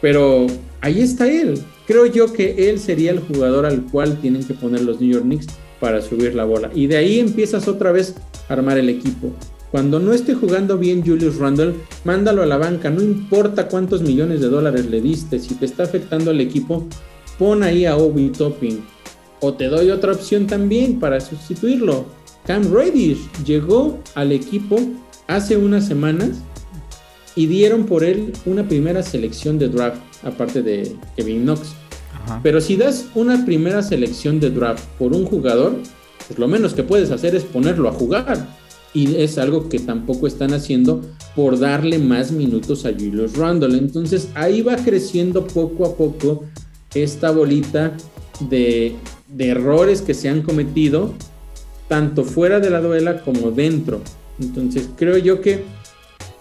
Pero 0.00 0.46
ahí 0.80 1.00
está 1.00 1.30
él. 1.30 1.54
Creo 1.86 2.06
yo 2.06 2.32
que 2.32 2.70
él 2.70 2.78
sería 2.78 3.10
el 3.10 3.18
jugador 3.18 3.66
al 3.66 3.82
cual 3.82 4.20
tienen 4.20 4.44
que 4.44 4.54
poner 4.54 4.82
los 4.82 5.00
New 5.00 5.10
York 5.10 5.24
Knicks 5.24 5.46
para 5.80 6.02
subir 6.02 6.34
la 6.34 6.44
bola. 6.44 6.70
Y 6.74 6.86
de 6.86 6.98
ahí 6.98 7.18
empiezas 7.18 7.66
otra 7.66 7.90
vez 7.90 8.14
a 8.48 8.52
armar 8.52 8.78
el 8.78 8.88
equipo. 8.88 9.32
Cuando 9.70 10.00
no 10.00 10.12
esté 10.12 10.34
jugando 10.34 10.78
bien 10.78 11.02
Julius 11.04 11.36
Randle, 11.36 11.74
mándalo 12.04 12.42
a 12.42 12.46
la 12.46 12.58
banca. 12.58 12.90
No 12.90 13.02
importa 13.02 13.68
cuántos 13.68 14.02
millones 14.02 14.40
de 14.40 14.48
dólares 14.48 14.86
le 14.86 15.00
diste. 15.00 15.38
Si 15.38 15.54
te 15.54 15.64
está 15.64 15.84
afectando 15.84 16.30
al 16.30 16.40
equipo, 16.40 16.86
pon 17.38 17.62
ahí 17.62 17.86
a 17.86 17.96
Obi 17.96 18.30
Topping. 18.30 18.84
O 19.40 19.54
te 19.54 19.68
doy 19.68 19.90
otra 19.90 20.12
opción 20.12 20.46
también 20.46 20.98
para 20.98 21.20
sustituirlo. 21.20 22.04
Cam 22.46 22.72
Reddish 22.72 23.30
llegó 23.44 23.98
al 24.14 24.32
equipo 24.32 24.80
hace 25.28 25.56
unas 25.56 25.86
semanas 25.86 26.30
y 27.36 27.46
dieron 27.46 27.86
por 27.86 28.02
él 28.02 28.32
una 28.44 28.66
primera 28.66 29.02
selección 29.02 29.58
de 29.58 29.68
draft, 29.68 30.00
aparte 30.24 30.62
de 30.62 30.96
Kevin 31.16 31.42
Knox. 31.44 31.74
Pero 32.42 32.60
si 32.60 32.76
das 32.76 33.06
una 33.14 33.44
primera 33.44 33.82
selección 33.82 34.40
de 34.40 34.50
draft 34.50 34.84
por 34.98 35.14
un 35.14 35.24
jugador, 35.24 35.76
pues 36.26 36.38
lo 36.38 36.48
menos 36.48 36.74
que 36.74 36.82
puedes 36.82 37.10
hacer 37.10 37.34
es 37.34 37.44
ponerlo 37.44 37.88
a 37.88 37.92
jugar. 37.92 38.46
Y 38.92 39.16
es 39.16 39.38
algo 39.38 39.68
que 39.68 39.78
tampoco 39.78 40.26
están 40.26 40.52
haciendo 40.52 41.00
por 41.36 41.58
darle 41.58 41.98
más 41.98 42.32
minutos 42.32 42.84
a 42.84 42.92
Julius 42.92 43.36
Randle. 43.36 43.78
Entonces 43.78 44.28
ahí 44.34 44.62
va 44.62 44.76
creciendo 44.76 45.46
poco 45.46 45.86
a 45.86 45.96
poco 45.96 46.44
esta 46.94 47.30
bolita 47.30 47.96
de, 48.48 48.96
de 49.28 49.48
errores 49.48 50.02
que 50.02 50.14
se 50.14 50.28
han 50.28 50.42
cometido, 50.42 51.14
tanto 51.88 52.24
fuera 52.24 52.58
de 52.58 52.70
la 52.70 52.80
duela 52.80 53.22
como 53.22 53.50
dentro. 53.50 54.00
Entonces 54.40 54.88
creo 54.96 55.18
yo 55.18 55.40
que 55.40 55.64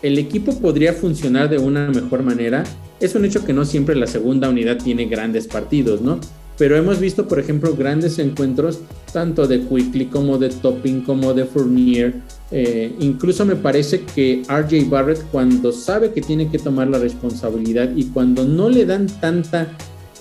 el 0.02 0.18
equipo 0.18 0.58
podría 0.60 0.94
funcionar 0.94 1.50
de 1.50 1.58
una 1.58 1.90
mejor 1.90 2.24
manera. 2.24 2.64
Es 3.00 3.16
un 3.16 3.26
hecho 3.26 3.46
que 3.46 3.54
no 3.54 3.66
siempre 3.66 3.96
la 3.96 4.08
segunda 4.08 4.50
unidad 4.50 4.78
tiene 4.78 5.06
grandes 5.06 5.48
partidos, 5.48 6.02
¿no? 6.02 6.20
Pero 6.58 6.76
hemos 6.76 7.00
visto, 7.00 7.26
por 7.26 7.40
ejemplo, 7.40 7.74
grandes 7.74 8.20
encuentros 8.20 8.80
tanto 9.14 9.48
de 9.48 9.62
Quickly 9.62 10.08
como 10.08 10.38
de 10.38 10.50
Topping 10.50 11.02
como 11.02 11.34
de 11.34 11.46
Fournier. 11.46 12.16
Eh, 12.52 12.94
incluso 13.00 13.46
me 13.46 13.56
parece 13.56 14.02
que 14.02 14.44
RJ 14.46 14.90
Barrett 14.90 15.24
cuando 15.32 15.72
sabe 15.72 16.12
que 16.12 16.22
tiene 16.22 16.50
que 16.52 16.60
tomar 16.60 16.90
la 16.90 17.00
responsabilidad 17.00 17.90
y 17.96 18.06
cuando 18.06 18.44
no 18.44 18.70
le 18.70 18.86
dan 18.86 19.08
tanta, 19.08 19.70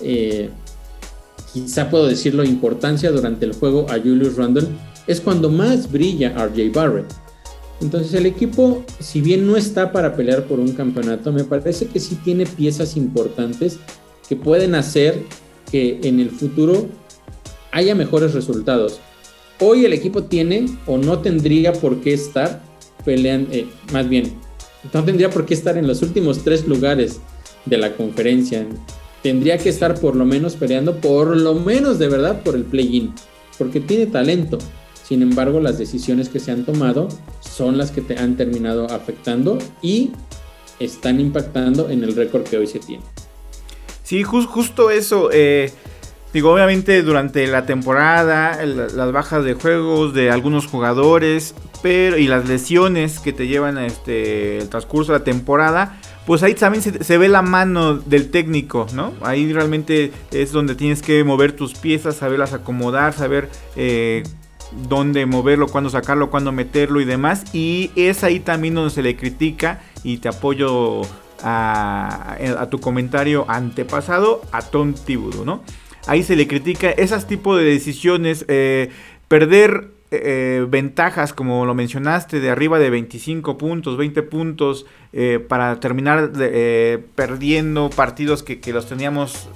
eh, 0.01 0.49
quizá 1.53 1.89
puedo 1.89 2.07
decirlo, 2.07 2.45
importancia 2.45 3.11
durante 3.11 3.45
el 3.45 3.53
juego 3.53 3.87
a 3.89 3.99
Julius 3.99 4.37
Randle, 4.37 4.67
es 5.07 5.19
cuando 5.19 5.49
más 5.49 5.91
brilla 5.91 6.33
RJ 6.37 6.71
Barrett. 6.73 7.13
Entonces 7.81 8.13
el 8.13 8.25
equipo, 8.25 8.83
si 8.99 9.21
bien 9.21 9.47
no 9.47 9.55
está 9.55 9.91
para 9.91 10.15
pelear 10.15 10.45
por 10.45 10.59
un 10.59 10.73
campeonato, 10.73 11.31
me 11.31 11.45
parece 11.45 11.87
que 11.87 11.99
sí 11.99 12.15
tiene 12.23 12.45
piezas 12.45 12.97
importantes 12.97 13.79
que 14.27 14.35
pueden 14.35 14.75
hacer 14.75 15.23
que 15.71 15.99
en 16.03 16.19
el 16.19 16.29
futuro 16.29 16.87
haya 17.71 17.95
mejores 17.95 18.33
resultados. 18.33 18.99
Hoy 19.59 19.85
el 19.85 19.93
equipo 19.93 20.23
tiene 20.23 20.65
o 20.85 20.97
no 20.97 21.19
tendría 21.19 21.73
por 21.73 22.01
qué 22.01 22.13
estar 22.13 22.61
peleando, 23.05 23.53
eh, 23.53 23.67
más 23.93 24.07
bien, 24.09 24.33
no 24.93 25.03
tendría 25.03 25.29
por 25.29 25.45
qué 25.45 25.53
estar 25.53 25.77
en 25.77 25.87
los 25.87 26.01
últimos 26.01 26.43
tres 26.43 26.67
lugares 26.67 27.19
de 27.65 27.77
la 27.77 27.95
conferencia. 27.95 28.65
Tendría 29.23 29.57
que 29.57 29.69
estar 29.69 29.99
por 29.99 30.15
lo 30.15 30.25
menos 30.25 30.55
peleando, 30.55 30.97
por 30.97 31.35
lo 31.35 31.55
menos 31.55 31.99
de 31.99 32.07
verdad, 32.07 32.41
por 32.41 32.55
el 32.55 32.63
play-in, 32.63 33.13
porque 33.57 33.81
tiene 33.81 34.05
talento. 34.05 34.57
Sin 35.09 35.23
embargo, 35.23 35.59
las 35.59 35.79
decisiones 35.79 36.29
que 36.29 36.39
se 36.39 36.51
han 36.51 36.65
tomado 36.65 37.07
son 37.39 37.79
las 37.79 37.89
que 37.89 38.01
te 38.01 38.19
han 38.19 38.37
terminado 38.37 38.85
afectando 38.91 39.57
y 39.81 40.11
están 40.79 41.19
impactando 41.19 41.89
en 41.89 42.03
el 42.03 42.15
récord 42.15 42.43
que 42.43 42.59
hoy 42.59 42.67
se 42.67 42.77
tiene. 42.77 43.01
Sí, 44.03 44.21
justo 44.21 44.91
eso. 44.91 45.31
Eh, 45.33 45.71
digo, 46.31 46.53
obviamente 46.53 47.01
durante 47.01 47.47
la 47.47 47.65
temporada, 47.65 48.63
las 48.63 49.11
bajas 49.11 49.43
de 49.43 49.55
juegos 49.55 50.13
de 50.13 50.29
algunos 50.29 50.67
jugadores, 50.67 51.55
pero 51.81 52.19
y 52.19 52.27
las 52.27 52.47
lesiones 52.47 53.17
que 53.17 53.33
te 53.33 53.47
llevan 53.47 53.79
este, 53.79 54.59
el 54.59 54.69
transcurso 54.69 55.13
de 55.13 55.17
la 55.17 55.25
temporada, 55.25 55.99
pues 56.27 56.43
ahí 56.43 56.53
también 56.53 56.83
se, 56.83 57.17
ve 57.17 57.29
la 57.29 57.41
mano 57.41 57.95
del 57.97 58.29
técnico, 58.29 58.85
¿no? 58.93 59.13
Ahí 59.21 59.51
realmente 59.51 60.11
es 60.29 60.51
donde 60.51 60.75
tienes 60.75 61.01
que 61.01 61.23
mover 61.23 61.53
tus 61.53 61.73
piezas, 61.73 62.17
saberlas 62.17 62.53
acomodar, 62.53 63.13
saber 63.13 63.49
eh, 63.75 64.21
dónde 64.87 65.25
moverlo, 65.25 65.67
cuándo 65.67 65.89
sacarlo, 65.89 66.29
cuándo 66.29 66.51
meterlo 66.51 67.01
y 67.01 67.05
demás. 67.05 67.43
Y 67.53 67.91
es 67.95 68.23
ahí 68.23 68.39
también 68.39 68.75
donde 68.75 68.91
se 68.91 69.01
le 69.01 69.15
critica 69.15 69.81
y 70.03 70.17
te 70.17 70.29
apoyo 70.29 71.01
a, 71.43 72.67
tu 72.69 72.79
comentario 72.79 73.45
antepasado 73.47 74.41
a 74.51 74.61
Tom 74.61 74.93
Thibodeau, 74.93 75.45
¿no? 75.45 75.63
Ahí 76.07 76.23
se 76.23 76.35
le 76.35 76.47
critica 76.47 76.89
esas 76.91 77.27
tipos 77.27 77.57
de 77.59 77.65
decisiones, 77.65 78.45
eh, 78.47 78.89
perder 79.27 79.91
eh, 80.11 80.65
ventajas, 80.67 81.33
como 81.33 81.65
lo 81.65 81.75
mencionaste, 81.75 82.39
de 82.39 82.49
arriba 82.49 82.79
de 82.79 82.89
25 82.89 83.57
puntos, 83.57 83.95
20 83.95 84.23
puntos, 84.23 84.85
eh, 85.13 85.43
para 85.47 85.79
terminar 85.79 86.31
perdiendo 87.15 87.89
partidos 87.91 88.43
que, 88.43 88.73
los 88.73 88.87
teníamos 88.87 89.49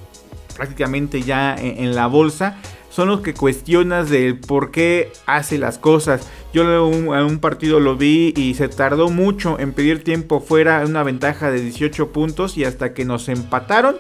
prácticamente 0.56 1.24
ya 1.24 1.56
en 1.56 1.96
la 1.96 2.06
bolsa 2.06 2.60
son 2.94 3.08
los 3.08 3.22
que 3.22 3.34
cuestionas 3.34 4.12
del 4.12 4.40
por 4.40 4.70
qué 4.70 5.12
hace 5.26 5.58
las 5.58 5.80
cosas. 5.80 6.30
Yo 6.54 6.62
en 6.62 7.24
un, 7.24 7.40
partido 7.40 7.80
lo 7.80 7.98
vi 7.98 8.36
y 8.38 8.54
se 8.54 8.70
tardó 8.70 9.10
mucho 9.10 9.60
en 9.60 9.74
pedir 9.74 10.04
tiempo 10.04 10.42
fuera, 10.42 10.84
una 10.86 11.02
ventaja 11.02 11.50
de 11.50 11.60
18 11.60 12.12
puntos 12.12 12.56
y 12.56 12.66
hasta 12.66 12.94
que 12.94 13.04
nos 13.04 13.30
empataron 13.30 13.96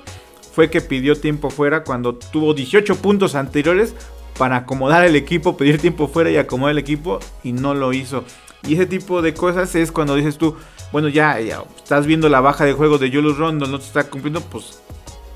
fue 0.54 0.70
que 0.70 0.80
pidió 0.80 1.16
tiempo 1.16 1.50
fuera 1.50 1.84
cuando 1.84 2.14
tuvo 2.14 2.54
18 2.54 2.98
puntos 2.98 3.34
anteriores 3.34 3.96
para 4.38 4.58
acomodar 4.58 5.04
el 5.04 5.16
equipo, 5.16 5.58
pedir 5.58 5.82
tiempo 5.82 6.08
fuera 6.08 6.30
y 6.30 6.38
acomodar 6.38 6.74
el 6.74 6.78
equipo 6.78 7.20
y 7.44 7.52
no 7.52 7.74
lo 7.74 7.94
hizo. 7.94 8.24
Y 8.62 8.76
ese 8.76 8.86
tipo 8.86 9.24
de 9.24 9.34
cosas 9.34 9.74
es 9.74 9.92
cuando 9.92 10.16
dices 10.16 10.38
tú, 10.38 10.56
bueno, 10.92 11.10
ya, 11.10 11.40
ya 11.40 11.64
estás 11.76 12.06
viendo 12.06 12.30
la 12.30 12.42
baja 12.42 12.64
de 12.64 12.74
juego 12.74 13.00
de 13.00 13.10
Julius 13.10 13.40
Rondo, 13.40 13.66
no 13.66 13.80
te 13.80 13.86
está 13.86 14.04
cumpliendo, 14.04 14.42
pues 14.42 14.84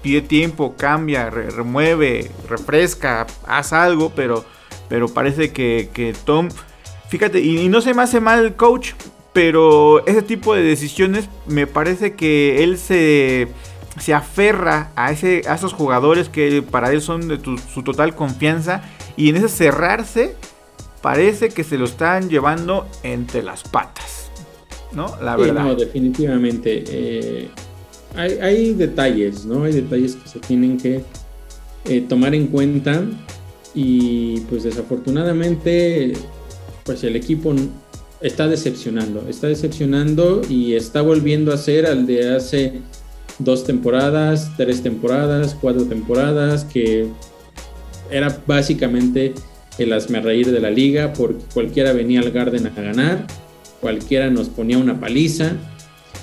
pide 0.07 0.21
tiempo, 0.21 0.73
cambia, 0.77 1.29
remueve, 1.29 2.31
refresca, 2.47 3.27
haz 3.45 3.73
algo, 3.73 4.13
pero, 4.15 4.45
pero 4.87 5.09
parece 5.09 5.51
que, 5.51 6.15
Tom, 6.23 6.47
fíjate, 7.09 7.41
y, 7.41 7.67
no 7.67 7.81
se 7.81 7.93
me 7.93 8.03
hace 8.03 8.21
mal 8.21 8.45
el 8.45 8.53
coach, 8.53 8.93
pero 9.33 10.05
ese 10.07 10.21
tipo 10.21 10.55
de 10.55 10.63
decisiones 10.63 11.27
me 11.45 11.67
parece 11.67 12.13
que 12.13 12.63
él 12.63 12.77
se, 12.77 13.49
se 13.99 14.13
aferra 14.13 14.91
a, 14.95 15.11
ese, 15.11 15.41
a 15.45 15.55
esos 15.55 15.73
jugadores 15.73 16.29
que 16.29 16.61
para 16.61 16.93
él 16.93 17.01
son 17.01 17.27
de 17.27 17.37
su 17.43 17.83
total 17.83 18.15
confianza 18.15 18.83
y 19.17 19.27
en 19.27 19.35
ese 19.35 19.49
cerrarse 19.49 20.37
parece 21.01 21.49
que 21.49 21.65
se 21.65 21.77
lo 21.77 21.83
están 21.83 22.29
llevando 22.29 22.87
entre 23.03 23.43
las 23.43 23.63
patas. 23.63 24.31
¿No? 24.93 25.17
La 25.21 25.35
verdad. 25.35 25.65
No, 25.65 25.75
definitivamente. 25.75 26.83
Eh, 26.87 27.49
hay, 28.17 28.73
detalles, 28.73 29.45
¿no? 29.45 29.63
Hay 29.63 29.73
detalles 29.73 30.15
que 30.15 30.27
se 30.27 30.39
tienen 30.39 30.77
que 30.77 31.03
eh, 31.85 32.01
tomar 32.01 32.35
en 32.35 32.47
cuenta 32.47 33.03
y 33.73 34.39
pues 34.41 34.63
desafortunadamente 34.63 36.13
pues 36.83 37.03
el 37.03 37.15
equipo 37.15 37.53
está 38.21 38.47
decepcionando, 38.47 39.25
está 39.29 39.47
decepcionando 39.47 40.41
y 40.49 40.73
está 40.73 41.01
volviendo 41.01 41.53
a 41.53 41.57
ser 41.57 41.85
al 41.85 42.07
de 42.07 42.35
hace 42.35 42.81
dos 43.39 43.65
temporadas, 43.65 44.51
tres 44.57 44.81
temporadas, 44.81 45.55
cuatro 45.59 45.85
temporadas, 45.85 46.63
que 46.63 47.07
era 48.09 48.41
básicamente 48.47 49.33
el 49.77 50.23
reír 50.23 50.51
de 50.51 50.59
la 50.59 50.71
liga 50.71 51.13
porque 51.13 51.43
cualquiera 51.53 51.93
venía 51.93 52.21
al 52.21 52.31
Garden 52.31 52.65
a 52.65 52.69
ganar, 52.69 53.27
cualquiera 53.79 54.29
nos 54.29 54.49
ponía 54.49 54.77
una 54.77 54.99
paliza. 54.99 55.51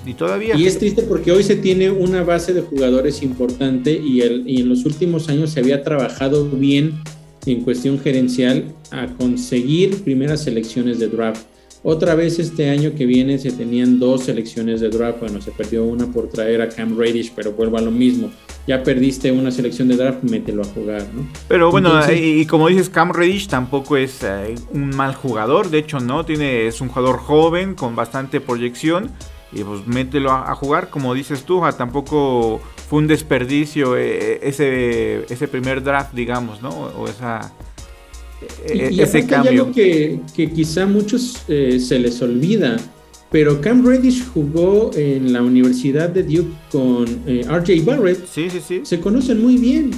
Y 0.06 0.14
todavía. 0.14 0.56
Y 0.56 0.66
es 0.66 0.78
triste 0.78 1.02
porque 1.02 1.32
hoy 1.32 1.42
se 1.42 1.56
tiene 1.56 1.90
una 1.90 2.22
base 2.22 2.52
de 2.52 2.60
jugadores 2.60 3.22
importante 3.22 3.92
y, 3.92 4.20
el, 4.20 4.48
y 4.48 4.60
en 4.60 4.68
los 4.68 4.84
últimos 4.84 5.28
años 5.28 5.50
se 5.50 5.60
había 5.60 5.82
trabajado 5.82 6.48
bien 6.48 6.94
en 7.46 7.62
cuestión 7.62 7.98
gerencial 7.98 8.74
a 8.90 9.06
conseguir 9.06 10.02
primeras 10.02 10.42
selecciones 10.42 10.98
de 10.98 11.08
draft. 11.08 11.42
Otra 11.86 12.14
vez 12.14 12.38
este 12.38 12.70
año 12.70 12.94
que 12.96 13.04
viene 13.04 13.38
se 13.38 13.52
tenían 13.52 13.98
dos 13.98 14.24
selecciones 14.24 14.80
de 14.80 14.88
draft. 14.88 15.20
Bueno, 15.20 15.42
se 15.42 15.50
perdió 15.50 15.84
una 15.84 16.06
por 16.06 16.30
traer 16.30 16.62
a 16.62 16.68
Cam 16.70 16.98
Radish, 16.98 17.32
pero 17.36 17.52
vuelvo 17.52 17.76
a 17.76 17.82
lo 17.82 17.90
mismo. 17.90 18.30
Ya 18.66 18.82
perdiste 18.82 19.30
una 19.30 19.50
selección 19.50 19.88
de 19.88 19.96
draft, 19.96 20.22
mételo 20.22 20.62
a 20.62 20.64
jugar, 20.64 21.06
¿no? 21.14 21.28
Pero 21.46 21.70
bueno, 21.70 22.00
y, 22.10 22.46
como 22.46 22.68
dices, 22.68 22.88
Cam 22.88 23.12
Radish 23.12 23.48
tampoco 23.48 23.98
es 23.98 24.22
eh, 24.22 24.54
un 24.72 24.96
mal 24.96 25.14
jugador. 25.14 25.68
De 25.68 25.76
hecho, 25.76 26.00
no, 26.00 26.24
tiene, 26.24 26.66
es 26.66 26.80
un 26.80 26.88
jugador 26.88 27.18
joven 27.18 27.74
con 27.74 27.94
bastante 27.94 28.40
proyección. 28.40 29.10
Y 29.54 29.62
pues 29.62 29.86
mételo 29.86 30.32
a, 30.32 30.54
jugar, 30.54 30.90
como 30.90 31.14
dices 31.14 31.44
tú, 31.44 31.62
tampoco 31.78 32.60
fue 32.88 32.98
un 32.98 33.06
desperdicio 33.06 33.96
eh, 33.96 34.40
ese, 34.42 35.24
ese 35.32 35.48
primer 35.48 35.82
draft, 35.82 36.12
digamos, 36.12 36.60
¿no? 36.60 36.70
O 36.70 37.06
esa 37.06 37.52
y, 38.72 39.00
ese 39.00 39.26
cambio. 39.26 39.50
Hay 39.50 39.58
algo 39.58 39.72
que, 39.72 40.20
que 40.34 40.50
quizá 40.50 40.82
a 40.82 40.86
muchos 40.86 41.42
eh, 41.48 41.78
se 41.80 41.98
les 41.98 42.20
olvida, 42.22 42.76
pero 43.30 43.60
Cam 43.60 43.86
Reddish 43.86 44.26
jugó 44.28 44.90
en 44.94 45.32
la 45.32 45.42
Universidad 45.42 46.08
de 46.08 46.22
Duke 46.22 46.52
con 46.70 47.04
eh, 47.26 47.46
RJ 47.48 47.84
Barrett. 47.84 48.26
Sí, 48.26 48.48
sí, 48.50 48.60
sí. 48.66 48.80
Se 48.84 49.00
conocen 49.00 49.42
muy 49.42 49.56
bien. 49.56 49.90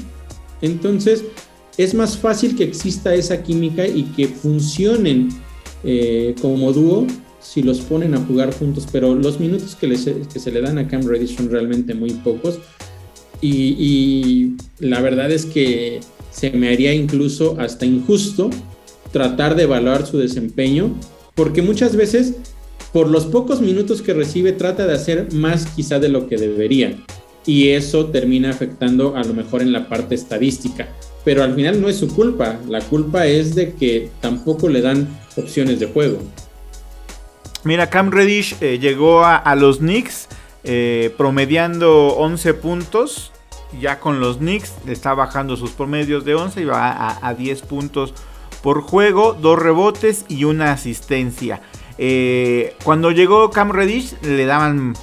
Entonces, 0.62 1.24
es 1.76 1.94
más 1.94 2.16
fácil 2.16 2.56
que 2.56 2.64
exista 2.64 3.14
esa 3.14 3.42
química 3.42 3.86
y 3.86 4.04
que 4.04 4.28
funcionen 4.28 5.28
eh, 5.84 6.34
como 6.40 6.72
dúo 6.72 7.06
si 7.52 7.62
los 7.62 7.80
ponen 7.80 8.14
a 8.14 8.18
jugar 8.18 8.52
juntos, 8.52 8.86
pero 8.90 9.14
los 9.14 9.40
minutos 9.40 9.76
que, 9.76 9.88
que 9.88 10.38
se 10.40 10.50
le 10.50 10.60
dan 10.60 10.78
a 10.78 10.88
Cam 10.88 11.02
Reddish 11.02 11.36
son 11.36 11.50
realmente 11.50 11.94
muy 11.94 12.10
pocos. 12.10 12.58
Y, 13.40 13.76
y 13.78 14.56
la 14.78 15.00
verdad 15.00 15.30
es 15.30 15.46
que 15.46 16.00
se 16.30 16.50
me 16.50 16.68
haría 16.68 16.92
incluso 16.92 17.56
hasta 17.58 17.86
injusto 17.86 18.50
tratar 19.12 19.54
de 19.54 19.62
evaluar 19.62 20.06
su 20.06 20.18
desempeño, 20.18 20.94
porque 21.34 21.62
muchas 21.62 21.96
veces 21.96 22.34
por 22.92 23.08
los 23.08 23.26
pocos 23.26 23.60
minutos 23.60 24.02
que 24.02 24.14
recibe 24.14 24.52
trata 24.52 24.86
de 24.86 24.94
hacer 24.94 25.32
más 25.32 25.66
quizá 25.66 25.98
de 25.98 26.08
lo 26.08 26.28
que 26.28 26.36
debería. 26.36 26.96
Y 27.46 27.68
eso 27.68 28.06
termina 28.06 28.50
afectando 28.50 29.16
a 29.16 29.22
lo 29.22 29.32
mejor 29.32 29.62
en 29.62 29.72
la 29.72 29.88
parte 29.88 30.14
estadística. 30.14 30.88
Pero 31.24 31.42
al 31.42 31.54
final 31.54 31.80
no 31.80 31.88
es 31.88 31.96
su 31.96 32.08
culpa, 32.08 32.58
la 32.68 32.80
culpa 32.80 33.26
es 33.26 33.54
de 33.54 33.74
que 33.74 34.10
tampoco 34.20 34.68
le 34.68 34.80
dan 34.80 35.08
opciones 35.36 35.78
de 35.78 35.86
juego. 35.86 36.18
Mira, 37.66 37.90
Cam 37.90 38.12
Reddish 38.12 38.54
eh, 38.60 38.78
llegó 38.78 39.24
a, 39.24 39.52
los 39.56 39.78
Knicks 39.78 40.28
eh, 40.62 41.12
promediando 41.16 42.10
11 42.14 42.54
puntos 42.54 43.32
ya 43.80 43.98
con 43.98 44.20
los 44.20 44.36
Knicks 44.36 44.72
está 44.86 45.14
bajando 45.14 45.56
sus 45.56 45.72
promedios 45.72 46.24
de 46.24 46.36
11 46.36 46.60
y 46.60 46.64
va 46.64 47.18
a, 47.20 47.34
10 47.34 47.62
puntos 47.62 48.14
por 48.62 48.82
juego, 48.82 49.32
dos 49.32 49.58
rebotes 49.58 50.24
y 50.28 50.44
una 50.44 50.70
asistencia. 50.70 51.60
Eh, 51.98 52.76
cuando 52.84 53.10
llegó 53.10 53.50
Cam 53.50 53.72
Reddish 53.72 54.14
le 54.22 54.46
daban 54.46 54.94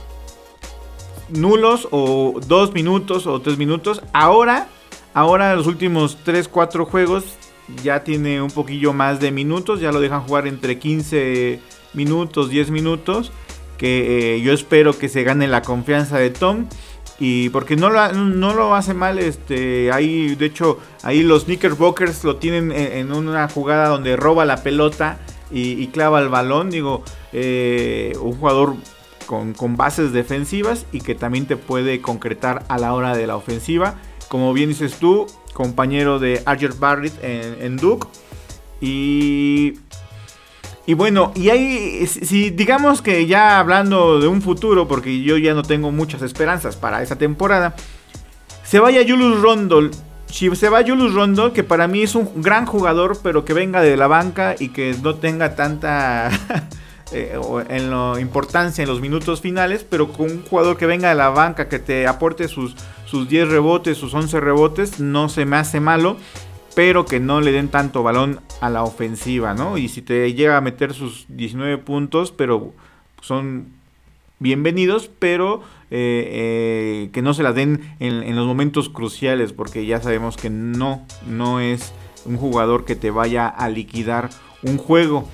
nulos 1.32 1.90
o 1.92 2.40
2 2.48 2.74
minutos 2.74 3.28
o 3.28 3.42
3 3.42 3.58
minutos. 3.58 4.02
Ahora, 4.14 4.68
ahora 5.14 5.54
los 5.54 5.68
últimos 5.68 6.18
3, 6.24 6.48
4 6.48 6.86
juegos 6.86 7.26
ya 7.84 8.06
tiene 8.06 8.42
un 8.42 8.52
poquillo 8.52 8.94
más 8.94 9.20
de 9.20 9.32
minutos. 9.32 9.82
Ya 9.82 9.92
lo 9.92 10.00
dejan 10.00 10.22
jugar 10.22 10.48
entre 10.48 10.80
15 10.80 11.60
minutos, 11.94 12.50
10 12.50 12.72
minutos. 12.72 13.32
Que 13.78 14.36
eh, 14.36 14.42
yo 14.42 14.54
espero 14.54 14.98
que 14.98 15.10
se 15.10 15.24
gane 15.24 15.48
la 15.48 15.62
confianza 15.62 16.18
de 16.18 16.30
Tom. 16.30 16.68
Y 17.20 17.50
porque 17.50 17.76
no 17.76 17.90
lo, 17.90 18.12
no 18.12 18.54
lo 18.54 18.76
hace 18.76 18.94
mal, 18.94 19.20
este, 19.20 19.92
ahí, 19.92 20.36
de 20.36 20.46
hecho, 20.48 20.80
ahí 21.04 21.24
los 21.24 21.46
Knickerbockers 21.46 22.24
lo 22.24 22.38
tienen 22.38 22.72
en, 22.72 23.14
una 23.14 23.48
jugada 23.48 23.88
donde 23.88 24.16
roba 24.16 24.46
la 24.46 24.64
pelota 24.64 25.20
y, 25.52 25.88
clava 25.88 26.20
el 26.20 26.30
balón. 26.30 26.70
Digo, 26.70 27.04
eh, 27.32 28.14
un 28.20 28.34
jugador 28.34 28.76
con, 29.26 29.78
bases 29.78 30.12
defensivas 30.12 30.86
y 30.92 31.02
que 31.02 31.16
también 31.16 31.46
te 31.46 31.56
puede 31.56 32.02
concretar 32.02 32.66
a 32.68 32.78
la 32.78 32.94
hora 32.94 33.16
de 33.16 33.28
la 33.28 33.36
ofensiva. 33.36 33.96
Como 34.28 34.52
bien 34.54 34.70
dices 34.70 34.96
tú, 34.96 35.28
compañero 35.54 36.20
de 36.20 36.42
Archer 36.46 36.74
Barrett 36.74 37.14
en, 37.24 37.58
en 37.62 37.78
Duke. 37.78 38.08
Y 38.82 39.76
y 40.86 40.96
bueno, 40.96 41.32
y 41.36 41.50
ahí, 41.50 42.06
si 42.08 42.50
digamos 42.50 43.02
que 43.02 43.26
ya 43.26 43.60
hablando 43.60 44.20
de 44.20 44.28
un 44.28 44.42
futuro, 44.42 44.88
porque 44.88 45.22
yo 45.22 45.38
ya 45.38 45.54
no 45.54 45.64
tengo 45.64 45.92
muchas 45.92 46.22
esperanzas 46.22 46.76
para 46.76 47.02
esa 47.02 47.18
temporada, 47.18 47.76
se 48.64 48.80
vaya 48.80 49.02
Julius 49.08 49.42
Rondol. 49.42 49.92
Si 50.26 50.54
se 50.56 50.68
va 50.68 50.84
Julius 50.86 51.14
Rondol, 51.14 51.54
que 51.54 51.64
para 51.64 51.88
mí 51.88 52.02
es 52.02 52.16
un 52.16 52.42
gran 52.42 52.66
jugador, 52.66 53.18
pero 53.24 53.46
que 53.46 53.54
venga 53.54 53.82
de 53.82 53.96
la 53.96 54.08
banca 54.08 54.56
y 54.60 54.70
que 54.70 54.96
no 55.02 55.16
tenga 55.16 55.56
tanta 55.56 56.30
eh, 57.14 57.40
en 57.70 57.90
lo, 57.90 58.20
importancia 58.20 58.82
en 58.82 58.90
los 58.90 59.00
minutos 59.00 59.40
finales, 59.40 59.86
pero 59.90 60.12
con 60.12 60.32
un 60.32 60.44
jugador 60.44 60.76
que 60.76 60.86
venga 60.86 61.10
de 61.10 61.16
la 61.16 61.30
banca, 61.30 61.70
que 61.70 61.80
te 61.80 62.08
aporte 62.08 62.50
sus, 62.50 62.76
sus 63.06 63.30
10 63.30 63.50
rebotes, 63.50 63.98
sus 63.98 64.14
11 64.14 64.40
rebotes, 64.42 65.00
no 65.00 65.30
se 65.30 65.46
me 65.46 65.56
hace 65.56 65.80
malo 65.80 66.18
pero 66.76 67.06
que 67.06 67.20
no 67.20 67.42
le 67.42 67.52
den 67.52 67.70
tanto 67.70 68.04
balón 68.04 68.40
a 68.62 68.70
la 68.70 68.84
ofensiva, 68.84 69.54
¿no? 69.54 69.78
Y 69.78 69.90
si 69.90 70.02
te 70.02 70.34
llega 70.34 70.58
a 70.58 70.62
meter 70.62 70.94
sus 70.94 71.26
19 71.30 71.78
puntos, 71.80 72.32
pero 72.32 72.74
son 73.22 73.68
bienvenidos, 74.40 75.10
pero 75.20 75.62
eh, 75.92 76.28
eh, 76.32 77.10
que 77.14 77.22
no 77.22 77.34
se 77.34 77.44
las 77.44 77.56
den 77.56 77.96
en, 78.00 78.36
los 78.36 78.48
momentos 78.48 78.90
cruciales, 78.90 79.54
porque 79.54 79.86
ya 79.86 80.02
sabemos 80.02 80.38
que 80.38 80.50
no, 80.50 81.06
no 81.28 81.60
es 81.60 81.94
un 82.26 82.38
jugador 82.38 82.86
que 82.86 82.96
te 82.96 83.12
vaya 83.12 83.48
a 83.48 83.70
liquidar 83.70 84.30
un 84.64 84.78
juego. 84.78 85.28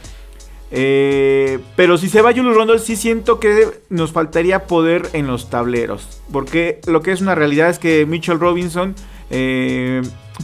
Eh, 0.71 1.60
pero 1.75 1.97
si 1.97 2.10
se 2.10 2.21
va 2.21 2.34
Julius 2.34 2.56
Rondle, 2.56 2.80
sí 2.80 2.95
siento 2.95 3.39
que 3.39 3.82
nos 3.89 4.12
faltaría 4.12 4.67
poder 4.67 5.10
en 5.13 5.28
los 5.28 5.49
tableros. 5.49 6.21
Porque 6.32 6.82
lo 6.86 7.02
que 7.02 7.12
es 7.12 7.21
una 7.21 7.36
realidad 7.36 7.69
es 7.69 7.80
que 7.80 8.06
Mitchell 8.06 8.39
Robinson 8.39 8.95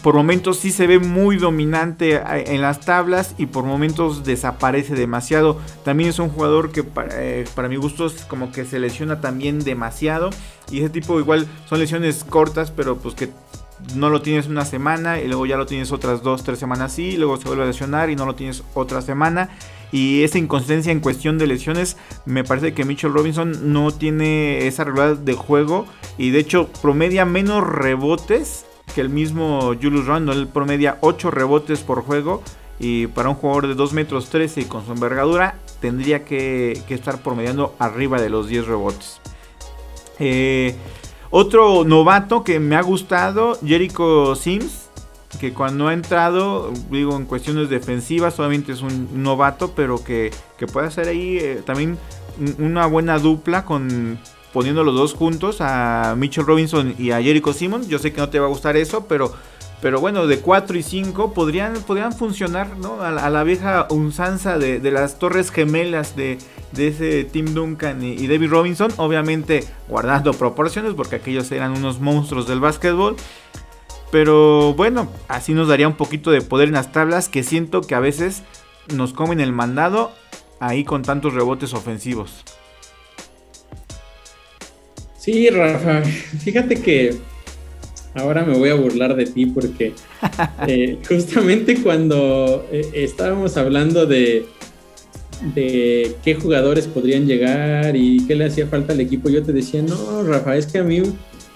por 0.01 0.15
momentos 0.15 0.60
sí 0.60 0.71
se 0.71 0.88
ve 0.88 0.99
muy 0.99 1.38
dominante 1.38 2.15
eh, 2.15 2.43
en 2.47 2.62
las 2.62 2.81
tablas 2.81 3.34
y 3.38 3.47
por 3.47 3.63
momentos 3.63 4.23
desaparece 4.23 4.95
demasiado. 4.95 5.60
También 5.84 6.10
es 6.10 6.19
un 6.19 6.29
jugador 6.29 6.71
que 6.71 6.84
eh, 7.12 7.45
para, 7.55 7.69
mi 7.69 7.75
gusto 7.75 8.05
es 8.05 8.23
como 8.25 8.51
que 8.51 8.65
se 8.65 8.79
lesiona 8.79 9.21
también 9.21 9.63
demasiado. 9.63 10.29
Y 10.71 10.79
ese 10.79 10.89
tipo 10.89 11.19
igual 11.19 11.47
son 11.67 11.79
lesiones 11.79 12.23
cortas, 12.23 12.71
pero 12.71 12.97
pues 12.97 13.15
que 13.15 13.29
no 13.95 14.10
lo 14.10 14.21
tienes 14.21 14.47
una 14.47 14.65
semana 14.65 15.19
y 15.19 15.27
luego 15.27 15.45
ya 15.45 15.58
lo 15.58 15.65
tienes 15.65 15.91
otras 15.91 16.23
dos, 16.23 16.43
tres 16.43 16.60
semanas 16.60 16.93
así, 16.93 17.10
y 17.10 17.17
luego 17.17 17.38
se 17.38 17.47
vuelve 17.47 17.63
a 17.63 17.67
lesionar 17.67 18.10
y 18.10 18.15
no 18.15 18.25
lo 18.25 18.36
tienes 18.36 18.63
otra 18.73 19.01
semana. 19.01 19.49
Y 19.91 20.23
esa 20.23 20.38
inconsistencia 20.38 20.91
en 20.91 20.99
cuestión 20.99 21.38
de 21.38 21.47
lesiones, 21.47 21.97
me 22.25 22.43
parece 22.43 22.73
que 22.73 22.86
Mitchell 22.86 23.13
Robinson 23.13 23.71
no 23.71 23.91
tiene 23.91 24.67
esa 24.67 24.84
regularidad 24.84 25.17
de 25.17 25.34
juego 25.34 25.86
y 26.17 26.31
de 26.31 26.39
hecho 26.39 26.69
promedia 26.81 27.25
menos 27.25 27.65
rebotes 27.65 28.65
que 28.94 29.02
el 29.02 29.10
mismo 29.10 29.73
Julius 29.81 30.06
Randle. 30.06 30.46
Promedia 30.46 30.98
8 31.02 31.31
rebotes 31.31 31.81
por 31.81 32.04
juego. 32.04 32.44
Y 32.79 33.08
para 33.08 33.29
un 33.29 33.36
jugador 33.36 33.67
de 33.67 33.75
2 33.75 33.94
metros 33.94 34.29
13 34.29 34.62
y 34.62 34.65
con 34.65 34.86
su 34.86 34.92
envergadura, 34.92 35.56
tendría 35.79 36.25
que, 36.25 36.83
estar 36.90 37.21
promediando 37.21 37.73
arriba 37.79 38.21
de 38.21 38.29
los 38.29 38.48
10 38.48 38.67
rebotes. 38.67 39.21
Eh, 40.19 40.75
otro 41.29 41.83
novato 41.86 42.44
que 42.44 42.60
me 42.60 42.75
ha 42.75 42.81
gustado, 42.81 43.58
Jericho 43.65 44.36
Sims, 44.36 44.90
que 45.40 45.54
cuando 45.54 45.88
ha 45.88 45.94
entrado, 45.94 46.71
digo, 46.90 47.15
en 47.15 47.25
cuestiones 47.25 47.69
defensivas, 47.69 48.36
solamente 48.36 48.71
es 48.71 48.81
un 48.81 49.23
novato, 49.23 49.71
pero 49.75 50.04
que, 50.04 50.31
puede 50.71 50.88
hacer 50.88 51.08
ahí 51.08 51.38
eh, 51.38 51.62
también 51.65 51.98
una 52.58 52.86
buena 52.86 53.19
dupla 53.19 53.65
con 53.65 54.19
poniendo 54.56 54.85
los 54.85 54.95
dos 54.95 55.13
juntos 55.13 55.58
a 55.60 56.15
Mitchell 56.17 56.45
Robinson 56.45 56.95
y 56.97 57.12
a 57.12 57.21
Jericho 57.21 57.51
Simmons. 57.51 57.89
Yo 57.89 57.99
sé 57.99 58.13
que 58.13 58.21
no 58.21 58.29
te 58.29 58.39
va 58.39 58.45
a 58.45 58.49
gustar 58.49 58.77
eso, 58.77 59.06
pero, 59.06 59.33
pero 59.81 59.99
bueno, 59.99 60.27
de 60.27 60.39
4 60.39 60.77
y 60.77 60.81
5 60.81 61.33
podrían, 61.33 61.73
podrían 61.81 62.13
funcionar, 62.13 62.77
¿no? 62.77 63.01
A, 63.01 63.29
la 63.29 63.43
vieja 63.43 63.85
unsanza 63.89 64.58
de, 64.58 64.79
las 64.91 65.19
torres 65.19 65.51
gemelas 65.51 66.15
de, 66.15 66.37
ese 66.77 67.25
Tim 67.25 67.53
Duncan 67.53 68.01
y, 68.01 68.27
David 68.27 68.49
Robinson. 68.49 68.93
Obviamente 68.95 69.65
guardando 69.89 70.31
proporciones, 70.31 70.93
porque 70.93 71.17
aquellos 71.17 71.51
eran 71.51 71.73
unos 71.73 71.99
monstruos 71.99 72.47
del 72.47 72.62
básquetbol. 72.62 73.17
Pero 74.10 74.73
bueno, 74.73 75.10
así 75.27 75.53
nos 75.53 75.67
daría 75.67 75.89
un 75.89 75.97
poquito 75.97 76.31
de 76.31 76.39
poder 76.39 76.69
en 76.69 76.75
las 76.75 76.93
tablas 76.93 77.27
que 77.27 77.43
siento 77.43 77.81
que 77.81 77.93
a 77.93 77.99
veces 77.99 78.43
nos 78.95 79.12
comen 79.12 79.41
el 79.41 79.51
mandado 79.51 80.13
ahí 80.62 80.85
con 80.85 81.01
tantos 81.01 81.33
rebotes 81.33 81.73
ofensivos. 81.73 82.45
Sí, 85.26 85.50
Rafa, 85.50 86.04
fíjate 86.44 86.76
que 86.76 87.15
ahora 88.13 88.46
me 88.46 88.56
voy 88.56 88.69
a 88.69 88.76
burlar 88.76 89.15
de 89.15 89.26
ti 89.26 89.48
porque 89.48 89.94
eh, 90.67 91.00
justamente 91.08 91.82
cuando 91.82 92.67
eh, 92.71 92.92
estábamos 92.94 93.58
hablando 93.58 94.06
de, 94.06 94.46
de 95.56 96.15
qué 96.23 96.36
jugadores 96.36 96.86
podrían 96.86 97.26
llegar 97.26 97.96
y 97.96 98.23
qué 98.28 98.36
le 98.36 98.46
hacía 98.46 98.67
falta 98.67 98.94
al 98.94 99.00
equipo, 99.00 99.28
yo 99.30 99.42
te 99.42 99.52
decía, 99.52 99.82
no, 99.82 100.21
Rafa, 100.21 100.58
es 100.58 100.67
que 100.67 100.78
a 100.78 100.84
mí 100.84 101.02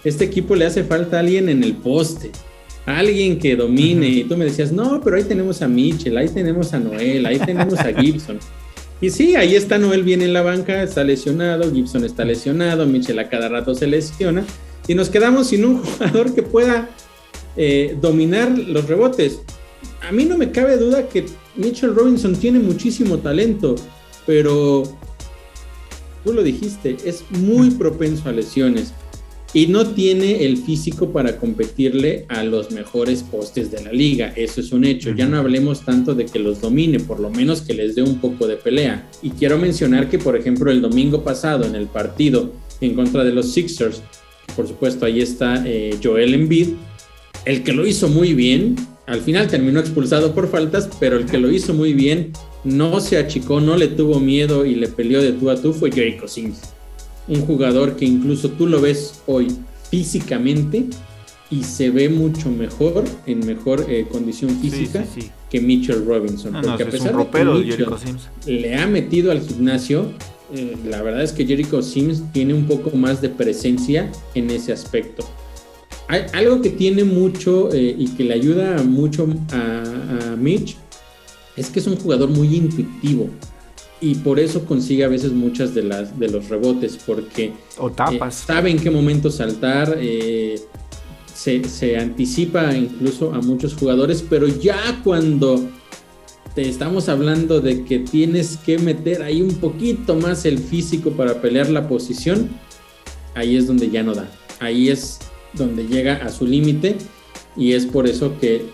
este 0.04 0.26
equipo 0.26 0.56
le 0.56 0.66
hace 0.66 0.84
falta 0.84 1.20
alguien 1.20 1.48
en 1.48 1.64
el 1.64 1.76
poste, 1.76 2.32
alguien 2.88 3.38
que 3.38 3.56
domine. 3.56 4.08
Y 4.08 4.24
tú 4.24 4.36
me 4.36 4.46
decías, 4.46 4.72
no, 4.72 5.00
pero 5.04 5.16
ahí 5.18 5.26
tenemos 5.26 5.62
a 5.62 5.68
Mitchell, 5.68 6.18
ahí 6.18 6.30
tenemos 6.30 6.74
a 6.74 6.80
Noel, 6.80 7.24
ahí 7.24 7.38
tenemos 7.38 7.78
a 7.78 7.94
Gibson. 8.02 8.40
Y 9.02 9.12
sí, 9.12 9.36
ahí 9.36 9.56
está 9.56 9.78
Noel 9.78 10.04
bien 10.04 10.22
en 10.22 10.34
la 10.34 10.42
banca, 10.42 10.84
está 10.84 11.04
lesionado, 11.04 11.72
Gibson 11.72 12.04
está 12.04 12.26
lesionado, 12.26 12.86
Mitchell 12.86 13.20
a 13.20 13.30
cada 13.30 13.48
rato 13.48 13.74
se 13.74 13.88
lesiona 13.88 14.44
y 14.88 14.96
nos 14.96 15.10
quedamos 15.10 15.48
sin 15.48 15.64
un 15.64 15.78
jugador 15.84 16.34
que 16.34 16.44
pueda 16.44 16.90
eh, 17.56 17.98
dominar 18.02 18.58
los 18.58 18.88
rebotes. 18.88 19.42
A 20.02 20.12
mí 20.12 20.26
no 20.26 20.38
me 20.38 20.52
cabe 20.52 20.78
duda 20.78 21.08
que 21.08 21.26
Mitchell 21.56 21.96
Robinson 21.96 22.36
tiene 22.36 22.60
muchísimo 22.60 23.20
talento, 23.20 23.76
pero 24.26 24.84
tú 26.26 26.34
lo 26.34 26.44
dijiste, 26.44 26.98
es 27.06 27.24
muy 27.32 27.72
propenso 27.72 28.28
a 28.28 28.34
lesiones 28.34 28.94
y 29.54 29.68
no 29.68 29.88
tiene 29.88 30.46
el 30.46 30.58
físico 30.58 31.12
para 31.12 31.38
competirle 31.38 32.26
a 32.30 32.44
los 32.44 32.72
mejores 32.72 33.24
postes 33.24 33.72
de 33.72 33.84
la 33.84 33.92
liga. 33.92 34.32
Eso 34.36 34.62
es 34.62 34.72
un 34.72 34.86
hecho. 34.86 35.12
Ya 35.12 35.28
no 35.28 35.38
hablemos 35.38 35.84
tanto 35.84 36.14
de 36.14 36.26
que 36.26 36.40
los 36.40 36.62
domine, 36.62 37.00
por 37.00 37.20
lo 37.20 37.30
menos 37.30 37.62
que 37.62 37.74
les 37.74 37.96
dé 37.96 38.04
un 38.04 38.20
poco 38.20 38.48
de 38.48 38.58
pelea. 38.58 39.10
Y 39.24 39.32
quiero 39.32 39.58
mencionar 39.58 40.10
que, 40.10 40.20
por 40.20 40.36
ejemplo, 40.36 40.72
el 40.72 40.82
domingo 40.82 41.24
pasado 41.24 41.66
en 41.66 41.76
el 41.76 41.88
partido 41.88 42.52
en 42.82 42.94
contra 42.94 43.24
de 43.24 43.32
los 43.32 43.52
Sixers, 43.52 44.02
por 44.56 44.68
supuesto 44.68 45.06
ahí 45.06 45.22
está 45.22 45.64
eh, 45.66 45.98
Joel 46.02 46.34
Embiid, 46.34 46.70
el 47.46 47.64
que 47.64 47.74
lo 47.74 47.88
hizo 47.88 48.08
muy 48.08 48.34
bien, 48.34 48.76
al 49.08 49.22
final 49.22 49.48
terminó 49.48 49.80
expulsado 49.80 50.36
por 50.36 50.50
faltas, 50.50 50.90
pero 51.00 51.18
el 51.18 51.26
que 51.26 51.40
lo 51.40 51.52
hizo 51.52 51.74
muy 51.74 51.94
bien 51.94 52.32
no 52.64 53.00
se 53.00 53.18
achicó, 53.18 53.60
no 53.60 53.76
le 53.76 53.88
tuvo 53.88 54.20
miedo 54.20 54.66
y 54.66 54.76
le 54.76 54.88
peleó 54.88 55.22
de 55.22 55.32
tú 55.32 55.50
a 55.50 55.60
tú 55.60 55.74
fue 55.74 55.92
Jericho 55.92 56.28
Sims 56.28 56.62
un 57.30 57.46
jugador 57.46 57.96
que 57.96 58.06
incluso 58.06 58.50
tú 58.50 58.68
lo 58.68 58.82
ves 58.82 59.22
hoy 59.28 59.48
físicamente 59.90 60.86
y 61.52 61.64
se 61.64 61.90
ve 61.90 62.10
mucho 62.10 62.52
mejor, 62.52 63.06
en 63.26 63.46
mejor 63.46 63.86
eh, 63.90 64.06
condición 64.12 64.60
física 64.60 65.06
que 65.50 65.62
Mitchell 65.62 66.06
Robinson. 66.06 66.54
porque 66.62 66.84
a 66.84 66.90
pesar 66.90 67.16
de 67.18 67.26
que 67.32 67.46
Mitchell 67.46 67.88
le 68.46 68.76
ha 68.76 68.86
metido 68.86 69.32
al 69.32 69.42
gimnasio, 69.42 70.12
eh, 70.54 70.76
la 70.88 71.02
verdad 71.02 71.24
es 71.24 71.32
que 71.32 71.46
Jericho 71.46 71.82
Sims 71.82 72.24
tiene 72.32 72.54
un 72.54 72.66
poco 72.66 72.92
más 72.96 73.22
de 73.22 73.30
presencia 73.30 74.12
en 74.36 74.50
ese 74.52 74.72
aspecto. 74.72 75.24
Hay 76.08 76.24
algo 76.34 76.62
que 76.62 76.72
tiene 76.72 77.04
mucho 77.04 77.72
eh, 77.72 77.96
y 77.98 78.08
que 78.10 78.24
le 78.24 78.34
ayuda 78.34 78.82
mucho 78.84 79.28
a, 79.52 80.32
a 80.34 80.36
Mitch 80.36 80.76
es 81.56 81.70
que 81.70 81.80
es 81.80 81.88
un 81.88 81.98
jugador 81.98 82.30
muy 82.30 82.56
intuitivo 82.56 83.30
y 84.02 84.16
por 84.16 84.40
eso 84.40 84.66
consigue 84.66 85.04
a 85.04 85.08
veces 85.08 85.32
muchas 85.32 85.74
de 85.74 85.84
las 85.84 86.18
de 86.18 86.30
los 86.30 86.50
rebotes 86.50 86.98
porque 87.06 87.54
o 87.78 87.90
tapas. 87.90 88.42
Eh, 88.42 88.46
sabe 88.48 88.70
en 88.72 88.80
qué 88.80 88.90
momento 88.90 89.30
saltar 89.30 89.98
eh, 90.00 90.60
se, 91.34 91.98
anticipa 91.98 92.76
incluso 92.76 93.34
a 93.34 93.40
muchos 93.40 93.76
jugadores 93.76 94.24
pero 94.28 94.48
ya 94.48 95.02
cuando 95.04 95.70
te 96.56 96.68
estamos 96.68 97.10
hablando 97.10 97.62
de 97.62 97.84
que 97.84 98.00
tienes 98.00 98.58
que 98.58 98.78
meter 98.78 99.22
ahí 99.22 99.42
un 99.42 99.56
poquito 99.56 100.16
más 100.16 100.46
el 100.46 100.60
físico 100.60 101.12
para 101.12 101.42
pelear 101.42 101.70
la 101.70 101.88
posición 101.88 102.50
ahí 103.36 103.58
es 103.58 103.68
donde 103.68 103.90
ya 103.90 104.04
no 104.04 104.14
da 104.14 104.30
ahí 104.60 104.90
es 104.90 105.20
donde 105.54 105.88
llega 105.88 106.16
a 106.16 106.30
su 106.30 106.46
límite 106.46 106.96
y 107.58 107.74
es 107.74 107.86
por 107.86 108.08
eso 108.08 108.38
que 108.40 108.66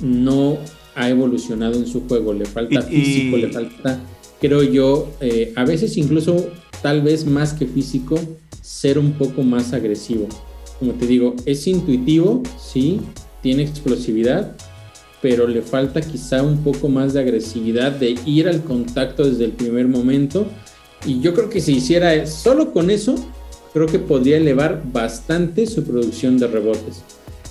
no 0.00 0.58
ha 0.94 1.10
evolucionado 1.10 1.74
en 1.74 1.86
su 1.86 2.06
juego 2.08 2.32
le 2.32 2.46
falta 2.46 2.80
físico 2.82 3.36
le 3.36 3.48
falta 3.48 4.00
creo 4.40 4.62
yo, 4.62 5.10
eh, 5.20 5.52
a 5.56 5.64
veces 5.64 5.96
incluso 5.96 6.48
tal 6.82 7.02
vez 7.02 7.26
más 7.26 7.52
que 7.52 7.66
físico, 7.66 8.18
ser 8.62 8.98
un 8.98 9.12
poco 9.12 9.42
más 9.42 9.72
agresivo. 9.72 10.28
Como 10.78 10.92
te 10.92 11.06
digo, 11.06 11.36
es 11.44 11.66
intuitivo, 11.66 12.42
sí, 12.58 13.00
tiene 13.42 13.62
explosividad, 13.62 14.56
pero 15.20 15.46
le 15.46 15.60
falta 15.60 16.00
quizá 16.00 16.42
un 16.42 16.58
poco 16.64 16.88
más 16.88 17.12
de 17.12 17.20
agresividad, 17.20 17.92
de 17.92 18.18
ir 18.24 18.48
al 18.48 18.64
contacto 18.64 19.28
desde 19.28 19.44
el 19.44 19.52
primer 19.52 19.86
momento. 19.88 20.46
Y 21.04 21.20
yo 21.20 21.34
creo 21.34 21.50
que 21.50 21.60
si 21.60 21.76
hiciera 21.76 22.26
solo 22.26 22.72
con 22.72 22.90
eso, 22.90 23.14
creo 23.74 23.86
que 23.86 23.98
podría 23.98 24.38
elevar 24.38 24.82
bastante 24.90 25.66
su 25.66 25.84
producción 25.84 26.38
de 26.38 26.46
rebotes. 26.46 27.02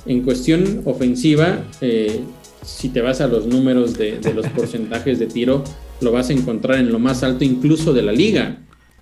En 0.08 0.24
cuestión 0.24 0.82
ofensiva, 0.86 1.64
eh, 1.82 2.22
si 2.64 2.90
te 2.90 3.02
vas 3.02 3.22
a 3.22 3.28
los 3.28 3.46
números 3.46 3.96
de, 3.96 4.18
de 4.18 4.34
los 4.34 4.48
porcentajes 4.56 5.20
de 5.20 5.28
tiro, 5.28 5.64
lo 6.02 6.12
vas 6.12 6.30
a 6.30 6.34
encontrar 6.34 6.80
en 6.80 6.92
lo 6.92 7.00
más 7.00 7.24
alto 7.24 7.44
incluso 7.44 7.94
de 7.94 8.02
la 8.02 8.12
liga. 8.12 8.58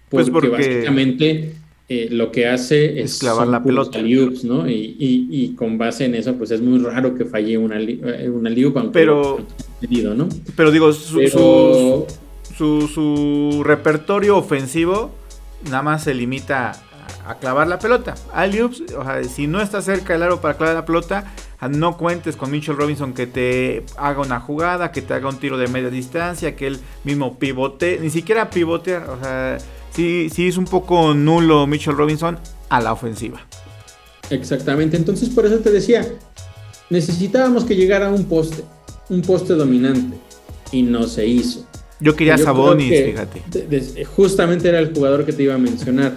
Pues 0.09 0.29
porque, 0.29 0.47
básicamente 0.47 1.53
eh, 1.89 2.09
lo 2.11 2.33
que 2.33 2.47
hace 2.47 3.01
es, 3.01 3.19
clavar 3.19 3.47
la 3.47 3.63
pelota. 3.63 3.99
¿no? 4.43 4.69
Y, 4.69 5.53
con 5.57 5.77
base 5.77 6.05
en 6.05 6.15
eso, 6.15 6.35
pues 6.35 6.51
es 6.51 6.61
muy 6.61 6.79
raro 6.79 7.15
que 7.15 7.23
falle 7.23 7.57
una, 7.57 7.79
eh, 7.79 8.29
una 8.29 8.51
pero, 8.91 9.39
¿no? 10.15 10.29
pero 10.55 10.71
digo, 10.71 10.91
su, 10.91 12.05
Su, 12.57 12.87
su, 12.87 13.63
repertorio 13.63 14.35
ofensivo 14.35 15.11
nada 15.65 15.81
más 15.83 16.03
se 16.03 16.13
limita 16.13 16.73
a, 17.25 17.35
clavar 17.35 17.67
la 17.67 17.79
pelota. 17.79 18.15
Aliups, 18.33 18.81
o 18.97 19.03
sea, 19.03 19.23
si 19.23 19.47
no 19.47 19.61
está 19.61 19.81
cerca 19.81 20.13
del 20.13 20.23
aro 20.23 20.41
para 20.41 20.57
clavar 20.57 20.75
la 20.75 20.85
pelota, 20.85 21.33
no 21.67 21.97
cuentes 21.97 22.35
con 22.35 22.51
Mitchell 22.51 22.77
Robinson 22.77 23.13
que 23.13 23.25
te 23.25 23.83
haga 23.97 24.21
una 24.21 24.39
jugada, 24.39 24.91
que 24.91 25.01
te 25.01 25.13
haga 25.13 25.29
un 25.29 25.37
tiro 25.37 25.57
de 25.57 25.67
media 25.67 25.89
distancia, 25.89 26.55
que 26.55 26.67
él 26.67 26.79
mismo 27.03 27.39
pivote, 27.39 27.99
ni 28.01 28.09
siquiera 28.09 28.49
pivote, 28.49 28.97
o 28.97 29.19
sea, 29.21 29.57
sí, 29.91 30.29
sí 30.31 30.47
es 30.47 30.57
un 30.57 30.65
poco 30.65 31.13
nulo 31.13 31.65
Mitchell 31.65 31.95
Robinson 31.97 32.37
a 32.69 32.81
la 32.81 32.93
ofensiva. 32.93 33.41
Exactamente, 34.29 34.97
entonces 34.97 35.29
por 35.29 35.45
eso 35.45 35.57
te 35.59 35.71
decía, 35.71 36.07
necesitábamos 36.89 37.63
que 37.63 37.75
llegara 37.75 38.09
un 38.11 38.25
poste, 38.25 38.63
un 39.09 39.21
poste 39.23 39.53
dominante, 39.53 40.17
y 40.71 40.83
no 40.83 41.07
se 41.07 41.25
hizo. 41.25 41.65
Yo 41.99 42.15
quería 42.15 42.37
Sabonis, 42.37 42.89
fíjate. 42.89 44.05
justamente 44.05 44.69
era 44.69 44.79
el 44.79 44.93
jugador 44.93 45.25
que 45.25 45.33
te 45.33 45.43
iba 45.43 45.55
a 45.55 45.57
mencionar. 45.57 46.13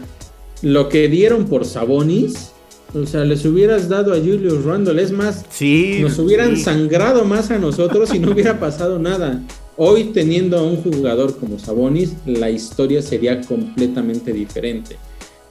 Lo 0.60 0.90
que 0.90 1.08
dieron 1.08 1.46
por 1.46 1.64
Sabonis 1.64 2.52
o 2.94 3.06
sea, 3.06 3.24
les 3.24 3.44
hubieras 3.44 3.88
dado 3.88 4.12
a 4.12 4.16
Julius 4.16 4.64
Randle. 4.64 5.00
Es 5.02 5.12
más, 5.12 5.44
nos 6.00 6.18
hubieran 6.18 6.56
sangrado 6.56 7.24
más 7.24 7.50
a 7.50 7.58
nosotros 7.58 8.12
y 8.14 8.18
no 8.18 8.32
hubiera 8.32 8.58
pasado 8.58 8.98
nada. 8.98 9.42
Hoy, 9.76 10.10
teniendo 10.12 10.58
a 10.58 10.62
un 10.62 10.76
jugador 10.76 11.36
como 11.38 11.58
Sabonis, 11.58 12.14
la 12.26 12.50
historia 12.50 13.00
sería 13.00 13.40
completamente 13.40 14.32
diferente. 14.32 14.96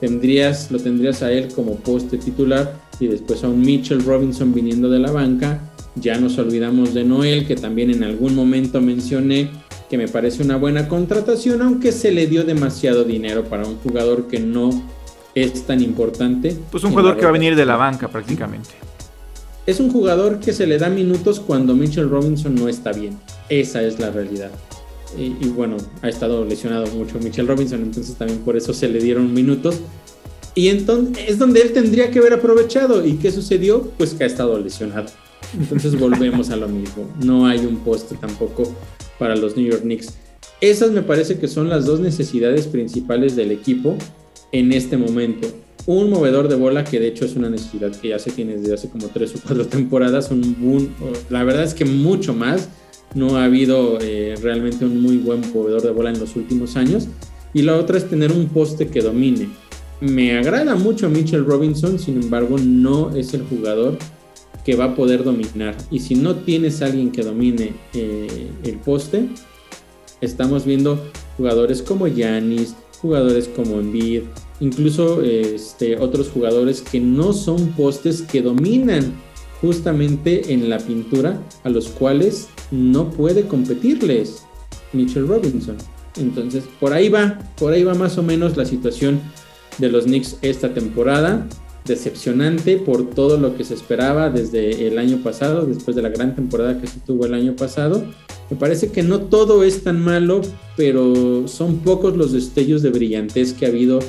Tendrías, 0.00 0.70
lo 0.70 0.78
tendrías 0.78 1.22
a 1.22 1.32
él 1.32 1.48
como 1.54 1.76
poste 1.76 2.16
titular 2.16 2.78
y 3.00 3.06
después 3.06 3.42
a 3.42 3.48
un 3.48 3.60
Mitchell 3.60 4.04
Robinson 4.04 4.54
viniendo 4.54 4.88
de 4.88 4.98
la 4.98 5.10
banca. 5.10 5.60
Ya 5.96 6.18
nos 6.18 6.38
olvidamos 6.38 6.94
de 6.94 7.04
Noel, 7.04 7.46
que 7.46 7.56
también 7.56 7.90
en 7.90 8.04
algún 8.04 8.34
momento 8.34 8.80
mencioné 8.80 9.50
que 9.90 9.98
me 9.98 10.06
parece 10.06 10.42
una 10.42 10.56
buena 10.56 10.88
contratación, 10.88 11.62
aunque 11.62 11.90
se 11.90 12.12
le 12.12 12.28
dio 12.28 12.44
demasiado 12.44 13.02
dinero 13.02 13.44
para 13.44 13.66
un 13.66 13.76
jugador 13.78 14.28
que 14.28 14.38
no 14.38 14.70
es 15.34 15.66
tan 15.66 15.82
importante. 15.82 16.56
Pues 16.70 16.84
un 16.84 16.90
jugador 16.90 17.16
que 17.16 17.22
va 17.22 17.30
a 17.30 17.32
venir 17.32 17.56
de 17.56 17.66
la 17.66 17.76
banca 17.76 18.08
prácticamente. 18.08 18.70
Es 19.66 19.78
un 19.78 19.90
jugador 19.90 20.40
que 20.40 20.52
se 20.52 20.66
le 20.66 20.78
da 20.78 20.88
minutos 20.88 21.38
cuando 21.38 21.74
Mitchell 21.74 22.08
Robinson 22.08 22.54
no 22.54 22.68
está 22.68 22.92
bien. 22.92 23.18
Esa 23.48 23.82
es 23.82 24.00
la 24.00 24.10
realidad. 24.10 24.50
Y, 25.16 25.48
bueno, 25.48 25.76
ha 26.02 26.08
estado 26.08 26.44
lesionado 26.44 26.86
mucho 26.88 27.18
Mitchell 27.18 27.46
Robinson, 27.46 27.82
entonces 27.82 28.14
también 28.14 28.40
por 28.40 28.56
eso 28.56 28.72
se 28.72 28.88
le 28.88 29.00
dieron 29.00 29.32
minutos. 29.32 29.80
Y 30.54 30.68
entonces 30.68 31.24
es 31.28 31.38
donde 31.38 31.62
él 31.62 31.72
tendría 31.72 32.10
que 32.10 32.20
haber 32.20 32.34
aprovechado. 32.34 33.04
¿Y 33.04 33.14
qué 33.14 33.30
sucedió? 33.30 33.90
Pues 33.98 34.14
que 34.14 34.24
ha 34.24 34.26
estado 34.26 34.58
lesionado. 34.58 35.10
Entonces 35.58 35.98
volvemos 35.98 36.50
a 36.50 36.56
lo 36.56 36.68
mismo. 36.68 37.08
No 37.24 37.46
hay 37.46 37.58
un 37.60 37.78
poste 37.78 38.16
tampoco 38.16 38.72
para 39.18 39.36
los 39.36 39.56
New 39.56 39.68
York 39.68 39.82
Knicks. 39.82 40.14
Esas 40.60 40.90
me 40.90 41.02
parece 41.02 41.38
que 41.38 41.48
son 41.48 41.68
las 41.68 41.86
dos 41.86 42.00
necesidades 42.00 42.66
principales 42.66 43.34
del 43.34 43.50
equipo 43.50 43.96
en 44.52 44.72
este 44.72 44.96
momento. 44.96 45.48
Un 45.86 46.10
movedor 46.10 46.48
de 46.48 46.56
bola 46.56 46.84
que 46.84 47.00
de 47.00 47.08
hecho 47.08 47.24
es 47.24 47.36
una 47.36 47.48
necesidad 47.48 47.90
que 47.92 48.08
ya 48.08 48.18
se 48.18 48.30
tiene 48.30 48.56
desde 48.56 48.74
hace 48.74 48.88
como 48.90 49.08
tres 49.08 49.34
o 49.34 49.40
cuatro 49.42 49.66
temporadas. 49.68 50.30
La 51.30 51.44
verdad 51.44 51.64
es 51.64 51.74
que 51.74 51.84
mucho 51.84 52.34
más. 52.34 52.68
No 53.12 53.36
ha 53.36 53.44
habido 53.44 53.98
eh, 54.00 54.36
realmente 54.40 54.84
un 54.84 55.02
muy 55.02 55.16
buen 55.16 55.40
movedor 55.52 55.82
de 55.82 55.90
bola 55.90 56.10
en 56.10 56.20
los 56.20 56.36
últimos 56.36 56.76
años. 56.76 57.08
Y 57.52 57.62
la 57.62 57.76
otra 57.76 57.98
es 57.98 58.08
tener 58.08 58.30
un 58.30 58.46
poste 58.46 58.86
que 58.86 59.00
domine. 59.00 59.48
Me 60.00 60.38
agrada 60.38 60.76
mucho 60.76 61.10
Mitchell 61.10 61.44
Robinson, 61.44 61.98
sin 61.98 62.22
embargo, 62.22 62.56
no 62.56 63.14
es 63.16 63.34
el 63.34 63.42
jugador 63.42 63.98
que 64.64 64.76
va 64.76 64.84
a 64.84 64.94
poder 64.94 65.24
dominar. 65.24 65.76
Y 65.90 66.00
si 66.00 66.14
no 66.14 66.36
tienes 66.36 66.82
alguien 66.82 67.10
que 67.10 67.22
domine 67.22 67.72
eh, 67.94 68.48
el 68.64 68.76
poste, 68.76 69.28
estamos 70.20 70.64
viendo 70.64 71.02
jugadores 71.36 71.82
como 71.82 72.06
Yanis, 72.06 72.76
jugadores 73.00 73.48
como 73.48 73.80
Embiid, 73.80 74.22
incluso 74.60 75.22
este, 75.22 75.96
otros 75.98 76.28
jugadores 76.28 76.82
que 76.82 77.00
no 77.00 77.32
son 77.32 77.68
postes 77.72 78.22
que 78.22 78.42
dominan 78.42 79.14
justamente 79.60 80.52
en 80.52 80.70
la 80.70 80.78
pintura, 80.78 81.40
a 81.64 81.68
los 81.68 81.88
cuales 81.88 82.48
no 82.70 83.10
puede 83.10 83.46
competirles 83.46 84.44
Mitchell 84.92 85.26
Robinson. 85.26 85.76
Entonces, 86.16 86.64
por 86.78 86.92
ahí 86.92 87.08
va, 87.08 87.38
por 87.58 87.72
ahí 87.72 87.84
va 87.84 87.94
más 87.94 88.18
o 88.18 88.22
menos 88.22 88.56
la 88.56 88.64
situación 88.64 89.20
de 89.78 89.88
los 89.88 90.04
Knicks 90.04 90.38
esta 90.42 90.74
temporada. 90.74 91.46
Decepcionante 91.84 92.76
por 92.76 93.10
todo 93.10 93.38
lo 93.38 93.56
que 93.56 93.64
se 93.64 93.74
esperaba 93.74 94.30
desde 94.30 94.86
el 94.86 94.98
año 94.98 95.18
pasado, 95.22 95.66
después 95.66 95.96
de 95.96 96.02
la 96.02 96.10
gran 96.10 96.34
temporada 96.34 96.78
que 96.80 96.86
se 96.86 97.00
tuvo 97.00 97.26
el 97.26 97.34
año 97.34 97.56
pasado. 97.56 98.04
Me 98.50 98.56
parece 98.56 98.90
que 98.90 99.02
no 99.02 99.20
todo 99.20 99.62
es 99.62 99.84
tan 99.84 100.02
malo, 100.02 100.42
pero 100.76 101.46
son 101.46 101.78
pocos 101.78 102.16
los 102.16 102.32
destellos 102.32 102.82
de 102.82 102.90
brillantez 102.90 103.52
que 103.52 103.66
ha 103.66 103.68
habido 103.68 104.00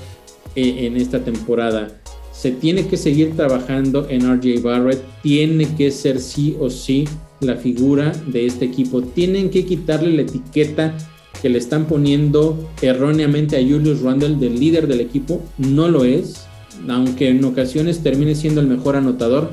eh, 0.56 0.88
en 0.88 0.98
esta 0.98 1.24
temporada. 1.24 2.02
Se 2.32 2.52
tiene 2.52 2.88
que 2.88 2.98
seguir 2.98 3.36
trabajando 3.36 4.08
en 4.10 4.22
RJ 4.22 4.62
Barrett, 4.64 5.04
tiene 5.22 5.76
que 5.76 5.92
ser 5.92 6.20
sí 6.20 6.58
o 6.60 6.72
sí 6.72 7.06
la 7.40 7.56
figura 7.56 8.14
de 8.28 8.48
este 8.48 8.66
equipo. 8.66 9.02
Tienen 9.02 9.52
que 9.52 9.66
quitarle 9.66 10.12
la 10.16 10.24
etiqueta 10.24 10.98
que 11.42 11.50
le 11.50 11.60
están 11.60 11.86
poniendo 11.86 12.70
erróneamente 12.82 13.58
a 13.58 13.60
Julius 13.60 14.02
Randle 14.02 14.36
del 14.36 14.60
líder 14.60 14.88
del 14.88 15.02
equipo. 15.02 15.42
No 15.58 15.88
lo 15.88 16.04
es, 16.04 16.48
aunque 16.88 17.30
en 17.30 17.44
ocasiones 17.44 18.02
termine 18.02 18.34
siendo 18.36 18.62
el 18.62 18.68
mejor 18.68 18.96
anotador. 18.96 19.52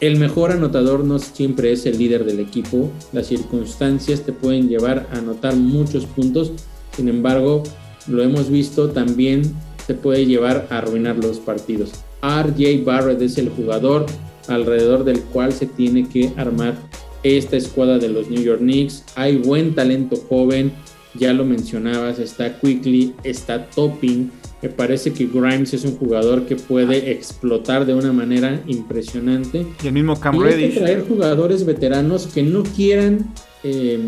El 0.00 0.16
mejor 0.18 0.52
anotador 0.52 1.04
no 1.04 1.18
siempre 1.18 1.72
es 1.72 1.84
el 1.84 1.98
líder 1.98 2.24
del 2.24 2.38
equipo. 2.38 2.90
Las 3.12 3.26
circunstancias 3.26 4.22
te 4.22 4.32
pueden 4.32 4.68
llevar 4.68 5.08
a 5.12 5.18
anotar 5.18 5.56
muchos 5.56 6.06
puntos. 6.06 6.52
Sin 6.94 7.08
embargo, 7.08 7.64
lo 8.06 8.22
hemos 8.22 8.48
visto 8.48 8.90
también 8.90 9.42
te 9.88 9.94
puede 9.94 10.26
llevar 10.26 10.68
a 10.70 10.78
arruinar 10.78 11.16
los 11.16 11.38
partidos. 11.38 11.92
RJ 12.22 12.84
Barrett 12.84 13.22
es 13.22 13.38
el 13.38 13.48
jugador 13.48 14.06
alrededor 14.46 15.02
del 15.02 15.20
cual 15.20 15.52
se 15.52 15.66
tiene 15.66 16.08
que 16.08 16.32
armar 16.36 16.76
esta 17.22 17.56
escuadra 17.56 17.98
de 17.98 18.08
los 18.08 18.28
New 18.28 18.42
York 18.42 18.60
Knicks. 18.60 19.04
Hay 19.16 19.36
buen 19.36 19.74
talento 19.74 20.16
joven, 20.28 20.72
ya 21.14 21.32
lo 21.32 21.44
mencionabas, 21.44 22.18
está 22.18 22.60
Quickly, 22.60 23.14
está 23.24 23.68
Topping. 23.70 24.30
Me 24.60 24.68
parece 24.68 25.12
que 25.12 25.26
Grimes 25.26 25.72
es 25.72 25.84
un 25.84 25.96
jugador 25.96 26.46
que 26.46 26.56
puede 26.56 27.12
explotar 27.12 27.86
de 27.86 27.94
una 27.94 28.12
manera 28.12 28.60
impresionante. 28.66 29.66
Y 29.82 29.86
el 29.86 29.92
mismo 29.92 30.18
Cam 30.18 30.34
y 30.34 30.40
Reddish. 30.40 30.64
Hay 30.64 30.70
que 30.70 30.80
traer 30.80 31.06
jugadores 31.06 31.64
veteranos 31.64 32.26
que 32.26 32.42
no 32.42 32.64
quieran 32.64 33.32
eh, 33.62 34.04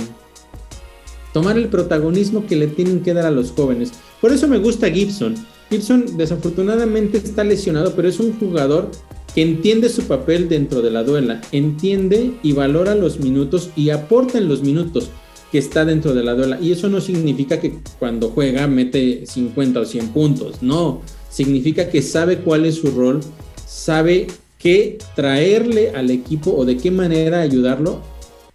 tomar 1.33 1.57
el 1.57 1.69
protagonismo 1.69 2.47
que 2.47 2.57
le 2.57 2.67
tienen 2.67 3.01
que 3.01 3.15
dar 3.15 3.27
a 3.27 3.31
los 3.31 3.53
jóvenes. 3.53 3.93
Por 4.21 4.33
eso 4.33 4.49
me 4.49 4.59
gusta 4.59 4.91
Gibson. 4.91 5.35
Gibson 5.71 6.17
desafortunadamente 6.17 7.19
está 7.19 7.45
lesionado, 7.45 7.95
pero 7.95 8.09
es 8.09 8.19
un 8.19 8.33
jugador 8.39 8.91
que 9.35 9.43
entiende 9.43 9.89
su 9.89 10.03
papel 10.03 10.49
dentro 10.49 10.83
de 10.83 10.91
la 10.91 11.05
duela, 11.05 11.41
entiende 11.53 12.33
y 12.43 12.53
valora 12.53 12.97
los 12.97 13.21
minutos 13.21 13.71
y 13.77 13.91
aporta 13.91 14.39
en 14.39 14.49
los 14.49 14.63
minutos 14.63 15.11
que 15.51 15.59
está 15.59 15.85
dentro 15.85 16.15
de 16.15 16.23
la 16.23 16.35
duela. 16.35 16.59
Y 16.61 16.73
eso 16.73 16.89
no 16.89 17.01
significa 17.01 17.61
que 17.61 17.79
cuando 17.99 18.31
juega 18.31 18.67
mete 18.67 19.25
50 19.27 19.81
o 19.81 19.85
100 19.85 20.09
puntos, 20.09 20.63
no, 20.63 21.03
significa 21.29 21.89
que 21.89 22.03
sabe 22.03 22.39
cuál 22.39 22.67
es 22.67 22.77
su 22.77 22.91
rol, 22.91 23.21
sabe 23.67 24.27
qué 24.59 24.99
traerle 25.17 25.91
al 25.91 26.11
equipo 26.11 26.53
o 26.53 26.65
de 26.65 26.77
qué 26.77 26.91
manera 26.91 27.41
ayudarlo 27.41 28.01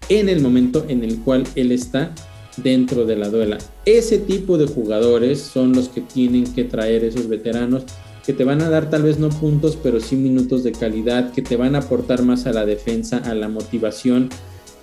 en 0.10 0.30
el 0.30 0.42
momento 0.42 0.86
en 0.88 1.04
el 1.04 1.20
cual 1.20 1.46
él 1.56 1.72
está 1.72 2.14
dentro 2.58 3.06
de 3.06 3.16
la 3.16 3.30
duela. 3.30 3.58
Ese 3.86 4.18
tipo 4.18 4.58
de 4.58 4.68
jugadores 4.68 5.42
son 5.42 5.74
los 5.74 5.90
que 5.90 6.02
tienen 6.02 6.46
que 6.54 6.64
traer 6.64 7.04
esos 7.04 7.28
veteranos 7.28 7.84
que 8.26 8.34
te 8.34 8.44
van 8.44 8.62
a 8.62 8.70
dar 8.70 8.90
tal 8.90 9.04
vez 9.04 9.20
no 9.20 9.30
puntos, 9.30 9.78
pero 9.82 10.00
sí 10.00 10.16
minutos 10.16 10.64
de 10.64 10.72
calidad, 10.72 11.32
que 11.32 11.44
te 11.44 11.58
van 11.58 11.76
a 11.76 11.80
aportar 11.80 12.24
más 12.24 12.48
a 12.48 12.54
la 12.54 12.66
defensa, 12.66 13.18
a 13.18 13.36
la 13.36 13.50
motivación. 13.50 14.30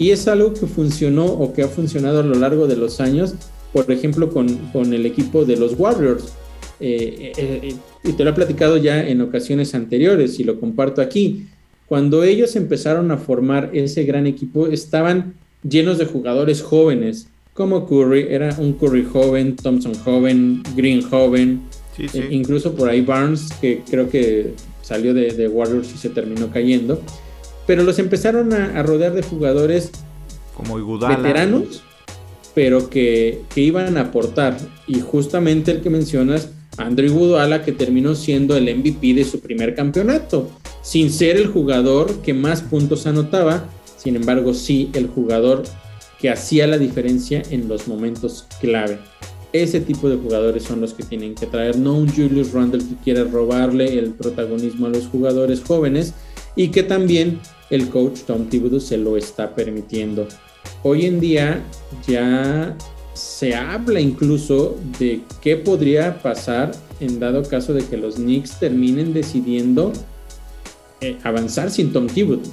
Y 0.03 0.11
es 0.11 0.27
algo 0.27 0.53
que 0.53 0.67
funcionó 0.67 1.27
o 1.27 1.53
que 1.53 1.63
ha 1.63 1.69
funcionado 1.69 2.21
a 2.21 2.23
lo 2.25 2.35
largo 2.35 2.67
de 2.67 2.77
los 2.77 3.01
años, 3.01 3.35
por 3.73 3.89
ejemplo, 3.93 4.31
con, 4.31 4.49
el 4.93 5.07
equipo 5.07 5.45
de 5.45 5.57
los 5.57 5.79
Warriors. 5.79 6.33
Eh, 6.81 7.33
eh, 7.37 7.61
eh, 7.63 7.75
y 8.03 8.13
te 8.15 8.25
lo 8.25 8.31
he 8.31 8.33
platicado 8.33 8.77
ya 8.79 9.07
en 9.07 9.21
ocasiones 9.21 9.77
anteriores 9.77 10.41
y 10.41 10.45
lo 10.45 10.59
comparto 10.59 11.01
aquí. 11.01 11.47
Cuando 11.87 12.25
ellos 12.25 12.57
empezaron 12.57 13.13
a 13.13 13.17
formar 13.17 13.71
ese 13.75 14.03
gran 14.03 14.27
equipo, 14.27 14.67
estaban 14.67 15.35
llenos 15.63 15.99
de 15.99 16.07
jugadores 16.07 16.63
jóvenes, 16.63 17.29
como 17.55 17.87
Curry, 17.87 18.27
era 18.29 18.57
un 18.59 18.73
Curry 18.73 19.05
joven, 19.05 19.55
Thompson 19.55 19.95
joven, 19.95 20.65
Green 20.75 21.03
joven, 21.03 21.61
eh, 21.99 22.29
incluso 22.31 22.75
por 22.75 22.89
ahí 22.89 23.03
Barnes, 23.03 23.51
que 23.61 23.83
creo 23.89 24.09
que 24.09 24.55
salió 24.81 25.15
de, 25.15 25.47
Warriors 25.49 25.93
y 25.95 25.99
se 25.99 26.09
terminó 26.09 26.51
cayendo. 26.51 27.01
Pero 27.67 27.85
los 27.85 27.99
empezaron 27.99 28.53
a, 28.53 28.83
rodear 28.83 29.13
de 29.13 29.23
jugadores 29.23 29.91
como 30.57 30.77
veteranos, 30.99 31.83
pero 32.55 32.91
que, 32.91 33.43
iban 33.55 33.97
a 33.97 34.03
aportar. 34.03 34.57
Y 34.87 35.01
justamente 35.01 35.71
el 35.71 35.81
que 35.81 35.91
mencionas, 35.91 36.51
Andrew 36.77 37.07
Iguodala, 37.07 37.63
que 37.63 37.73
terminó 37.73 38.15
siendo 38.15 38.57
el 38.57 38.75
MVP 38.77 39.15
de 39.15 39.25
su 39.25 39.41
primer 39.41 39.75
campeonato, 39.75 40.51
sin 40.83 41.11
ser 41.11 41.37
el 41.37 41.47
jugador 41.47 42.23
que 42.23 42.35
más 42.35 42.63
puntos 42.63 43.07
anotaba, 43.07 43.69
sin 43.97 44.17
embargo 44.17 44.53
sí 44.55 44.91
el 44.95 45.07
jugador 45.07 45.63
que 46.19 46.31
hacía 46.31 46.67
la 46.67 46.79
diferencia 46.79 47.43
en 47.51 47.69
los 47.69 47.89
momentos 47.89 48.47
clave. 48.61 48.99
Ese 49.53 49.81
tipo 49.81 50.09
de 50.09 50.17
jugadores 50.17 50.63
son 50.63 50.81
los 50.81 50.95
que 50.95 51.03
tienen 51.03 51.35
que 51.35 51.47
traer, 51.47 51.77
no 51.77 51.95
un 51.95 52.09
Julius 52.09 52.53
Randle 52.53 52.83
que 52.83 52.95
quiere 53.05 53.25
robarle 53.25 53.99
el 53.99 54.13
protagonismo 54.13 54.87
a 54.87 54.91
los 54.91 55.07
jugadores 55.09 55.61
jóvenes 55.61 56.15
y 56.57 56.69
que 56.69 56.83
también 56.83 57.41
el 57.71 57.89
coach 57.89 58.21
Tom 58.27 58.47
Thibodeau 58.47 58.81
se 58.81 58.99
lo 58.99 59.17
está 59.17 59.55
permitiendo. 59.55 60.27
Hoy 60.83 61.07
en 61.07 61.21
día 61.21 61.63
ya 62.07 62.77
se 63.15 63.55
habla 63.55 64.01
incluso 64.01 64.77
de 64.99 65.21
qué 65.41 65.57
podría 65.57 66.23
pasar 66.23 66.73
en 67.01 67.21
dado 67.21 67.43
caso 67.43 67.73
de 67.73 67.85
que 67.85 67.97
los 67.97 68.17
Knicks 68.17 68.59
terminen 68.59 69.13
decidiendo 69.13 69.93
eh, 71.01 71.17
avanzar 71.23 71.71
sin 71.71 71.93
Tom 71.93 72.07
Thibodeau. 72.07 72.53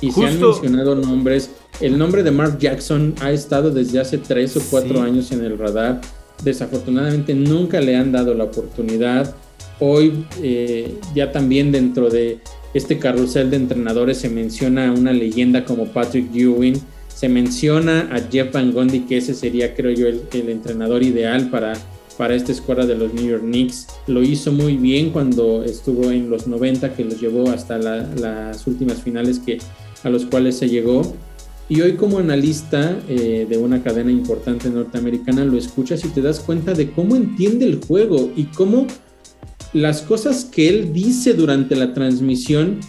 Y 0.00 0.10
se 0.10 0.26
han 0.26 0.40
mencionado 0.40 0.96
nombres. 0.96 1.50
El 1.80 1.96
nombre 1.96 2.22
de 2.22 2.30
Mark 2.30 2.58
Jackson 2.58 3.14
ha 3.20 3.30
estado 3.30 3.70
desde 3.70 4.00
hace 4.00 4.18
tres 4.18 4.56
o 4.56 4.60
cuatro 4.70 5.00
años 5.00 5.30
en 5.32 5.44
el 5.44 5.58
radar 5.58 6.00
desafortunadamente 6.42 7.34
nunca 7.34 7.80
le 7.80 7.96
han 7.96 8.12
dado 8.12 8.34
la 8.34 8.44
oportunidad. 8.44 9.34
Hoy 9.80 10.26
eh, 10.42 10.94
ya 11.14 11.32
también 11.32 11.72
dentro 11.72 12.08
de 12.08 12.40
este 12.74 12.98
carrusel 12.98 13.50
de 13.50 13.56
entrenadores 13.56 14.18
se 14.18 14.28
menciona 14.28 14.92
una 14.92 15.12
leyenda 15.12 15.64
como 15.64 15.86
Patrick 15.86 16.34
Ewing, 16.34 16.80
se 17.14 17.28
menciona 17.28 18.08
a 18.12 18.20
Jeff 18.20 18.52
Van 18.52 18.72
Gundy, 18.72 19.00
que 19.00 19.18
ese 19.18 19.34
sería 19.34 19.74
creo 19.74 19.92
yo 19.92 20.08
el, 20.08 20.48
entrenador 20.48 21.02
ideal 21.02 21.50
para, 21.50 21.74
para 22.16 22.34
esta 22.34 22.52
escuadra 22.52 22.86
de 22.86 22.96
los 22.96 23.12
New 23.14 23.28
York 23.28 23.42
Knicks. 23.42 23.86
Lo 24.06 24.22
hizo 24.22 24.50
muy 24.52 24.76
bien 24.76 25.10
cuando 25.10 25.62
estuvo 25.62 26.10
en 26.10 26.30
los 26.30 26.46
90, 26.46 26.94
que 26.94 27.04
los 27.04 27.20
llevó 27.20 27.50
hasta 27.50 27.78
las 27.78 28.66
últimas 28.66 29.02
finales 29.02 29.38
que, 29.38 29.58
a 30.02 30.08
los 30.08 30.24
cuales 30.26 30.56
se 30.56 30.68
llegó 30.68 31.14
y 31.68 31.80
hoy 31.80 31.94
como 31.94 32.18
analista 32.18 32.98
eh, 33.08 33.46
de 33.48 33.56
una 33.56 33.82
cadena 33.82 34.10
importante 34.10 34.68
norteamericana 34.68 35.42
lo 35.44 35.56
escuchas 35.56 36.04
y 36.04 36.08
te 36.08 36.20
das 36.20 36.40
cuenta 36.40 36.74
de 36.74 36.90
cómo 36.90 37.16
entiende 37.16 37.64
el 37.64 37.80
juego 37.82 38.30
y 38.36 38.44
cómo 38.44 38.86
las 39.72 40.02
cosas 40.02 40.44
que 40.44 40.68
él 40.68 40.92
dice 40.92 41.34
durante 41.34 41.76
la 41.76 41.94
transmisión, 41.94 42.80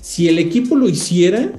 si 0.00 0.28
el 0.28 0.38
equipo 0.38 0.76
lo 0.76 0.88
hiciera, 0.88 1.52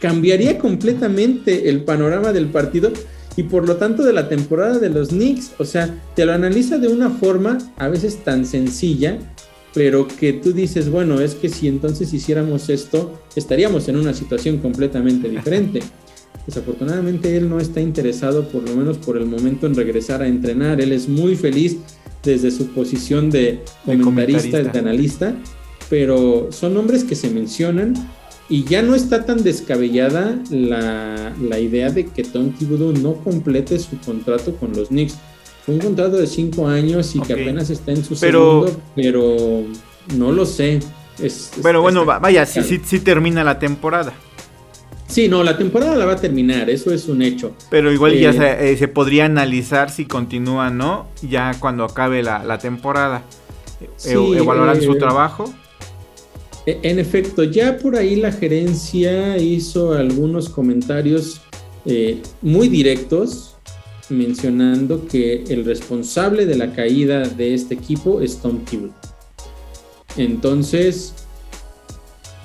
cambiaría 0.00 0.58
completamente 0.58 1.68
el 1.68 1.84
panorama 1.84 2.32
del 2.32 2.46
partido 2.46 2.92
y 3.36 3.44
por 3.44 3.66
lo 3.66 3.76
tanto 3.76 4.02
de 4.02 4.12
la 4.12 4.28
temporada 4.28 4.78
de 4.78 4.90
los 4.90 5.08
Knicks. 5.08 5.52
O 5.58 5.64
sea, 5.64 5.94
te 6.14 6.26
lo 6.26 6.32
analiza 6.32 6.78
de 6.78 6.88
una 6.88 7.10
forma 7.10 7.58
a 7.76 7.88
veces 7.88 8.24
tan 8.24 8.44
sencilla 8.46 9.18
pero 9.74 10.08
que 10.08 10.32
tú 10.32 10.52
dices, 10.52 10.90
bueno, 10.90 11.20
es 11.20 11.34
que 11.34 11.48
si 11.48 11.68
entonces 11.68 12.12
hiciéramos 12.12 12.68
esto, 12.68 13.20
estaríamos 13.36 13.88
en 13.88 13.96
una 13.96 14.14
situación 14.14 14.58
completamente 14.58 15.28
diferente. 15.28 15.80
Desafortunadamente 16.48 17.36
él 17.36 17.50
no 17.50 17.60
está 17.60 17.82
interesado, 17.82 18.48
por 18.48 18.66
lo 18.66 18.74
menos 18.74 18.96
por 18.96 19.18
el 19.18 19.26
momento, 19.26 19.66
en 19.66 19.74
regresar 19.74 20.22
a 20.22 20.26
entrenar. 20.26 20.80
Él 20.80 20.92
es 20.92 21.06
muy 21.06 21.36
feliz 21.36 21.76
desde 22.22 22.50
su 22.50 22.68
posición 22.68 23.28
de 23.28 23.60
comentarista, 23.84 24.62
de, 24.62 24.78
analista, 24.78 25.34
pero 25.90 26.48
son 26.50 26.72
nombres 26.72 27.04
que 27.04 27.16
se 27.16 27.28
mencionan 27.28 27.92
y 28.48 28.64
ya 28.64 28.80
no 28.80 28.94
está 28.94 29.26
tan 29.26 29.42
descabellada 29.42 30.40
la, 30.48 31.34
la 31.38 31.60
idea 31.60 31.90
de 31.90 32.06
que 32.06 32.24
Tom 32.24 32.52
Thibodeau 32.52 32.94
no 32.94 33.16
complete 33.16 33.78
su 33.78 33.98
contrato 33.98 34.56
con 34.56 34.72
los 34.72 34.88
Knicks 34.88 35.18
un 35.66 35.78
contrato 35.80 36.16
de 36.16 36.26
cinco 36.26 36.66
años 36.66 37.14
y 37.14 37.20
que 37.20 37.34
apenas 37.34 37.68
está 37.68 37.92
en 37.92 38.02
su 38.02 38.16
segundo, 38.16 38.74
pero 38.96 39.64
no 40.16 40.32
lo 40.32 40.46
sé. 40.46 40.80
Es, 41.22 41.50
bueno, 41.60 41.82
bueno, 41.82 42.06
vaya, 42.06 42.46
sí, 42.46 42.62
sí, 42.62 42.80
sí 42.82 43.00
termina 43.00 43.44
la 43.44 43.58
temporada. 43.58 44.14
Sí, 45.08 45.26
no, 45.28 45.42
la 45.42 45.56
temporada 45.56 45.96
la 45.96 46.04
va 46.04 46.12
a 46.12 46.20
terminar, 46.20 46.68
eso 46.68 46.92
es 46.92 47.08
un 47.08 47.22
hecho. 47.22 47.54
Pero 47.70 47.90
igual 47.90 48.18
ya 48.18 48.30
eh, 48.30 48.76
se, 48.76 48.88
podría 48.88 49.24
analizar 49.24 49.90
si 49.90 50.04
continúa, 50.04 50.70
¿no? 50.70 51.08
Ya 51.22 51.56
cuando 51.58 51.84
acabe 51.84 52.22
la, 52.22 52.58
temporada. 52.58 53.22
Sí, 53.96 54.12
evaluarán 54.12 54.80
su 54.82 54.96
trabajo. 54.98 55.52
E, 56.66 56.78
en 56.82 56.98
efecto, 56.98 57.42
ya 57.44 57.78
por 57.78 57.96
ahí 57.96 58.16
la 58.16 58.32
gerencia 58.32 59.38
hizo 59.38 59.94
algunos 59.94 60.48
comentarios 60.48 61.40
muy 62.42 62.68
directos 62.68 63.56
mencionando 64.10 65.06
que 65.06 65.44
el 65.48 65.64
responsable 65.64 66.46
de 66.46 66.56
la 66.56 66.72
caída 66.72 67.20
de 67.28 67.54
este 67.54 67.74
equipo 67.74 68.20
es 68.20 68.38
Tom 68.38 68.64
Tebow. 68.64 68.90
Entonces, 70.16 71.14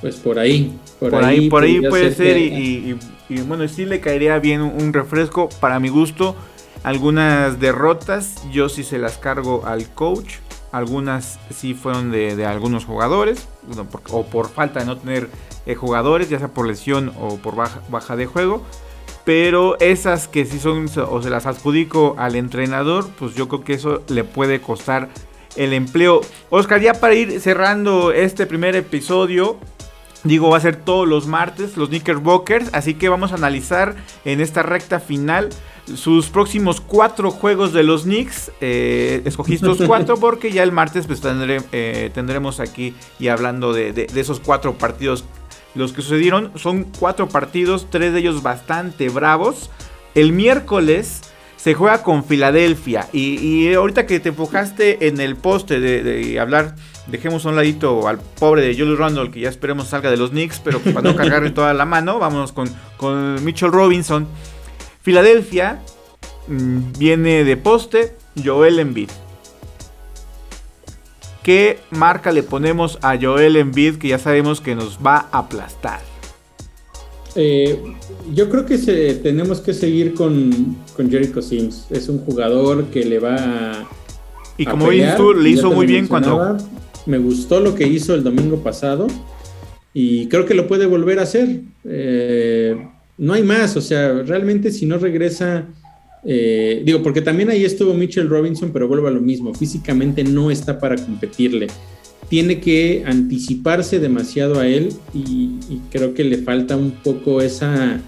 pues 0.02 0.16
por 0.16 0.40
ahí. 0.40 0.74
Por, 1.10 1.24
ahí, 1.24 1.50
por 1.50 1.64
ahí 1.64 1.82
puede 1.82 2.14
ser, 2.14 2.38
y, 2.38 2.98
bueno, 3.48 3.68
sí 3.68 3.86
le 3.86 4.00
caería 4.00 4.40
bien 4.40 4.62
un, 4.62 4.94
refresco 4.94 5.50
para 5.60 5.80
mi 5.80 5.90
gusto. 5.90 6.36
Algunas 6.84 7.60
derrotas 7.60 8.44
yo 8.52 8.70
sí 8.70 8.84
se 8.84 8.98
las 8.98 9.18
cargo 9.18 9.64
al 9.66 9.90
coach. 9.94 10.36
Algunas 10.72 11.40
sí 11.56 11.74
fueron 11.76 12.12
de, 12.12 12.46
algunos 12.46 12.86
jugadores, 12.86 13.48
o 14.10 14.26
por 14.26 14.50
falta 14.50 14.80
de 14.80 14.86
no 14.86 14.98
tener 14.98 15.30
eh, 15.66 15.76
jugadores, 15.76 16.30
ya 16.30 16.40
sea 16.40 16.48
por 16.48 16.68
lesión 16.68 17.14
o 17.20 17.38
por 17.38 17.56
baja, 17.56 17.82
baja 17.90 18.16
de 18.16 18.26
juego. 18.26 18.64
Pero 19.24 19.80
esas 19.80 20.28
que 20.28 20.46
sí 20.46 20.60
son 20.60 20.90
o 20.98 21.22
se 21.22 21.30
las 21.30 21.46
adjudico 21.46 22.16
al 22.18 22.36
entrenador, 22.36 23.08
pues 23.18 23.36
yo 23.36 23.48
creo 23.48 23.64
que 23.64 23.74
eso 23.74 24.02
le 24.10 24.24
puede 24.24 24.60
costar 24.60 25.10
el 25.56 25.74
empleo. 25.74 26.22
Oscar, 26.50 26.82
ya 26.82 26.94
para 26.94 27.14
ir 27.14 27.40
cerrando 27.40 28.12
este 28.12 28.46
primer 28.46 28.76
episodio, 28.76 29.58
digo, 30.24 30.50
va 30.50 30.58
a 30.58 30.62
ser 30.62 30.76
todos 30.76 31.08
los 31.08 31.28
martes 31.28 31.78
los 31.78 31.90
Knickerbockers, 31.90 32.70
así 32.74 32.94
que 32.94 33.10
vamos 33.10 33.32
a 33.32 33.36
analizar 33.36 33.96
en 34.26 34.42
esta 34.42 34.64
recta 34.64 35.00
final 35.00 35.50
sus 35.86 36.28
próximos 36.28 36.80
cuatro 36.80 37.30
juegos 37.32 37.74
de 37.74 37.84
los 37.84 38.04
Knicks. 38.04 38.52
Eh, 38.62 39.22
escogí 39.26 39.56
estos 39.56 39.82
cuatro 39.86 40.18
porque 40.20 40.52
ya 40.52 40.64
el 40.64 40.72
martes 40.72 41.08
pues, 41.08 41.22
eh, 41.24 42.12
tendremos 42.14 42.60
aquí 42.60 42.96
y 43.20 43.28
hablando 43.28 43.74
de 43.74 44.08
esos 44.16 44.40
cuatro 44.40 44.74
partidos 44.74 45.26
los 45.76 45.92
que 45.92 46.02
sucedieron 46.02 46.52
son 46.56 46.86
cuatro 47.00 47.28
partidos, 47.28 47.88
tres 47.90 48.14
de 48.14 48.20
ellos 48.20 48.44
bastante 48.44 49.10
bravos. 49.10 49.70
El 50.14 50.32
miércoles 50.32 51.22
se 51.56 51.74
juega 51.74 52.04
con 52.04 52.24
Filadelfia. 52.24 53.08
Y, 53.12 53.74
ahorita 53.74 54.06
que 54.06 54.20
te 54.20 54.30
enfocaste 54.30 55.08
en 55.08 55.20
el 55.20 55.36
poste 55.36 55.80
de, 55.80 56.40
hablar, 56.40 56.76
dejemos 57.08 57.46
a 57.46 57.50
un 57.50 57.56
ladito 57.56 58.08
al 58.08 58.20
pobre 58.20 58.62
de 58.62 58.74
Julius 58.74 58.98
Randle, 58.98 59.32
que 59.32 59.42
ya 59.42 59.50
esperemos 59.50 59.88
salga 59.88 60.10
de 60.10 60.18
los 60.18 60.32
Knicks, 60.32 60.60
pero 60.64 60.80
para 60.80 61.02
no 61.02 61.16
cargarle 61.16 61.52
toda 61.52 61.74
la 61.74 61.86
mano, 61.86 62.20
vámonos 62.20 62.52
con, 62.52 62.70
con 62.98 63.44
Mitchell 63.44 63.72
Robinson. 63.72 64.28
Filadelfia 65.02 65.82
mm, 66.48 66.94
viene 66.98 67.44
de 67.44 67.58
poste, 67.58 68.16
Joel 68.44 68.80
Embiid. 68.80 69.10
¿Qué 71.44 71.80
marca 71.92 72.32
le 72.32 72.42
ponemos 72.42 72.98
a 73.02 73.18
Joel 73.20 73.58
Embiid 73.58 73.98
que 73.98 74.08
ya 74.08 74.18
sabemos 74.18 74.62
que 74.62 74.76
nos 74.76 74.98
va 75.06 75.28
a 75.30 75.40
aplastar? 75.40 76.00
Eh, 77.36 77.82
yo 78.32 78.50
creo 78.50 78.66
que 78.66 78.78
tenemos 79.22 79.60
que 79.60 79.74
seguir 79.74 80.14
con, 80.14 80.78
con, 80.96 81.10
Jericho 81.10 81.42
Sims. 81.42 81.88
Es 81.90 82.08
un 82.08 82.20
jugador 82.20 82.86
que 82.86 83.04
le 83.04 83.20
va 83.20 83.36
a. 83.36 83.88
Y 84.58 84.66
como 84.66 84.90
dices 84.92 85.18
tú, 85.18 85.34
le 85.34 85.50
hizo 85.50 85.72
muy 85.72 85.86
bien 85.86 86.08
cuando. 86.08 86.58
Me 87.06 87.18
gustó 87.18 87.60
lo 87.60 87.76
que 87.76 87.88
hizo 87.88 88.16
el 88.16 88.24
domingo 88.24 88.64
pasado 88.64 89.08
y 89.94 90.28
creo 90.28 90.46
que 90.46 90.54
lo 90.54 90.68
puede 90.68 90.86
volver 90.86 91.20
a 91.20 91.24
hacer. 91.24 91.62
Eh, 91.86 92.76
no 93.18 93.34
hay 93.34 93.44
más, 93.44 93.76
o 93.78 93.82
sea, 93.82 94.24
realmente 94.24 94.72
si 94.72 94.86
no 94.86 94.98
regresa 94.98 95.68
eh, 96.26 96.82
digo, 96.86 97.04
porque 97.04 97.22
también 97.22 97.50
ahí 97.50 97.66
estuvo 97.66 97.94
Mitchell 97.94 98.30
Robinson, 98.30 98.72
pero 98.72 98.88
vuelvo 98.88 99.08
a 99.08 99.12
lo 99.12 99.22
mismo, 99.22 99.54
físicamente 99.54 100.24
no 100.24 100.52
está 100.52 100.80
para 100.80 100.96
competirle. 100.96 101.68
Tiene 102.30 102.60
que 102.60 103.04
anticiparse 103.06 104.00
demasiado 104.00 104.60
a 104.60 104.68
él 104.68 104.94
y, 105.14 105.60
creo 105.92 106.14
que 106.14 106.24
le 106.24 106.38
falta 106.38 106.76
un 106.76 106.92
poco 106.92 107.42
esa, 107.42 108.00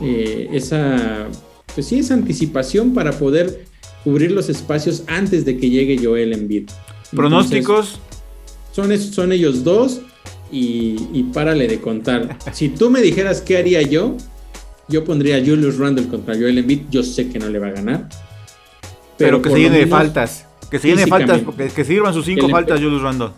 eh, 0.00 0.48
esa, 0.52 1.26
pues 1.74 1.86
sí, 1.86 1.98
esa 1.98 2.14
anticipación 2.14 2.94
para 2.94 3.12
poder 3.12 3.64
cubrir 4.04 4.30
los 4.30 4.48
espacios 4.48 5.02
antes 5.08 5.44
de 5.44 5.58
que 5.58 5.68
llegue 5.68 5.98
Joel 6.02 6.32
Embiid. 6.32 6.70
¿Pronósticos? 7.14 8.00
Son, 8.76 8.98
son 8.98 9.32
ellos 9.32 9.64
dos 9.64 10.02
y, 10.52 10.96
y 11.14 11.22
párale 11.32 11.66
de 11.66 11.80
contar. 11.80 12.36
Si 12.52 12.68
tú 12.68 12.90
me 12.90 13.00
dijeras 13.00 13.40
qué 13.40 13.56
haría 13.56 13.80
yo, 13.80 14.16
yo 14.86 15.02
pondría 15.02 15.36
a 15.36 15.40
Julius 15.40 15.78
Randle 15.78 16.08
contra 16.08 16.34
Joel 16.34 16.58
Embiid. 16.58 16.82
Yo 16.90 17.02
sé 17.02 17.30
que 17.30 17.38
no 17.38 17.48
le 17.48 17.58
va 17.58 17.68
a 17.68 17.70
ganar. 17.70 18.08
Pero, 19.16 19.40
que 19.40 19.48
se 19.48 19.58
llene 19.58 19.78
de 19.78 19.86
faltas. 19.86 20.46
Que 20.70 20.78
se 20.78 20.88
llene 20.88 21.02
de 21.02 21.06
faltas. 21.06 21.40
Que, 21.74 21.84
sirvan 21.84 22.12
sus 22.12 22.26
cinco 22.26 22.50
faltas 22.50 22.78
Julius 22.78 23.00
Randle. 23.00 23.30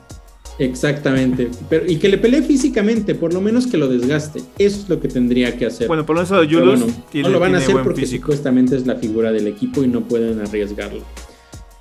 Exactamente. 0.58 1.48
Pero, 1.70 1.88
y 1.88 1.96
que 1.98 2.08
le 2.08 2.18
pelee 2.18 2.42
físicamente, 2.42 3.14
por 3.14 3.32
lo 3.32 3.40
menos 3.40 3.68
que 3.68 3.76
lo 3.76 3.86
desgaste. 3.86 4.40
Eso 4.58 4.80
es 4.80 4.88
lo 4.88 4.98
que 4.98 5.06
tendría 5.06 5.56
que 5.56 5.66
hacer. 5.66 5.86
Bueno, 5.86 6.04
por 6.04 6.16
lo 6.16 6.22
menos 6.22 6.46
Julius 6.50 6.84
no 7.14 7.28
lo 7.28 7.38
van 7.38 7.54
a 7.54 7.58
hacer 7.58 7.76
porque 7.84 8.08
supuestamente 8.08 8.74
es 8.74 8.88
la 8.88 8.96
figura 8.96 9.30
del 9.30 9.46
equipo 9.46 9.84
y 9.84 9.86
no 9.86 10.00
pueden 10.00 10.40
arriesgarlo. 10.40 11.04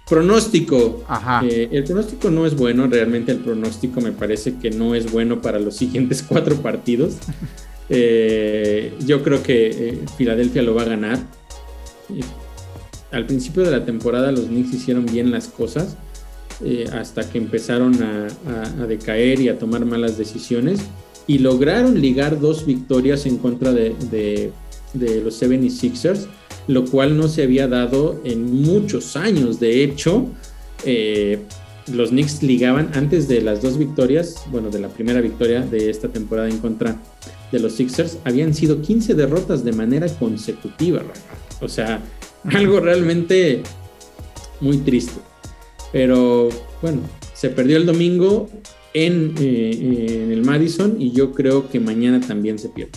Pronóstico. 0.09 1.03
Ajá. 1.07 1.45
Eh, 1.45 1.67
el 1.71 1.83
pronóstico 1.83 2.29
no 2.29 2.45
es 2.45 2.55
bueno, 2.55 2.87
realmente 2.87 3.33
el 3.33 3.39
pronóstico 3.39 3.99
me 3.99 4.13
parece 4.13 4.55
que 4.55 4.71
no 4.71 4.95
es 4.95 5.11
bueno 5.11 5.41
para 5.41 5.59
los 5.59 5.75
siguientes 5.77 6.23
cuatro 6.27 6.55
partidos. 6.57 7.15
Eh, 7.89 8.93
yo 9.05 9.23
creo 9.23 9.43
que 9.43 9.67
eh, 9.67 9.99
Filadelfia 10.17 10.61
lo 10.61 10.75
va 10.75 10.83
a 10.83 10.85
ganar. 10.85 11.19
al 13.11 13.25
principio 13.25 13.63
de 13.63 13.71
la 13.71 13.85
temporada 13.85 14.31
los 14.31 14.45
Knicks 14.45 14.73
hicieron 14.73 15.05
bien 15.05 15.31
las 15.31 15.47
cosas 15.47 15.97
hasta 16.91 17.29
que 17.29 17.37
empezaron 17.37 18.01
a, 18.01 18.87
decaer 18.87 19.39
y 19.39 19.47
a 19.47 19.59
tomar 19.59 19.85
malas 19.85 20.17
decisiones 20.17 20.79
y 21.27 21.37
lograron 21.37 22.01
ligar 22.01 22.39
dos 22.39 22.65
victorias 22.65 23.27
en 23.27 23.37
contra 23.37 23.71
de, 23.71 24.51
de 24.93 25.21
los 25.21 25.39
76ers, 25.41 26.27
lo 26.67 26.85
cual 26.85 27.17
no 27.17 27.27
se 27.27 27.43
había 27.43 27.67
dado 27.67 28.21
en 28.23 28.61
muchos 28.61 29.15
años. 29.15 29.59
De 29.59 29.83
hecho, 29.83 30.27
los 31.93 32.09
Knicks 32.09 32.43
ligaban 32.43 32.91
antes 32.93 33.27
de 33.27 33.41
las 33.41 33.61
dos 33.61 33.77
victorias, 33.77 34.43
bueno, 34.51 34.69
de 34.69 34.79
la 34.79 34.89
primera 34.89 35.21
victoria 35.21 35.61
de 35.61 35.89
esta 35.89 36.09
temporada 36.09 36.49
en 36.49 36.57
contra 36.59 36.97
de 37.51 37.59
los 37.59 37.73
Sixers 37.73 38.17
habían 38.23 38.53
sido 38.53 38.81
15 38.81 39.13
derrotas 39.13 39.63
de 39.63 39.71
manera 39.71 40.07
consecutiva, 40.07 41.01
O 41.61 41.67
sea, 41.67 42.01
algo 42.43 42.79
realmente 42.79 43.63
muy 44.59 44.77
triste. 44.77 45.19
Pero 45.91 46.49
bueno, 46.81 47.01
se 47.33 47.49
perdió 47.49 47.77
el 47.77 47.85
domingo 47.85 48.49
en, 48.93 49.35
eh, 49.39 50.23
en 50.23 50.31
el 50.31 50.43
Madison 50.43 50.97
y 50.99 51.11
yo 51.11 51.31
creo 51.31 51.69
que 51.69 51.79
mañana 51.79 52.19
también 52.19 52.59
se 52.59 52.69
pierde. 52.69 52.91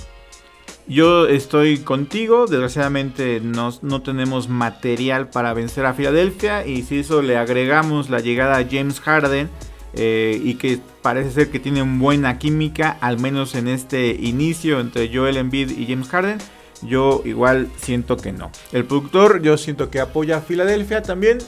Yo 0.91 1.28
estoy 1.28 1.78
contigo, 1.78 2.47
desgraciadamente 2.49 3.41
no, 3.41 3.72
no, 3.80 4.03
tenemos 4.03 4.49
material 4.49 5.30
para 5.30 5.55
vencer 5.55 5.86
a 5.86 5.95
Filadelfia 5.95 6.66
y 6.66 6.82
si 6.82 6.99
eso 6.99 7.22
le 7.22 7.36
agregamos 7.36 8.11
la 8.11 8.18
llegada 8.18 8.57
a 8.57 8.66
James 8.68 8.99
Harden, 8.99 9.49
eh, 9.95 10.41
y 10.43 10.55
que 10.55 10.80
parece 11.01 11.30
ser 11.30 11.51
que 11.51 11.61
tienen 11.61 12.01
buena 12.01 12.38
química, 12.38 12.97
al 13.01 13.20
menos 13.20 13.55
en 13.55 13.68
este 13.68 14.11
inicio 14.20 14.80
entre 14.80 15.14
Joel 15.14 15.36
Embiid 15.36 15.70
y 15.78 15.86
James 15.86 16.09
Harden. 16.09 16.38
Yo 16.82 17.22
igual 17.24 17.68
siento 17.76 18.16
que 18.16 18.32
no. 18.32 18.51
El 18.72 18.84
productor 18.84 19.43
yo 19.43 19.59
siento 19.59 19.91
que 19.91 20.01
apoya 20.01 20.38
a 20.38 20.41
Filadelfia 20.41 21.03
también. 21.03 21.38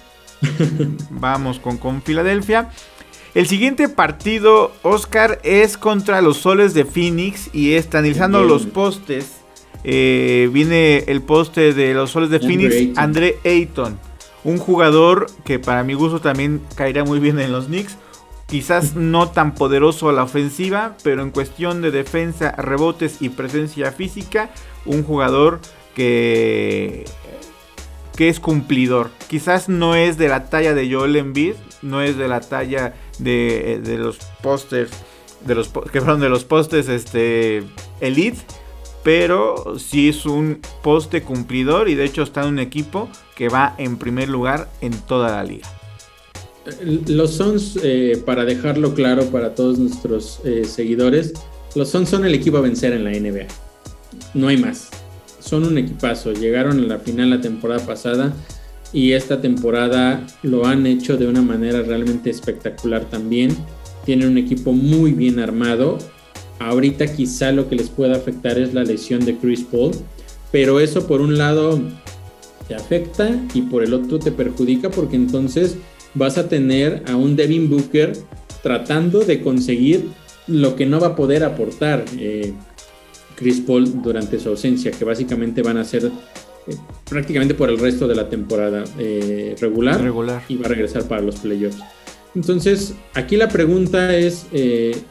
Vamos 1.11 1.59
con, 1.59 1.78
con 1.78 2.01
Filadelfia. 2.01 2.70
El 3.35 3.47
siguiente 3.47 3.89
partido, 3.89 4.72
Oscar, 4.83 5.41
es 5.43 5.78
contra 5.78 6.20
los 6.20 6.37
soles 6.37 6.74
de 6.74 6.85
Phoenix 6.85 7.49
y 7.55 7.74
está 7.74 7.99
analizando 7.99 8.43
los 8.43 8.66
postes. 8.66 9.39
Eh, 9.85 10.51
viene 10.53 10.99
el 11.07 11.22
poste 11.22 11.72
de 11.72 11.95
los 11.95 12.11
soles 12.11 12.28
de 12.28 12.41
Phoenix, 12.41 12.99
André 12.99 13.39
Ayton. 13.45 13.99
Un 14.45 14.59
jugador 14.59 15.26
que 15.45 15.59
para 15.59 15.83
mi 15.83 15.95
gusto 15.95 16.20
también 16.20 16.61
caerá 16.74 17.05
muy 17.05 17.20
bien 17.20 17.39
en 17.39 17.53
los 17.53 17.66
Knicks. 17.66 17.97
Quizás 18.49 18.95
no 18.97 19.30
tan 19.30 19.55
poderoso 19.55 20.11
a 20.11 20.12
la 20.12 20.24
ofensiva, 20.24 20.97
pero 21.03 21.22
en 21.22 21.30
cuestión 21.30 21.80
de 21.80 21.91
defensa, 21.91 22.53
rebotes 22.53 23.22
y 23.22 23.30
presencia 23.30 23.93
física, 23.93 24.51
un 24.85 25.05
jugador 25.05 25.61
que, 25.95 27.07
que 28.16 28.28
es 28.28 28.40
cumplidor. 28.40 29.10
Quizás 29.28 29.68
no 29.68 29.94
es 29.94 30.18
de 30.18 30.28
la 30.28 30.48
talla 30.48 30.74
de 30.74 30.92
Joel 30.92 31.16
Embiid, 31.16 31.54
no 31.82 32.02
es 32.02 32.16
de 32.16 32.28
la 32.28 32.40
talla 32.40 32.94
de, 33.18 33.80
los 33.98 34.18
pósters, 34.42 34.90
de 35.46 35.54
los 35.54 35.68
que 35.68 36.00
fueron 36.00 36.20
de 36.20 36.28
los 36.28 36.44
postes 36.44 36.88
este, 36.88 37.62
elite, 38.00 38.38
pero 39.02 39.78
sí 39.78 40.08
es 40.08 40.26
un 40.26 40.60
poste 40.82 41.22
cumplidor 41.22 41.88
y 41.88 41.94
de 41.94 42.04
hecho 42.04 42.22
está 42.22 42.42
en 42.42 42.48
un 42.48 42.58
equipo 42.58 43.08
que 43.34 43.48
va 43.48 43.74
en 43.78 43.96
primer 43.96 44.28
lugar 44.28 44.68
en 44.80 44.92
toda 44.92 45.30
la 45.32 45.44
liga. 45.44 45.68
Los 47.08 47.34
Suns, 47.34 47.76
eh, 47.82 48.22
para 48.24 48.44
dejarlo 48.44 48.94
claro 48.94 49.24
para 49.26 49.54
todos 49.56 49.78
nuestros 49.78 50.40
eh, 50.44 50.64
seguidores, 50.64 51.32
los 51.74 51.88
Suns 51.88 52.08
son 52.08 52.24
el 52.24 52.34
equipo 52.34 52.58
a 52.58 52.60
vencer 52.60 52.92
en 52.92 53.04
la 53.04 53.10
NBA. 53.10 53.48
No 54.34 54.46
hay 54.46 54.58
más. 54.58 54.90
Son 55.43 55.64
un 55.64 55.78
equipazo. 55.78 56.32
Llegaron 56.32 56.78
a 56.78 56.86
la 56.86 56.99
final 56.99 57.30
la 57.30 57.40
temporada 57.40 57.84
pasada 57.84 58.32
y 58.93 59.12
esta 59.12 59.40
temporada 59.40 60.24
lo 60.43 60.66
han 60.66 60.86
hecho 60.86 61.16
de 61.16 61.26
una 61.26 61.43
manera 61.43 61.82
realmente 61.82 62.30
espectacular 62.30 63.07
también. 63.11 63.57
Tienen 64.05 64.28
un 64.28 64.38
equipo 64.38 64.72
muy 64.72 65.12
bien 65.12 65.38
armado. 65.40 65.99
Ahorita 66.59 67.07
quizá 67.07 67.51
lo 67.53 67.68
que 67.68 67.76
les 67.76 67.88
pueda 67.88 68.16
afectar 68.16 68.59
es 68.59 68.74
la 68.74 68.84
lesión 68.84 69.24
de 69.24 69.36
Chris 69.36 69.64
Paul, 69.64 69.93
pero 70.53 70.78
eso 70.78 71.07
por 71.07 71.20
un 71.20 71.38
lado 71.38 71.80
te 72.68 72.74
afecta 72.74 73.30
y 73.55 73.62
por 73.62 73.82
el 73.82 73.95
otro 73.95 74.18
te 74.18 74.30
perjudica 74.30 74.90
porque 74.90 75.16
entonces 75.16 75.76
vas 76.14 76.38
a 76.38 76.49
tener 76.49 77.03
a 77.09 77.16
un 77.16 77.34
Devin 77.34 77.68
Booker 77.68 78.12
tratando 78.62 79.20
de 79.20 79.40
conseguir 79.40 80.11
lo 80.47 80.76
que 80.76 80.86
no 80.86 81.01
va 81.01 81.09
a 81.09 81.16
poder 81.16 81.43
aportar 81.43 82.05
eh, 82.18 82.53
Chris 83.43 83.61
Paul 83.61 84.03
durante 84.03 84.38
su 84.38 84.49
ausencia, 84.49 84.90
que 84.90 85.05
básicamente 85.05 85.62
van 85.62 85.76
a 85.76 85.84
ser 85.84 86.07
eh, 86.07 86.76
prácticamente 87.09 87.55
por 87.55 87.68
el 87.68 87.78
resto 87.78 88.07
de 88.07 88.14
la 88.14 88.28
temporada 88.28 88.84
eh, 88.99 89.57
regular, 89.61 90.01
regular, 90.01 90.43
y 90.49 90.57
va 90.57 90.66
a 90.66 90.68
regresar 90.68 91.09
para 91.09 91.20
los 91.20 91.36
playoffs. 91.36 91.78
Entonces, 92.34 92.95
aquí 93.12 93.36
la 93.36 93.49
pregunta 93.49 94.16
es, 94.16 94.47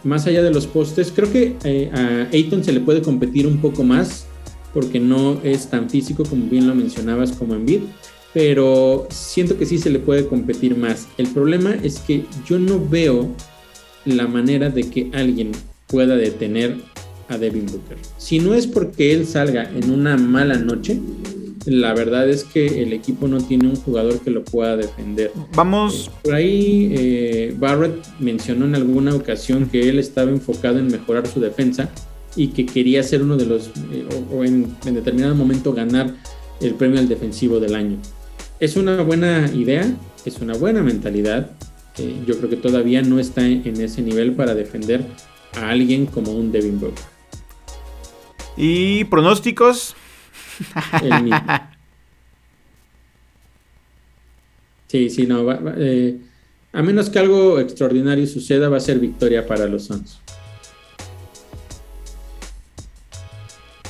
más 0.03 0.25
allá 0.25 0.41
de 0.41 0.49
los 0.49 0.65
postes, 0.65 1.13
creo 1.15 1.31
que 1.31 1.55
a 1.93 2.27
Ayton 2.35 2.63
se 2.63 2.73
le 2.73 2.79
puede 2.79 3.03
competir 3.03 3.45
un 3.45 3.61
poco 3.61 3.83
más, 3.83 4.25
porque 4.73 4.99
no 4.99 5.39
es 5.43 5.69
tan 5.69 5.87
físico 5.87 6.23
como 6.23 6.47
bien 6.47 6.67
lo 6.67 6.73
mencionabas 6.73 7.33
como 7.33 7.53
en 7.53 7.67
Bid, 7.67 7.81
pero 8.33 9.07
siento 9.09 9.57
que 9.57 9.65
sí 9.65 9.77
se 9.77 9.89
le 9.89 9.99
puede 9.99 10.25
competir 10.25 10.77
más. 10.77 11.07
El 11.17 11.27
problema 11.27 11.75
es 11.83 11.99
que 11.99 12.25
yo 12.47 12.57
no 12.57 12.83
veo 12.83 13.29
la 14.05 14.27
manera 14.27 14.69
de 14.69 14.89
que 14.89 15.09
alguien 15.13 15.51
pueda 15.87 16.15
detener 16.15 16.77
a 17.31 17.37
Devin 17.37 17.65
Booker. 17.65 17.97
Si 18.17 18.39
no 18.39 18.53
es 18.53 18.67
porque 18.67 19.13
él 19.13 19.25
salga 19.25 19.63
en 19.63 19.91
una 19.91 20.17
mala 20.17 20.57
noche, 20.57 20.99
la 21.65 21.93
verdad 21.93 22.29
es 22.29 22.43
que 22.43 22.81
el 22.81 22.93
equipo 22.93 23.27
no 23.27 23.39
tiene 23.39 23.67
un 23.67 23.75
jugador 23.75 24.19
que 24.19 24.31
lo 24.31 24.43
pueda 24.43 24.77
defender. 24.77 25.31
Vamos. 25.55 26.07
Eh, 26.07 26.11
por 26.23 26.33
ahí 26.33 26.91
eh, 26.95 27.55
Barrett 27.57 28.03
mencionó 28.19 28.65
en 28.65 28.75
alguna 28.75 29.13
ocasión 29.15 29.69
que 29.69 29.89
él 29.89 29.99
estaba 29.99 30.31
enfocado 30.31 30.79
en 30.79 30.87
mejorar 30.87 31.27
su 31.27 31.39
defensa 31.39 31.89
y 32.35 32.47
que 32.47 32.65
quería 32.65 33.03
ser 33.03 33.21
uno 33.21 33.37
de 33.37 33.45
los, 33.45 33.67
eh, 33.91 34.07
o, 34.31 34.43
en, 34.43 34.75
en, 34.85 34.95
determinado 34.95 35.35
momento 35.35 35.73
ganar 35.73 36.15
el 36.61 36.73
premio 36.75 36.99
al 36.99 37.07
defensivo 37.07 37.59
del 37.59 37.75
año. 37.75 37.97
Es 38.59 38.75
una 38.75 39.01
buena 39.01 39.49
idea, 39.53 39.95
es 40.25 40.39
una 40.39 40.53
buena 40.53 40.81
mentalidad. 40.81 41.51
Yo 42.25 42.37
creo 42.37 42.49
que 42.49 42.55
todavía 42.55 43.01
no 43.01 43.19
está 43.19 43.45
en, 43.45 43.79
ese 43.79 44.01
nivel 44.01 44.33
para 44.33 44.55
defender 44.55 45.05
a 45.53 45.69
alguien 45.69 46.05
como 46.05 46.31
un 46.31 46.51
Devin 46.51 46.79
Booker. 46.79 47.03
¿Y 48.61 49.05
pronósticos? 49.05 49.95
Sí, 54.87 55.09
sí, 55.09 55.25
no. 55.25 55.49
Eh, 55.77 56.19
a 56.73 56.81
menos 56.81 57.09
que 57.09 57.17
algo 57.17 57.59
extraordinario 57.59 58.27
suceda, 58.27 58.67
va 58.67 58.75
a 58.75 58.81
ser 58.81 58.99
victoria 58.99 59.47
para 59.47 59.65
los 59.65 59.85
Suns. 59.85 60.19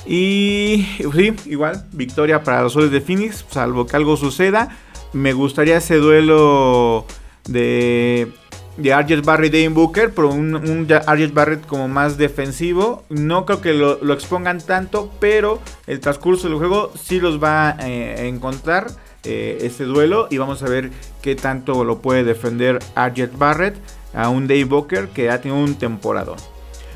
Y 0.06 0.86
sí, 1.00 1.34
igual, 1.48 1.88
victoria 1.92 2.44
para 2.44 2.62
los 2.62 2.74
soles 2.74 2.92
de 2.92 3.02
Phoenix, 3.02 3.44
salvo 3.50 3.88
que 3.88 3.96
algo 3.96 4.16
suceda. 4.16 4.78
Me 5.12 5.34
gustaría 5.34 5.78
ese 5.78 5.96
duelo 5.96 7.08
de, 7.46 8.32
de 8.78 8.94
Argent 8.94 9.26
Barrett 9.26 9.54
y 9.54 9.64
Dane 9.64 9.76
Booker, 9.76 10.14
pero 10.14 10.30
un, 10.30 10.56
un 10.56 10.88
Barrett 11.34 11.66
como 11.66 11.88
más 11.88 12.18
defensivo. 12.18 13.04
No 13.10 13.46
creo 13.46 13.62
que 13.62 13.74
lo, 13.74 14.14
expongan 14.14 14.60
tanto, 14.62 15.12
pero 15.20 15.60
el 15.88 16.00
transcurso 16.00 16.48
del 16.48 16.58
juego 16.58 16.92
sí 17.02 17.20
los 17.20 17.42
va 17.42 17.76
eh, 17.80 18.16
a 18.18 18.24
encontrar 18.24 18.88
eh, 19.24 19.60
este 19.62 19.84
duelo. 19.84 20.28
Y 20.30 20.38
vamos 20.38 20.64
a 20.64 20.68
ver 20.68 20.92
qué 21.22 21.36
tanto 21.36 21.84
lo 21.84 22.00
puede 22.00 22.24
defender 22.24 22.80
Argent 22.96 23.38
Barrett 23.38 23.76
a 24.14 24.30
un 24.30 24.48
Dave 24.48 24.66
Booker 24.66 25.10
que 25.10 25.30
ha 25.30 25.42
tenido 25.42 25.62
un 25.62 25.76
temporada. 25.76 26.34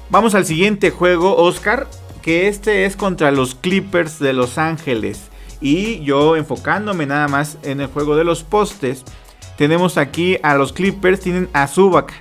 Vamos 0.09 0.36
al 0.36 0.45
siguiente 0.45 0.91
juego, 0.91 1.36
Oscar 1.38 1.88
que 2.26 2.47
este 2.47 2.86
es 2.86 2.95
contra 2.95 3.30
los 3.30 3.53
Clippers 3.53 4.17
de 4.17 4.34
Los 4.34 4.57
Ángeles. 4.57 5.30
Y 5.61 6.03
yo 6.03 6.36
enfocándome 6.36 7.05
nada 7.05 7.28
más 7.28 7.59
en 7.61 7.82
el 7.82 7.88
juego 7.88 8.15
de 8.15 8.23
los 8.23 8.41
postes, 8.41 9.05
tenemos 9.58 9.97
aquí 9.97 10.38
a 10.43 10.56
los 10.56 10.74
Clippers, 10.74 11.20
tienen 11.20 11.49
a 11.53 11.68
Zubac, 11.68 12.14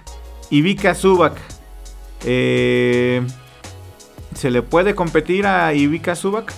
Ivica 0.51 0.95
Zubac. 0.95 1.37
Eh, 2.25 3.23
¿Se 4.35 4.51
le 4.51 4.63
puede 4.63 4.95
competir 4.95 5.47
a 5.47 5.75
Ivica 5.75 6.17
Zubac? 6.17 6.53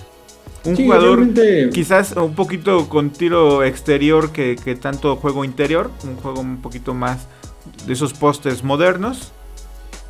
Un 0.65 0.75
jugador 0.75 1.27
quizás 1.71 2.13
un 2.17 2.33
poquito 2.33 2.89
con 2.89 3.11
tiro 3.11 3.63
exterior 3.63 4.31
que, 4.31 4.57
que 4.61 4.75
tanto 4.75 5.15
juego 5.15 5.45
interior, 5.45 5.89
un 6.03 6.17
juego 6.17 6.41
un 6.41 6.61
poquito 6.61 6.93
más 6.93 7.27
de 7.85 7.93
esos 7.93 8.13
postes 8.13 8.63
modernos. 8.63 9.31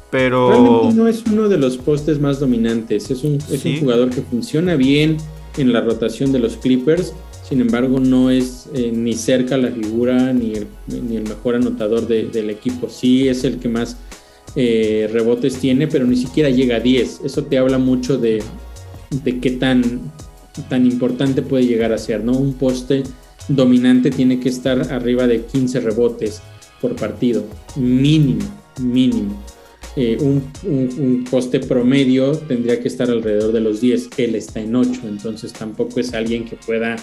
Pero. 0.09 0.49
Realmente 0.49 0.95
no 0.95 1.07
es 1.07 1.23
uno 1.25 1.49
de 1.49 1.57
los 1.57 1.77
postes 1.77 2.19
más 2.19 2.39
dominantes. 2.39 3.11
Es 3.11 3.23
un, 3.23 3.39
es 3.51 3.65
un 3.65 3.79
jugador 3.79 4.09
que 4.09 4.21
funciona 4.21 4.75
bien 4.75 5.17
en 5.57 5.73
la 5.73 5.81
rotación 5.81 6.31
de 6.31 6.39
los 6.39 6.57
Clippers. 6.57 7.13
Sin 7.47 7.61
embargo, 7.61 7.99
no 7.99 8.29
es 8.29 8.67
eh, 8.73 8.91
ni 8.93 9.13
cerca 9.13 9.57
la 9.57 9.71
figura 9.71 10.33
ni 10.33 10.53
el, 10.53 10.67
ni 10.87 11.15
el 11.15 11.23
mejor 11.23 11.55
anotador 11.55 12.05
del 12.05 12.49
equipo. 12.49 12.89
Sí 12.89 13.29
es 13.29 13.45
el 13.45 13.57
que 13.59 13.69
más 13.69 13.95
eh, 14.55 15.09
rebotes 15.13 15.57
tiene, 15.57 15.87
pero 15.87 16.05
ni 16.05 16.17
siquiera 16.17 16.49
llega 16.49 16.77
a 16.77 16.79
10. 16.81 17.21
Eso 17.23 17.43
te 17.45 17.57
habla 17.57 17.77
mucho 17.77 18.17
de, 18.17 18.43
de 19.23 19.39
qué 19.39 19.51
tan, 19.51 20.11
tan 20.67 20.85
importante 20.85 21.41
puede 21.41 21.65
llegar 21.65 21.93
a 21.93 21.97
ser. 21.97 22.23
¿no? 22.23 22.33
Un 22.33 22.53
poste 22.53 23.03
dominante 23.47 24.11
tiene 24.11 24.41
que 24.41 24.49
estar 24.49 24.91
arriba 24.91 25.25
de 25.25 25.45
15 25.45 25.79
rebotes 25.79 26.41
por 26.81 26.95
partido. 26.95 27.45
Mínimo, 27.77 28.43
mínimo. 28.81 29.41
Eh, 29.99 30.15
un, 30.21 31.25
poste 31.29 31.59
promedio 31.59 32.33
tendría 32.33 32.79
que 32.79 32.87
estar 32.87 33.09
alrededor 33.09 33.51
de 33.51 33.61
los 33.61 33.81
10, 33.81 34.09
él 34.17 34.35
está 34.35 34.59
en 34.59 34.75
8, 34.75 35.01
entonces 35.05 35.51
tampoco 35.51 35.99
es 35.99 36.13
alguien 36.13 36.45
que 36.45 36.55
pueda, 36.55 36.97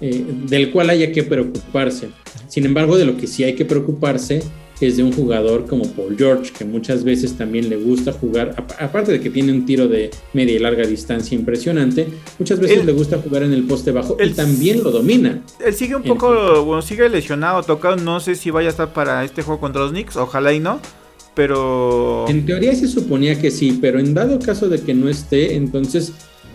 eh, 0.00 0.24
del 0.48 0.70
cual 0.70 0.88
haya 0.88 1.12
que 1.12 1.22
preocuparse. 1.22 2.08
Sin 2.48 2.64
embargo, 2.64 2.96
de 2.96 3.04
lo 3.04 3.18
que 3.18 3.26
sí 3.26 3.44
hay 3.44 3.54
que 3.54 3.66
preocuparse 3.66 4.42
es 4.80 4.96
de 4.96 5.02
un 5.02 5.12
jugador 5.12 5.66
como 5.66 5.84
Paul 5.84 6.16
George, 6.16 6.50
que 6.56 6.64
muchas 6.64 7.04
veces 7.04 7.36
también 7.36 7.68
le 7.68 7.76
gusta 7.76 8.12
jugar, 8.12 8.54
aparte 8.78 9.12
de 9.12 9.20
que 9.20 9.28
tiene 9.28 9.52
un 9.52 9.66
tiro 9.66 9.86
de 9.86 10.10
media 10.32 10.54
y 10.54 10.58
larga 10.58 10.86
distancia 10.86 11.36
impresionante, 11.36 12.08
muchas 12.38 12.58
veces 12.58 12.86
le 12.86 12.92
gusta 12.92 13.18
jugar 13.18 13.42
en 13.42 13.52
el 13.52 13.64
poste 13.64 13.92
bajo 13.92 14.16
y 14.18 14.30
también 14.30 14.82
lo 14.82 14.90
domina. 14.90 15.42
Él 15.62 15.74
sigue 15.74 15.94
un 15.94 16.04
poco, 16.04 16.64
bueno, 16.64 16.80
sigue 16.80 17.06
lesionado, 17.10 17.62
tocado, 17.62 17.96
no 17.96 18.18
sé 18.20 18.34
si 18.34 18.50
vaya 18.50 18.68
a 18.68 18.70
estar 18.70 18.94
para 18.94 19.22
este 19.24 19.42
juego 19.42 19.60
contra 19.60 19.82
los 19.82 19.90
Knicks, 19.90 20.16
ojalá 20.16 20.54
y 20.54 20.60
no 20.60 20.80
pero... 21.34 22.26
En 22.28 22.44
teoría 22.44 22.74
se 22.74 22.88
suponía 22.88 23.38
que 23.38 23.50
sí, 23.50 23.78
pero 23.80 23.98
en 23.98 24.14
dado 24.14 24.38
caso 24.38 24.68
de 24.68 24.80
que 24.80 24.94
no 24.94 25.08
esté, 25.08 25.54
entonces 25.54 26.12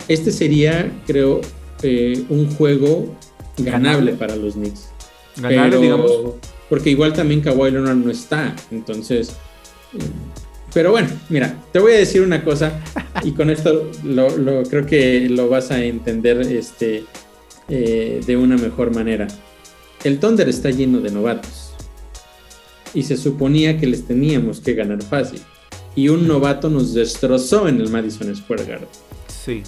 este 0.07 0.31
sería, 0.31 0.91
creo, 1.07 1.41
eh, 1.81 2.23
un 2.29 2.49
juego 2.51 3.15
ganable, 3.57 4.13
para 4.13 4.35
los 4.35 4.55
Knicks. 4.55 4.89
Ganable, 5.37 5.77
digamos. 5.79 6.11
Porque 6.69 6.89
igual 6.89 7.13
también 7.13 7.41
Kawhi 7.41 7.71
Leonard 7.71 7.97
no 7.97 8.11
está, 8.11 8.55
entonces... 8.71 9.35
Pero 10.73 10.91
bueno, 10.91 11.07
mira, 11.29 11.55
te 11.71 11.79
voy 11.79 11.93
a 11.93 11.97
decir 11.97 12.21
una 12.21 12.43
cosa 12.43 12.81
y 13.23 13.31
con 13.31 13.49
esto 13.49 13.89
lo, 14.03 14.63
creo 14.63 14.85
que 14.85 15.29
lo 15.29 15.47
vas 15.47 15.71
a 15.71 15.81
entender 15.81 16.41
este, 16.41 17.05
eh, 17.69 18.19
de 18.25 18.35
una 18.35 18.57
mejor 18.57 18.93
manera. 18.93 19.25
El 20.03 20.19
Thunder 20.19 20.49
está 20.49 20.71
lleno 20.71 20.99
de 20.99 21.11
novatos 21.11 21.64
y 22.95 23.03
se 23.03 23.17
suponía 23.17 23.77
que 23.77 23.85
les 23.85 24.05
teníamos 24.07 24.61
que 24.61 24.73
ganar 24.73 25.03
fácil. 25.03 25.41
Y 25.95 26.09
un 26.09 26.27
novato 26.27 26.69
nos 26.69 26.93
destrozó 26.93 27.67
en 27.67 27.79
el 27.79 27.89
Madison 27.89 28.35
Square 28.35 28.65
Garden. 28.65 28.87
Sí. 29.27 29.61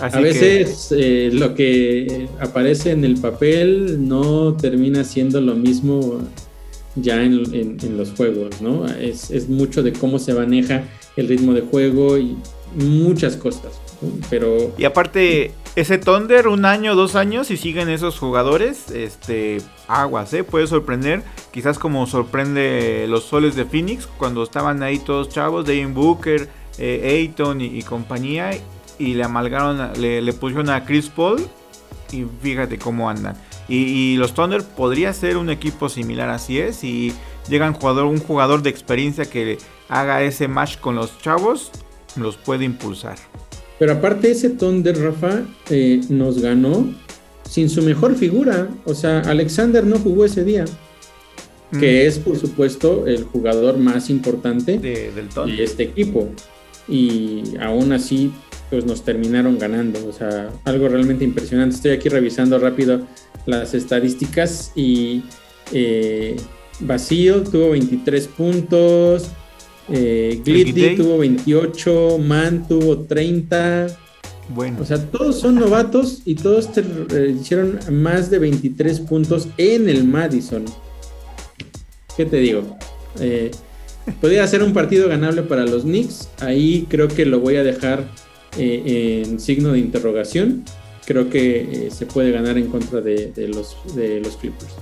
a 0.00 0.20
veces 0.20 0.92
eh, 0.96 1.30
lo 1.32 1.54
que 1.54 2.28
aparece 2.40 2.90
en 2.90 3.04
el 3.04 3.16
papel 3.16 4.06
no 4.06 4.54
termina 4.54 5.04
siendo 5.04 5.40
lo 5.40 5.54
mismo 5.54 6.20
ya 6.96 7.22
en, 7.22 7.96
los 7.96 8.10
juegos, 8.12 8.60
¿no? 8.60 8.86
Es, 8.86 9.30
es, 9.30 9.48
mucho 9.48 9.82
de 9.82 9.92
cómo 9.92 10.18
se 10.18 10.34
maneja 10.34 10.84
el 11.16 11.28
ritmo 11.28 11.54
de 11.54 11.62
juego 11.62 12.18
y 12.18 12.36
muchas 12.74 13.36
cosas. 13.36 13.72
Pero. 14.30 14.74
Y 14.78 14.84
aparte, 14.84 15.52
ese 15.76 15.98
Thunder, 15.98 16.48
un 16.48 16.64
año, 16.64 16.94
dos 16.94 17.14
años, 17.14 17.50
y 17.50 17.56
siguen 17.56 17.88
esos 17.88 18.18
jugadores, 18.18 18.90
este, 18.90 19.58
aguas, 19.86 20.32
¿eh? 20.34 20.42
Puede 20.42 20.66
sorprender, 20.66 21.22
quizás 21.52 21.78
como 21.78 22.06
sorprende 22.06 23.06
los 23.08 23.24
soles 23.24 23.54
de 23.54 23.64
Phoenix, 23.64 24.06
cuando 24.06 24.42
estaban 24.42 24.82
ahí 24.82 24.98
todos 24.98 25.28
chavos, 25.28 25.64
Devin 25.64 25.94
Booker, 25.94 26.48
eh, 26.78 27.32
y, 27.58 27.82
compañía, 27.82 28.50
y 28.98 29.14
le 29.14 29.22
amalgaron, 29.22 29.92
le, 30.00 30.20
le 30.20 30.32
pusieron 30.32 30.70
a 30.70 30.84
Chris 30.84 31.08
Paul, 31.08 31.46
y 32.12 32.24
fíjate 32.42 32.78
cómo 32.78 33.08
andan. 33.08 33.36
Y, 33.68 34.16
los 34.16 34.34
Thunder 34.34 34.62
podría 34.62 35.12
ser 35.12 35.36
un 35.36 35.50
equipo 35.50 35.88
similar, 35.88 36.28
así 36.28 36.58
es. 36.58 36.84
Y 36.84 37.12
llega 37.48 37.66
un 37.66 37.74
jugador, 37.74 38.06
un 38.06 38.20
jugador 38.20 38.62
de 38.62 38.70
experiencia 38.70 39.28
que 39.28 39.58
haga 39.88 40.22
ese 40.22 40.48
match 40.48 40.78
con 40.78 40.94
los 40.94 41.18
chavos, 41.18 41.72
los 42.16 42.36
puede 42.36 42.64
impulsar. 42.64 43.18
Pero 43.78 43.92
aparte 43.92 44.30
ese 44.30 44.50
Thunder, 44.50 44.98
Rafa, 44.98 45.42
eh, 45.70 46.00
nos 46.08 46.40
ganó 46.40 46.92
sin 47.48 47.68
su 47.68 47.82
mejor 47.82 48.14
figura. 48.14 48.68
O 48.84 48.94
sea, 48.94 49.20
Alexander 49.20 49.84
no 49.84 49.98
jugó 49.98 50.24
ese 50.24 50.44
día. 50.44 50.64
Que 51.72 52.04
mm. 52.04 52.08
es, 52.08 52.18
por 52.18 52.38
supuesto, 52.38 53.06
el 53.06 53.24
jugador 53.24 53.76
más 53.76 54.08
importante 54.08 54.78
de, 54.78 55.10
de 55.12 55.64
este 55.64 55.82
equipo. 55.82 56.28
Y 56.88 57.56
aún 57.60 57.92
así, 57.92 58.32
pues 58.70 58.84
nos 58.84 59.04
terminaron 59.04 59.58
ganando. 59.58 60.06
O 60.08 60.12
sea, 60.12 60.50
algo 60.64 60.88
realmente 60.88 61.24
impresionante. 61.24 61.76
Estoy 61.76 61.90
aquí 61.92 62.08
revisando 62.08 62.58
rápido 62.58 63.02
las 63.46 63.74
estadísticas 63.74 64.72
y 64.74 65.22
eh, 65.72 66.36
Vacío 66.80 67.42
tuvo 67.42 67.70
23 67.70 68.28
puntos. 68.28 69.30
Eh, 69.88 70.42
tuvo 70.96 71.18
28, 71.18 72.18
Man 72.18 72.66
tuvo 72.66 72.98
30. 73.00 73.86
Bueno. 74.48 74.78
O 74.80 74.84
sea, 74.84 74.98
todos 74.98 75.40
son 75.40 75.56
novatos 75.56 76.22
y 76.24 76.36
todos 76.36 76.70
eh, 76.76 77.36
hicieron 77.40 77.78
más 77.90 78.30
de 78.30 78.38
23 78.38 79.00
puntos 79.00 79.48
en 79.56 79.88
el 79.88 80.04
Madison. 80.04 80.64
¿Qué 82.16 82.24
te 82.24 82.38
digo? 82.38 82.76
Eh, 83.20 83.50
podría 84.20 84.46
ser 84.46 84.62
un 84.62 84.72
partido 84.72 85.08
ganable 85.08 85.42
para 85.42 85.64
los 85.64 85.82
Knicks. 85.82 86.28
Ahí 86.40 86.86
creo 86.88 87.08
que 87.08 87.26
lo 87.26 87.40
voy 87.40 87.56
a 87.56 87.64
dejar 87.64 88.08
eh, 88.56 89.24
en 89.26 89.40
signo 89.40 89.72
de 89.72 89.80
interrogación. 89.80 90.64
Creo 91.04 91.30
que 91.30 91.88
se 91.92 92.06
puede 92.06 92.32
ganar 92.32 92.58
en 92.58 92.66
contra 92.66 93.00
de, 93.00 93.32
los, 93.48 93.76
de 93.94 94.20
los 94.20 94.36
Clippers. 94.36 94.74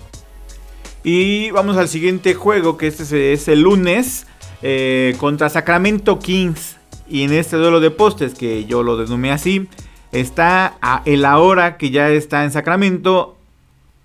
Y 1.02 1.50
vamos 1.50 1.76
al 1.76 1.88
siguiente 1.88 2.32
juego, 2.32 2.78
que 2.78 2.86
este 2.86 3.34
es 3.34 3.48
el 3.48 3.60
lunes. 3.60 4.26
Eh, 4.66 5.14
contra 5.18 5.50
Sacramento 5.50 6.18
Kings. 6.18 6.78
Y 7.06 7.22
en 7.22 7.34
este 7.34 7.56
duelo 7.56 7.80
de 7.80 7.90
postes, 7.90 8.32
que 8.32 8.64
yo 8.64 8.82
lo 8.82 8.96
denomé 8.96 9.30
así, 9.30 9.68
está 10.10 10.78
a 10.80 11.02
el 11.04 11.26
ahora 11.26 11.76
que 11.76 11.90
ya 11.90 12.08
está 12.08 12.44
en 12.44 12.50
Sacramento, 12.50 13.36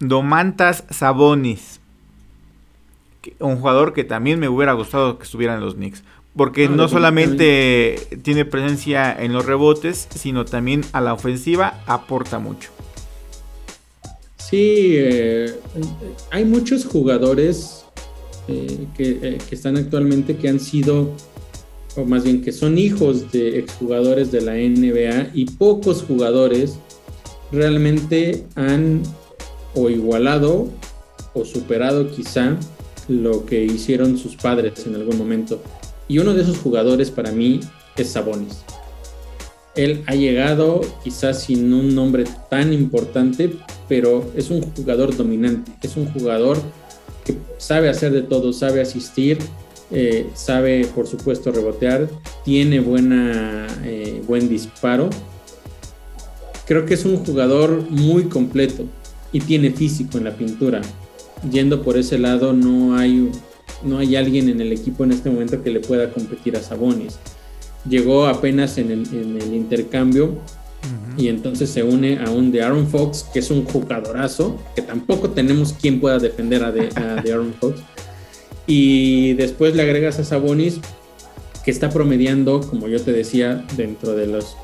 Domantas 0.02 0.84
Sabonis. 0.90 1.80
Un 3.40 3.56
jugador 3.56 3.94
que 3.94 4.04
también 4.04 4.38
me 4.38 4.50
hubiera 4.50 4.74
gustado 4.74 5.18
que 5.18 5.24
estuviera 5.24 5.56
en 5.56 5.62
los 5.62 5.76
Knicks. 5.76 6.04
Porque 6.36 6.66
ah, 6.66 6.70
no 6.70 6.90
solamente 6.90 7.96
tiene 8.22 8.44
presencia 8.44 9.16
en 9.18 9.32
los 9.32 9.46
rebotes, 9.46 10.10
sino 10.14 10.44
también 10.44 10.84
a 10.92 11.00
la 11.00 11.14
ofensiva 11.14 11.82
aporta 11.86 12.38
mucho. 12.38 12.70
Sí, 14.36 14.96
eh, 14.98 15.58
hay 16.32 16.44
muchos 16.44 16.86
jugadores 16.86 17.86
eh, 18.50 18.88
eh, 18.98 19.38
que, 19.48 19.56
están 19.56 19.78
actualmente 19.78 20.36
que 20.36 20.50
han 20.50 20.60
sido, 20.60 21.12
o 21.96 22.04
más 22.06 22.24
bien 22.24 22.42
que 22.42 22.52
son 22.52 22.78
hijos 22.78 23.32
de 23.32 23.60
exjugadores 23.60 24.32
de 24.32 24.42
la 24.42 24.54
NBA 24.54 25.32
y 25.34 25.46
pocos 25.46 26.04
jugadores 26.04 26.80
realmente 27.52 28.46
han 28.56 29.04
o 29.76 29.90
igualado 29.90 30.68
o 31.34 31.46
superado 31.46 32.10
quizá 32.12 32.58
lo 33.08 33.46
que 33.46 33.64
hicieron 33.64 34.18
sus 34.18 34.36
padres 34.36 34.86
en 34.88 34.96
algún 34.96 35.18
momento. 35.18 35.62
Y 36.08 36.18
uno 36.18 36.34
de 36.34 36.42
esos 36.42 36.58
jugadores 36.58 37.12
para 37.12 37.32
mí 37.32 37.60
es 37.96 38.10
Sabonis. 38.10 38.64
Él 39.76 40.04
ha 40.08 40.16
llegado 40.16 40.82
quizás 41.04 41.44
sin 41.44 41.72
un 41.72 41.94
nombre 41.94 42.26
tan 42.50 42.74
importante, 42.74 43.52
pero 43.88 44.32
es 44.36 44.50
un 44.50 44.62
jugador 44.62 45.16
dominante, 45.16 45.72
es 45.84 45.96
un 45.96 46.12
jugador 46.12 46.60
sabe 47.58 47.90
hacer 47.90 48.12
de 48.12 48.22
todo, 48.22 48.54
sabe 48.54 48.82
asistir, 48.82 49.38
eh, 49.92 50.30
sabe 50.34 50.86
por 50.94 51.08
supuesto 51.08 51.52
rebotear, 51.52 52.08
tiene 52.46 52.80
buena, 52.80 53.68
eh, 53.84 54.22
buen 54.28 54.50
disparo. 54.50 55.10
Creo 56.66 56.86
que 56.86 56.94
es 56.94 57.06
un 57.06 57.18
jugador 57.26 57.90
muy 57.90 58.26
completo 58.26 58.86
y 59.32 59.40
tiene 59.42 59.72
físico 59.72 60.18
en 60.18 60.26
la 60.26 60.36
pintura. 60.36 60.82
Yendo 61.50 61.84
por 61.84 61.98
ese 61.98 62.20
lado 62.20 62.54
no 62.54 62.98
hay, 62.98 63.32
no 63.84 63.98
hay 63.98 64.16
alguien 64.16 64.50
en 64.50 64.62
el 64.62 64.72
equipo 64.72 65.04
en 65.04 65.12
este 65.12 65.30
momento 65.30 65.64
que 65.64 65.72
le 65.72 65.80
pueda 65.80 66.12
competir 66.12 66.56
a 66.56 66.62
Sabonis. 66.62 67.18
Llegó 67.88 68.28
apenas 68.28 68.78
en 68.78 68.92
el 68.92 69.54
intercambio 69.54 70.38
y 71.18 71.28
entonces 71.28 71.70
se 71.70 71.84
une 71.84 72.18
a 72.20 72.30
un 72.30 72.52
de 72.52 72.62
Aaron 72.62 72.88
Fox, 72.88 73.26
que 73.34 73.40
es 73.40 73.52
un 73.52 73.66
jugadorazo, 73.66 74.58
que 74.76 74.82
tampoco 74.82 75.32
tenemos 75.32 75.74
quien 75.74 76.00
pueda 76.00 76.18
defender 76.18 76.64
a 76.64 76.72
de, 76.72 77.32
Aaron 77.32 77.54
Fox. 77.60 77.82
Y 78.66 79.34
después 79.34 79.76
le 79.76 79.82
agregas 79.82 80.20
a 80.20 80.24
Sabonis, 80.24 80.80
que 81.66 81.72
está 81.72 81.90
promediando, 81.90 82.62
como 82.62 82.88
yo 82.88 83.02
te 83.02 83.12
decía, 83.12 83.66
dentro 83.76 84.16
de 84.16 84.28
los, 84.28 84.56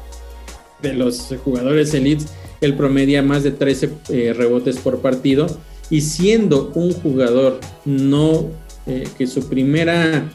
de 0.81 0.93
los 0.93 1.33
jugadores 1.43 1.93
elites, 1.93 2.27
él 2.61 2.75
promedia 2.75 3.21
más 3.21 3.43
de 3.43 3.51
13 3.51 3.89
eh, 4.09 4.33
rebotes 4.33 4.77
por 4.77 4.99
partido. 4.99 5.47
Y 5.89 6.01
siendo 6.01 6.71
un 6.73 6.93
jugador 6.93 7.59
no 7.83 8.49
eh, 8.87 9.07
que 9.17 9.27
su 9.27 9.49
primera 9.49 10.31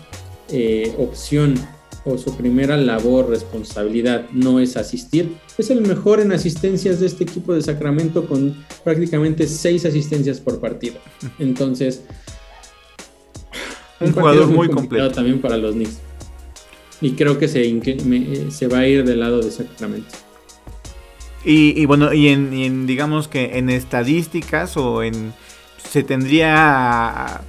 eh, 0.49 0.95
opción 0.99 1.55
o 2.05 2.17
su 2.19 2.37
primera 2.37 2.77
labor, 2.77 3.29
responsabilidad 3.29 4.27
no 4.33 4.61
es 4.61 4.77
asistir, 4.77 5.37
es 5.59 5.71
el 5.71 5.83
mejor 5.83 6.21
en 6.21 6.33
asistencias 6.33 7.01
de 7.01 7.07
este 7.07 7.25
equipo 7.25 7.55
de 7.55 7.63
Sacramento 7.63 8.27
con 8.27 8.65
prácticamente 8.85 9.47
seis 9.47 9.85
asistencias 9.85 10.41
por 10.41 10.61
partido. 10.61 10.97
Entonces, 11.39 12.03
un, 14.01 14.13
jugador 14.13 14.47
muy, 14.47 14.69
completo 14.69 15.11
también 15.11 15.41
para 15.41 15.57
los 15.57 15.75
Knicks. 15.75 15.99
Y 17.03 17.13
creo 17.13 17.39
que 17.39 17.49
se, 17.49 18.51
se 18.51 18.67
va 18.67 18.79
a 18.79 18.87
ir 18.87 19.05
del 19.05 19.21
lado 19.21 19.41
de 19.41 19.51
Sacramento. 19.51 20.15
Y, 21.45 21.87
bueno, 21.87 22.13
y 22.13 22.29
en, 22.29 22.87
digamos 22.87 23.27
que 23.27 23.59
en 23.59 23.71
estadísticas 23.71 24.77
o 24.77 25.03
en 25.03 25.33
se 25.91 26.03
tendría 26.03 27.41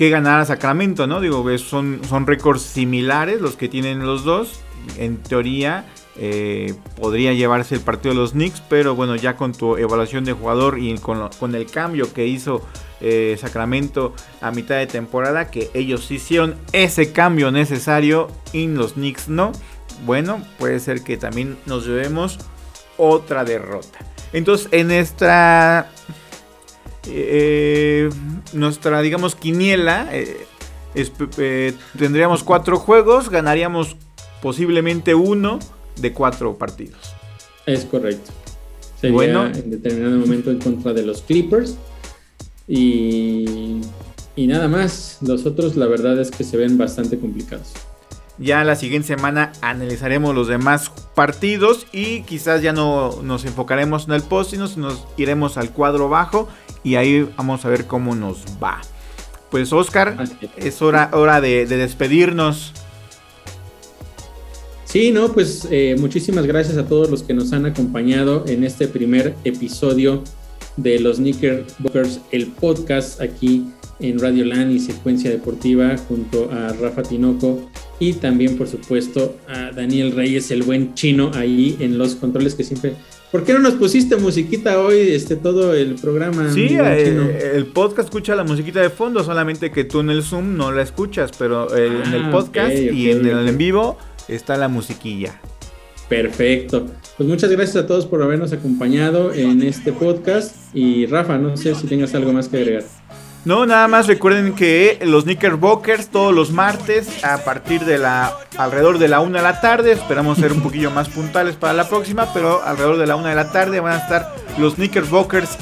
que 0.00 0.08
ganar 0.08 0.40
a 0.40 0.46
Sacramento, 0.46 1.06
¿no? 1.06 1.20
Digo, 1.20 1.44
son, 1.58 2.00
son 2.08 2.26
récords 2.26 2.62
similares 2.62 3.42
los 3.42 3.56
que 3.56 3.68
tienen 3.68 4.06
los 4.06 4.24
dos. 4.24 4.62
En 4.96 5.18
teoría 5.18 5.84
eh, 6.16 6.72
podría 6.96 7.34
llevarse 7.34 7.74
el 7.74 7.82
partido 7.82 8.14
de 8.14 8.20
los 8.22 8.32
Knicks, 8.32 8.62
pero 8.66 8.94
bueno, 8.94 9.14
ya 9.14 9.36
con 9.36 9.52
tu 9.52 9.76
evaluación 9.76 10.24
de 10.24 10.32
jugador 10.32 10.78
y 10.78 10.96
con, 10.96 11.54
el 11.54 11.66
cambio 11.66 12.10
que 12.14 12.26
hizo 12.26 12.66
eh, 13.02 13.36
Sacramento 13.38 14.14
a 14.40 14.50
mitad 14.52 14.76
de 14.76 14.86
temporada, 14.86 15.50
que 15.50 15.70
ellos 15.74 16.10
hicieron 16.10 16.54
ese 16.72 17.12
cambio 17.12 17.52
necesario 17.52 18.28
y 18.54 18.68
los 18.68 18.94
Knicks 18.94 19.28
no. 19.28 19.52
Bueno, 20.06 20.42
puede 20.58 20.80
ser 20.80 21.02
que 21.02 21.18
también 21.18 21.58
nos 21.66 21.86
llevemos 21.86 22.38
otra 22.96 23.44
derrota. 23.44 23.98
Entonces, 24.32 24.66
en 24.72 24.92
esta 24.92 25.90
eh, 27.06 28.10
nuestra, 28.52 29.00
digamos, 29.02 29.34
quiniela, 29.34 30.08
eh, 30.12 30.46
eh, 30.94 31.74
tendríamos 31.98 32.42
cuatro 32.42 32.78
juegos, 32.78 33.30
ganaríamos 33.30 33.96
posiblemente 34.42 35.14
uno 35.14 35.58
de 36.00 36.12
cuatro 36.12 36.56
partidos. 36.56 37.14
Es 37.66 37.84
correcto. 37.84 38.32
Sería 39.00 39.14
bueno, 39.14 39.46
en 39.46 39.70
determinado 39.70 40.16
momento 40.16 40.50
en 40.50 40.58
contra 40.58 40.92
de 40.92 41.02
los 41.02 41.22
Clippers. 41.22 41.76
Y, 42.68 43.80
y 44.36 44.46
nada 44.46 44.68
más. 44.68 45.18
Los 45.22 45.46
otros, 45.46 45.76
la 45.76 45.86
verdad 45.86 46.20
es 46.20 46.30
que 46.30 46.44
se 46.44 46.56
ven 46.56 46.76
bastante 46.78 47.18
complicados. 47.18 47.72
Ya 48.40 48.64
la 48.64 48.74
siguiente 48.74 49.08
semana 49.08 49.52
analizaremos 49.60 50.34
los 50.34 50.48
demás 50.48 50.90
partidos 51.14 51.86
y 51.92 52.22
quizás 52.22 52.62
ya 52.62 52.72
no 52.72 53.20
nos 53.22 53.44
enfocaremos 53.44 54.08
en 54.08 54.14
el 54.14 54.22
post, 54.22 54.52
sino 54.52 54.66
nos 54.78 55.04
iremos 55.18 55.58
al 55.58 55.70
cuadro 55.72 56.08
bajo 56.08 56.48
y 56.82 56.94
ahí 56.94 57.28
vamos 57.36 57.66
a 57.66 57.68
ver 57.68 57.86
cómo 57.86 58.14
nos 58.14 58.46
va. 58.62 58.80
Pues 59.50 59.74
Oscar, 59.74 60.16
es 60.56 60.80
hora, 60.80 61.10
hora 61.12 61.42
de, 61.42 61.66
despedirnos. 61.66 62.72
Sí, 64.86 65.10
no, 65.10 65.34
pues 65.34 65.68
eh, 65.70 65.96
muchísimas 65.98 66.46
gracias 66.46 66.78
a 66.78 66.86
todos 66.86 67.10
los 67.10 67.22
que 67.22 67.34
nos 67.34 67.52
han 67.52 67.66
acompañado 67.66 68.46
en 68.48 68.64
este 68.64 68.88
primer 68.88 69.34
episodio 69.44 70.24
de 70.78 70.98
los 70.98 71.18
Knickerbockers, 71.18 72.20
el 72.30 72.46
podcast 72.46 73.20
aquí 73.20 73.66
en 74.00 74.18
Radio 74.18 74.44
Land 74.44 74.72
y 74.72 74.78
Secuencia 74.78 75.30
Deportiva 75.30 75.96
junto 75.96 76.50
a 76.50 76.72
Rafa 76.72 77.02
Tinoco 77.02 77.70
y 77.98 78.14
también 78.14 78.56
por 78.56 78.66
supuesto 78.66 79.36
a 79.48 79.70
Daniel 79.72 80.12
Reyes, 80.12 80.50
el 80.50 80.62
buen 80.62 80.94
chino 80.94 81.30
ahí 81.34 81.76
en 81.80 81.98
los 81.98 82.14
controles 82.14 82.54
que 82.54 82.64
siempre 82.64 82.94
¿Por 83.30 83.44
qué 83.44 83.52
no 83.52 83.60
nos 83.60 83.74
pusiste 83.74 84.16
musiquita 84.16 84.80
hoy, 84.80 85.12
este, 85.12 85.36
todo 85.36 85.72
el 85.72 85.94
programa? 85.94 86.52
Sí, 86.52 86.66
eh, 86.70 87.52
el 87.54 87.66
podcast 87.66 88.08
escucha 88.08 88.34
la 88.34 88.42
musiquita 88.42 88.80
de 88.80 88.90
fondo, 88.90 89.22
solamente 89.22 89.70
que 89.70 89.84
tú 89.84 90.00
en 90.00 90.10
el 90.10 90.24
Zoom 90.24 90.56
no 90.56 90.72
la 90.72 90.82
escuchas, 90.82 91.30
pero 91.38 91.76
en 91.76 92.12
el 92.12 92.24
ah, 92.24 92.30
podcast 92.32 92.76
y 92.76 93.08
en 93.08 93.24
el 93.24 93.46
en 93.46 93.56
vivo 93.56 93.98
está 94.26 94.56
la 94.56 94.66
musiquilla. 94.66 95.40
Perfecto. 96.08 96.86
Pues 97.16 97.28
muchas 97.28 97.50
gracias 97.50 97.76
a 97.76 97.86
todos 97.86 98.04
por 98.04 98.20
habernos 98.20 98.52
acompañado 98.52 99.32
en 99.32 99.62
este 99.62 99.92
podcast. 99.92 100.56
Y 100.74 101.06
Rafa, 101.06 101.38
no 101.38 101.56
sé 101.56 101.76
si 101.76 101.86
tengas 101.86 102.12
algo 102.16 102.32
más 102.32 102.48
que 102.48 102.56
agregar. 102.56 102.84
No, 103.44 103.64
nada 103.64 103.88
más 103.88 104.06
recuerden 104.06 104.54
que 104.54 104.98
los 105.02 105.24
Knickerbockers 105.24 106.08
todos 106.08 106.34
los 106.34 106.50
martes 106.50 107.24
a 107.24 107.38
partir 107.38 107.84
de 107.86 107.96
la 107.96 108.36
alrededor 108.58 108.98
de 108.98 109.08
la 109.08 109.20
una 109.20 109.38
de 109.38 109.44
la 109.44 109.60
tarde, 109.62 109.92
esperamos 109.92 110.36
ser 110.38 110.52
un 110.52 110.60
poquillo 110.60 110.90
más 110.90 111.08
puntuales 111.08 111.56
para 111.56 111.72
la 111.72 111.88
próxima, 111.88 112.32
pero 112.34 112.62
alrededor 112.62 112.98
de 112.98 113.06
la 113.06 113.16
una 113.16 113.30
de 113.30 113.36
la 113.36 113.50
tarde 113.50 113.80
van 113.80 113.94
a 113.94 113.98
estar 113.98 114.34
los 114.58 114.74
Knickerbockers, 114.74 115.56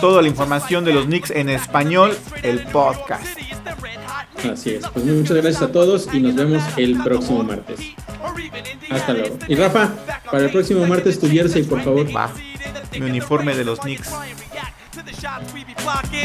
toda 0.00 0.22
la 0.22 0.28
información 0.28 0.84
de 0.84 0.94
los 0.94 1.04
Knicks 1.04 1.30
en 1.30 1.50
español, 1.50 2.16
el 2.42 2.60
podcast. 2.60 3.38
Así 4.50 4.70
es, 4.70 4.86
pues 4.88 5.04
muchas 5.04 5.36
gracias 5.36 5.62
a 5.62 5.72
todos 5.72 6.08
y 6.12 6.20
nos 6.20 6.34
vemos 6.34 6.62
el 6.76 7.02
próximo 7.02 7.44
martes. 7.44 7.80
Hasta 8.90 9.12
luego. 9.12 9.38
Y 9.46 9.54
Rafa, 9.54 9.90
para 10.30 10.44
el 10.44 10.50
próximo 10.50 10.86
martes 10.86 11.20
tu 11.20 11.28
jersey, 11.28 11.64
por 11.64 11.82
favor. 11.82 12.14
Va, 12.14 12.30
mi 12.92 13.00
uniforme 13.00 13.54
de 13.54 13.64
los 13.64 13.80
Knicks. 13.80 14.10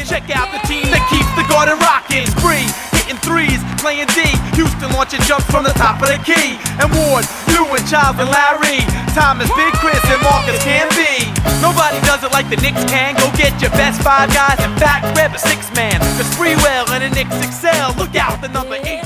Check 0.10 0.34
out 0.34 0.50
the 0.50 0.58
team 0.66 0.89
that 0.89 1.06
keeps 1.14 1.30
the 1.38 1.45
garden 1.45 1.78
rocking. 1.86 2.26
Spree, 2.34 2.66
hitting 2.97 3.22
threes, 3.22 3.62
playing 3.78 4.10
D. 4.18 4.26
Houston 4.58 4.89
launching 4.89 5.22
jumps 5.30 5.45
from 5.45 5.62
the 5.62 5.72
top 5.78 6.02
of 6.02 6.10
the 6.10 6.18
key. 6.26 6.58
And 6.82 6.89
Ward, 6.89 7.30
Lou 7.54 7.70
and 7.78 7.86
Child 7.86 8.18
and 8.18 8.26
Larry. 8.26 8.82
Thomas, 9.14 9.47
Big 9.54 9.70
Chris, 9.78 10.02
and 10.10 10.18
Marcus 10.26 10.58
can 10.66 10.89
be. 10.97 11.30
Nobody 11.62 12.02
does 12.10 12.26
it 12.26 12.34
like 12.34 12.50
the 12.50 12.58
Knicks 12.58 12.82
can. 12.89 13.14
Go 13.22 13.30
get 13.38 13.54
your 13.62 13.70
best 13.78 14.02
five 14.02 14.34
guys. 14.34 14.58
In 14.66 14.74
fact, 14.82 15.06
grab 15.14 15.32
a 15.32 15.39
six 15.39 15.70
man. 15.78 16.02
Cause 16.18 16.26
Sprewell 16.34 16.89
and 16.89 17.06
the 17.06 17.14
Knicks 17.14 17.38
excel. 17.45 17.93
Look 18.02 18.18
out, 18.18 18.41
the 18.41 18.50
number 18.50 18.82
eight. 18.82 19.00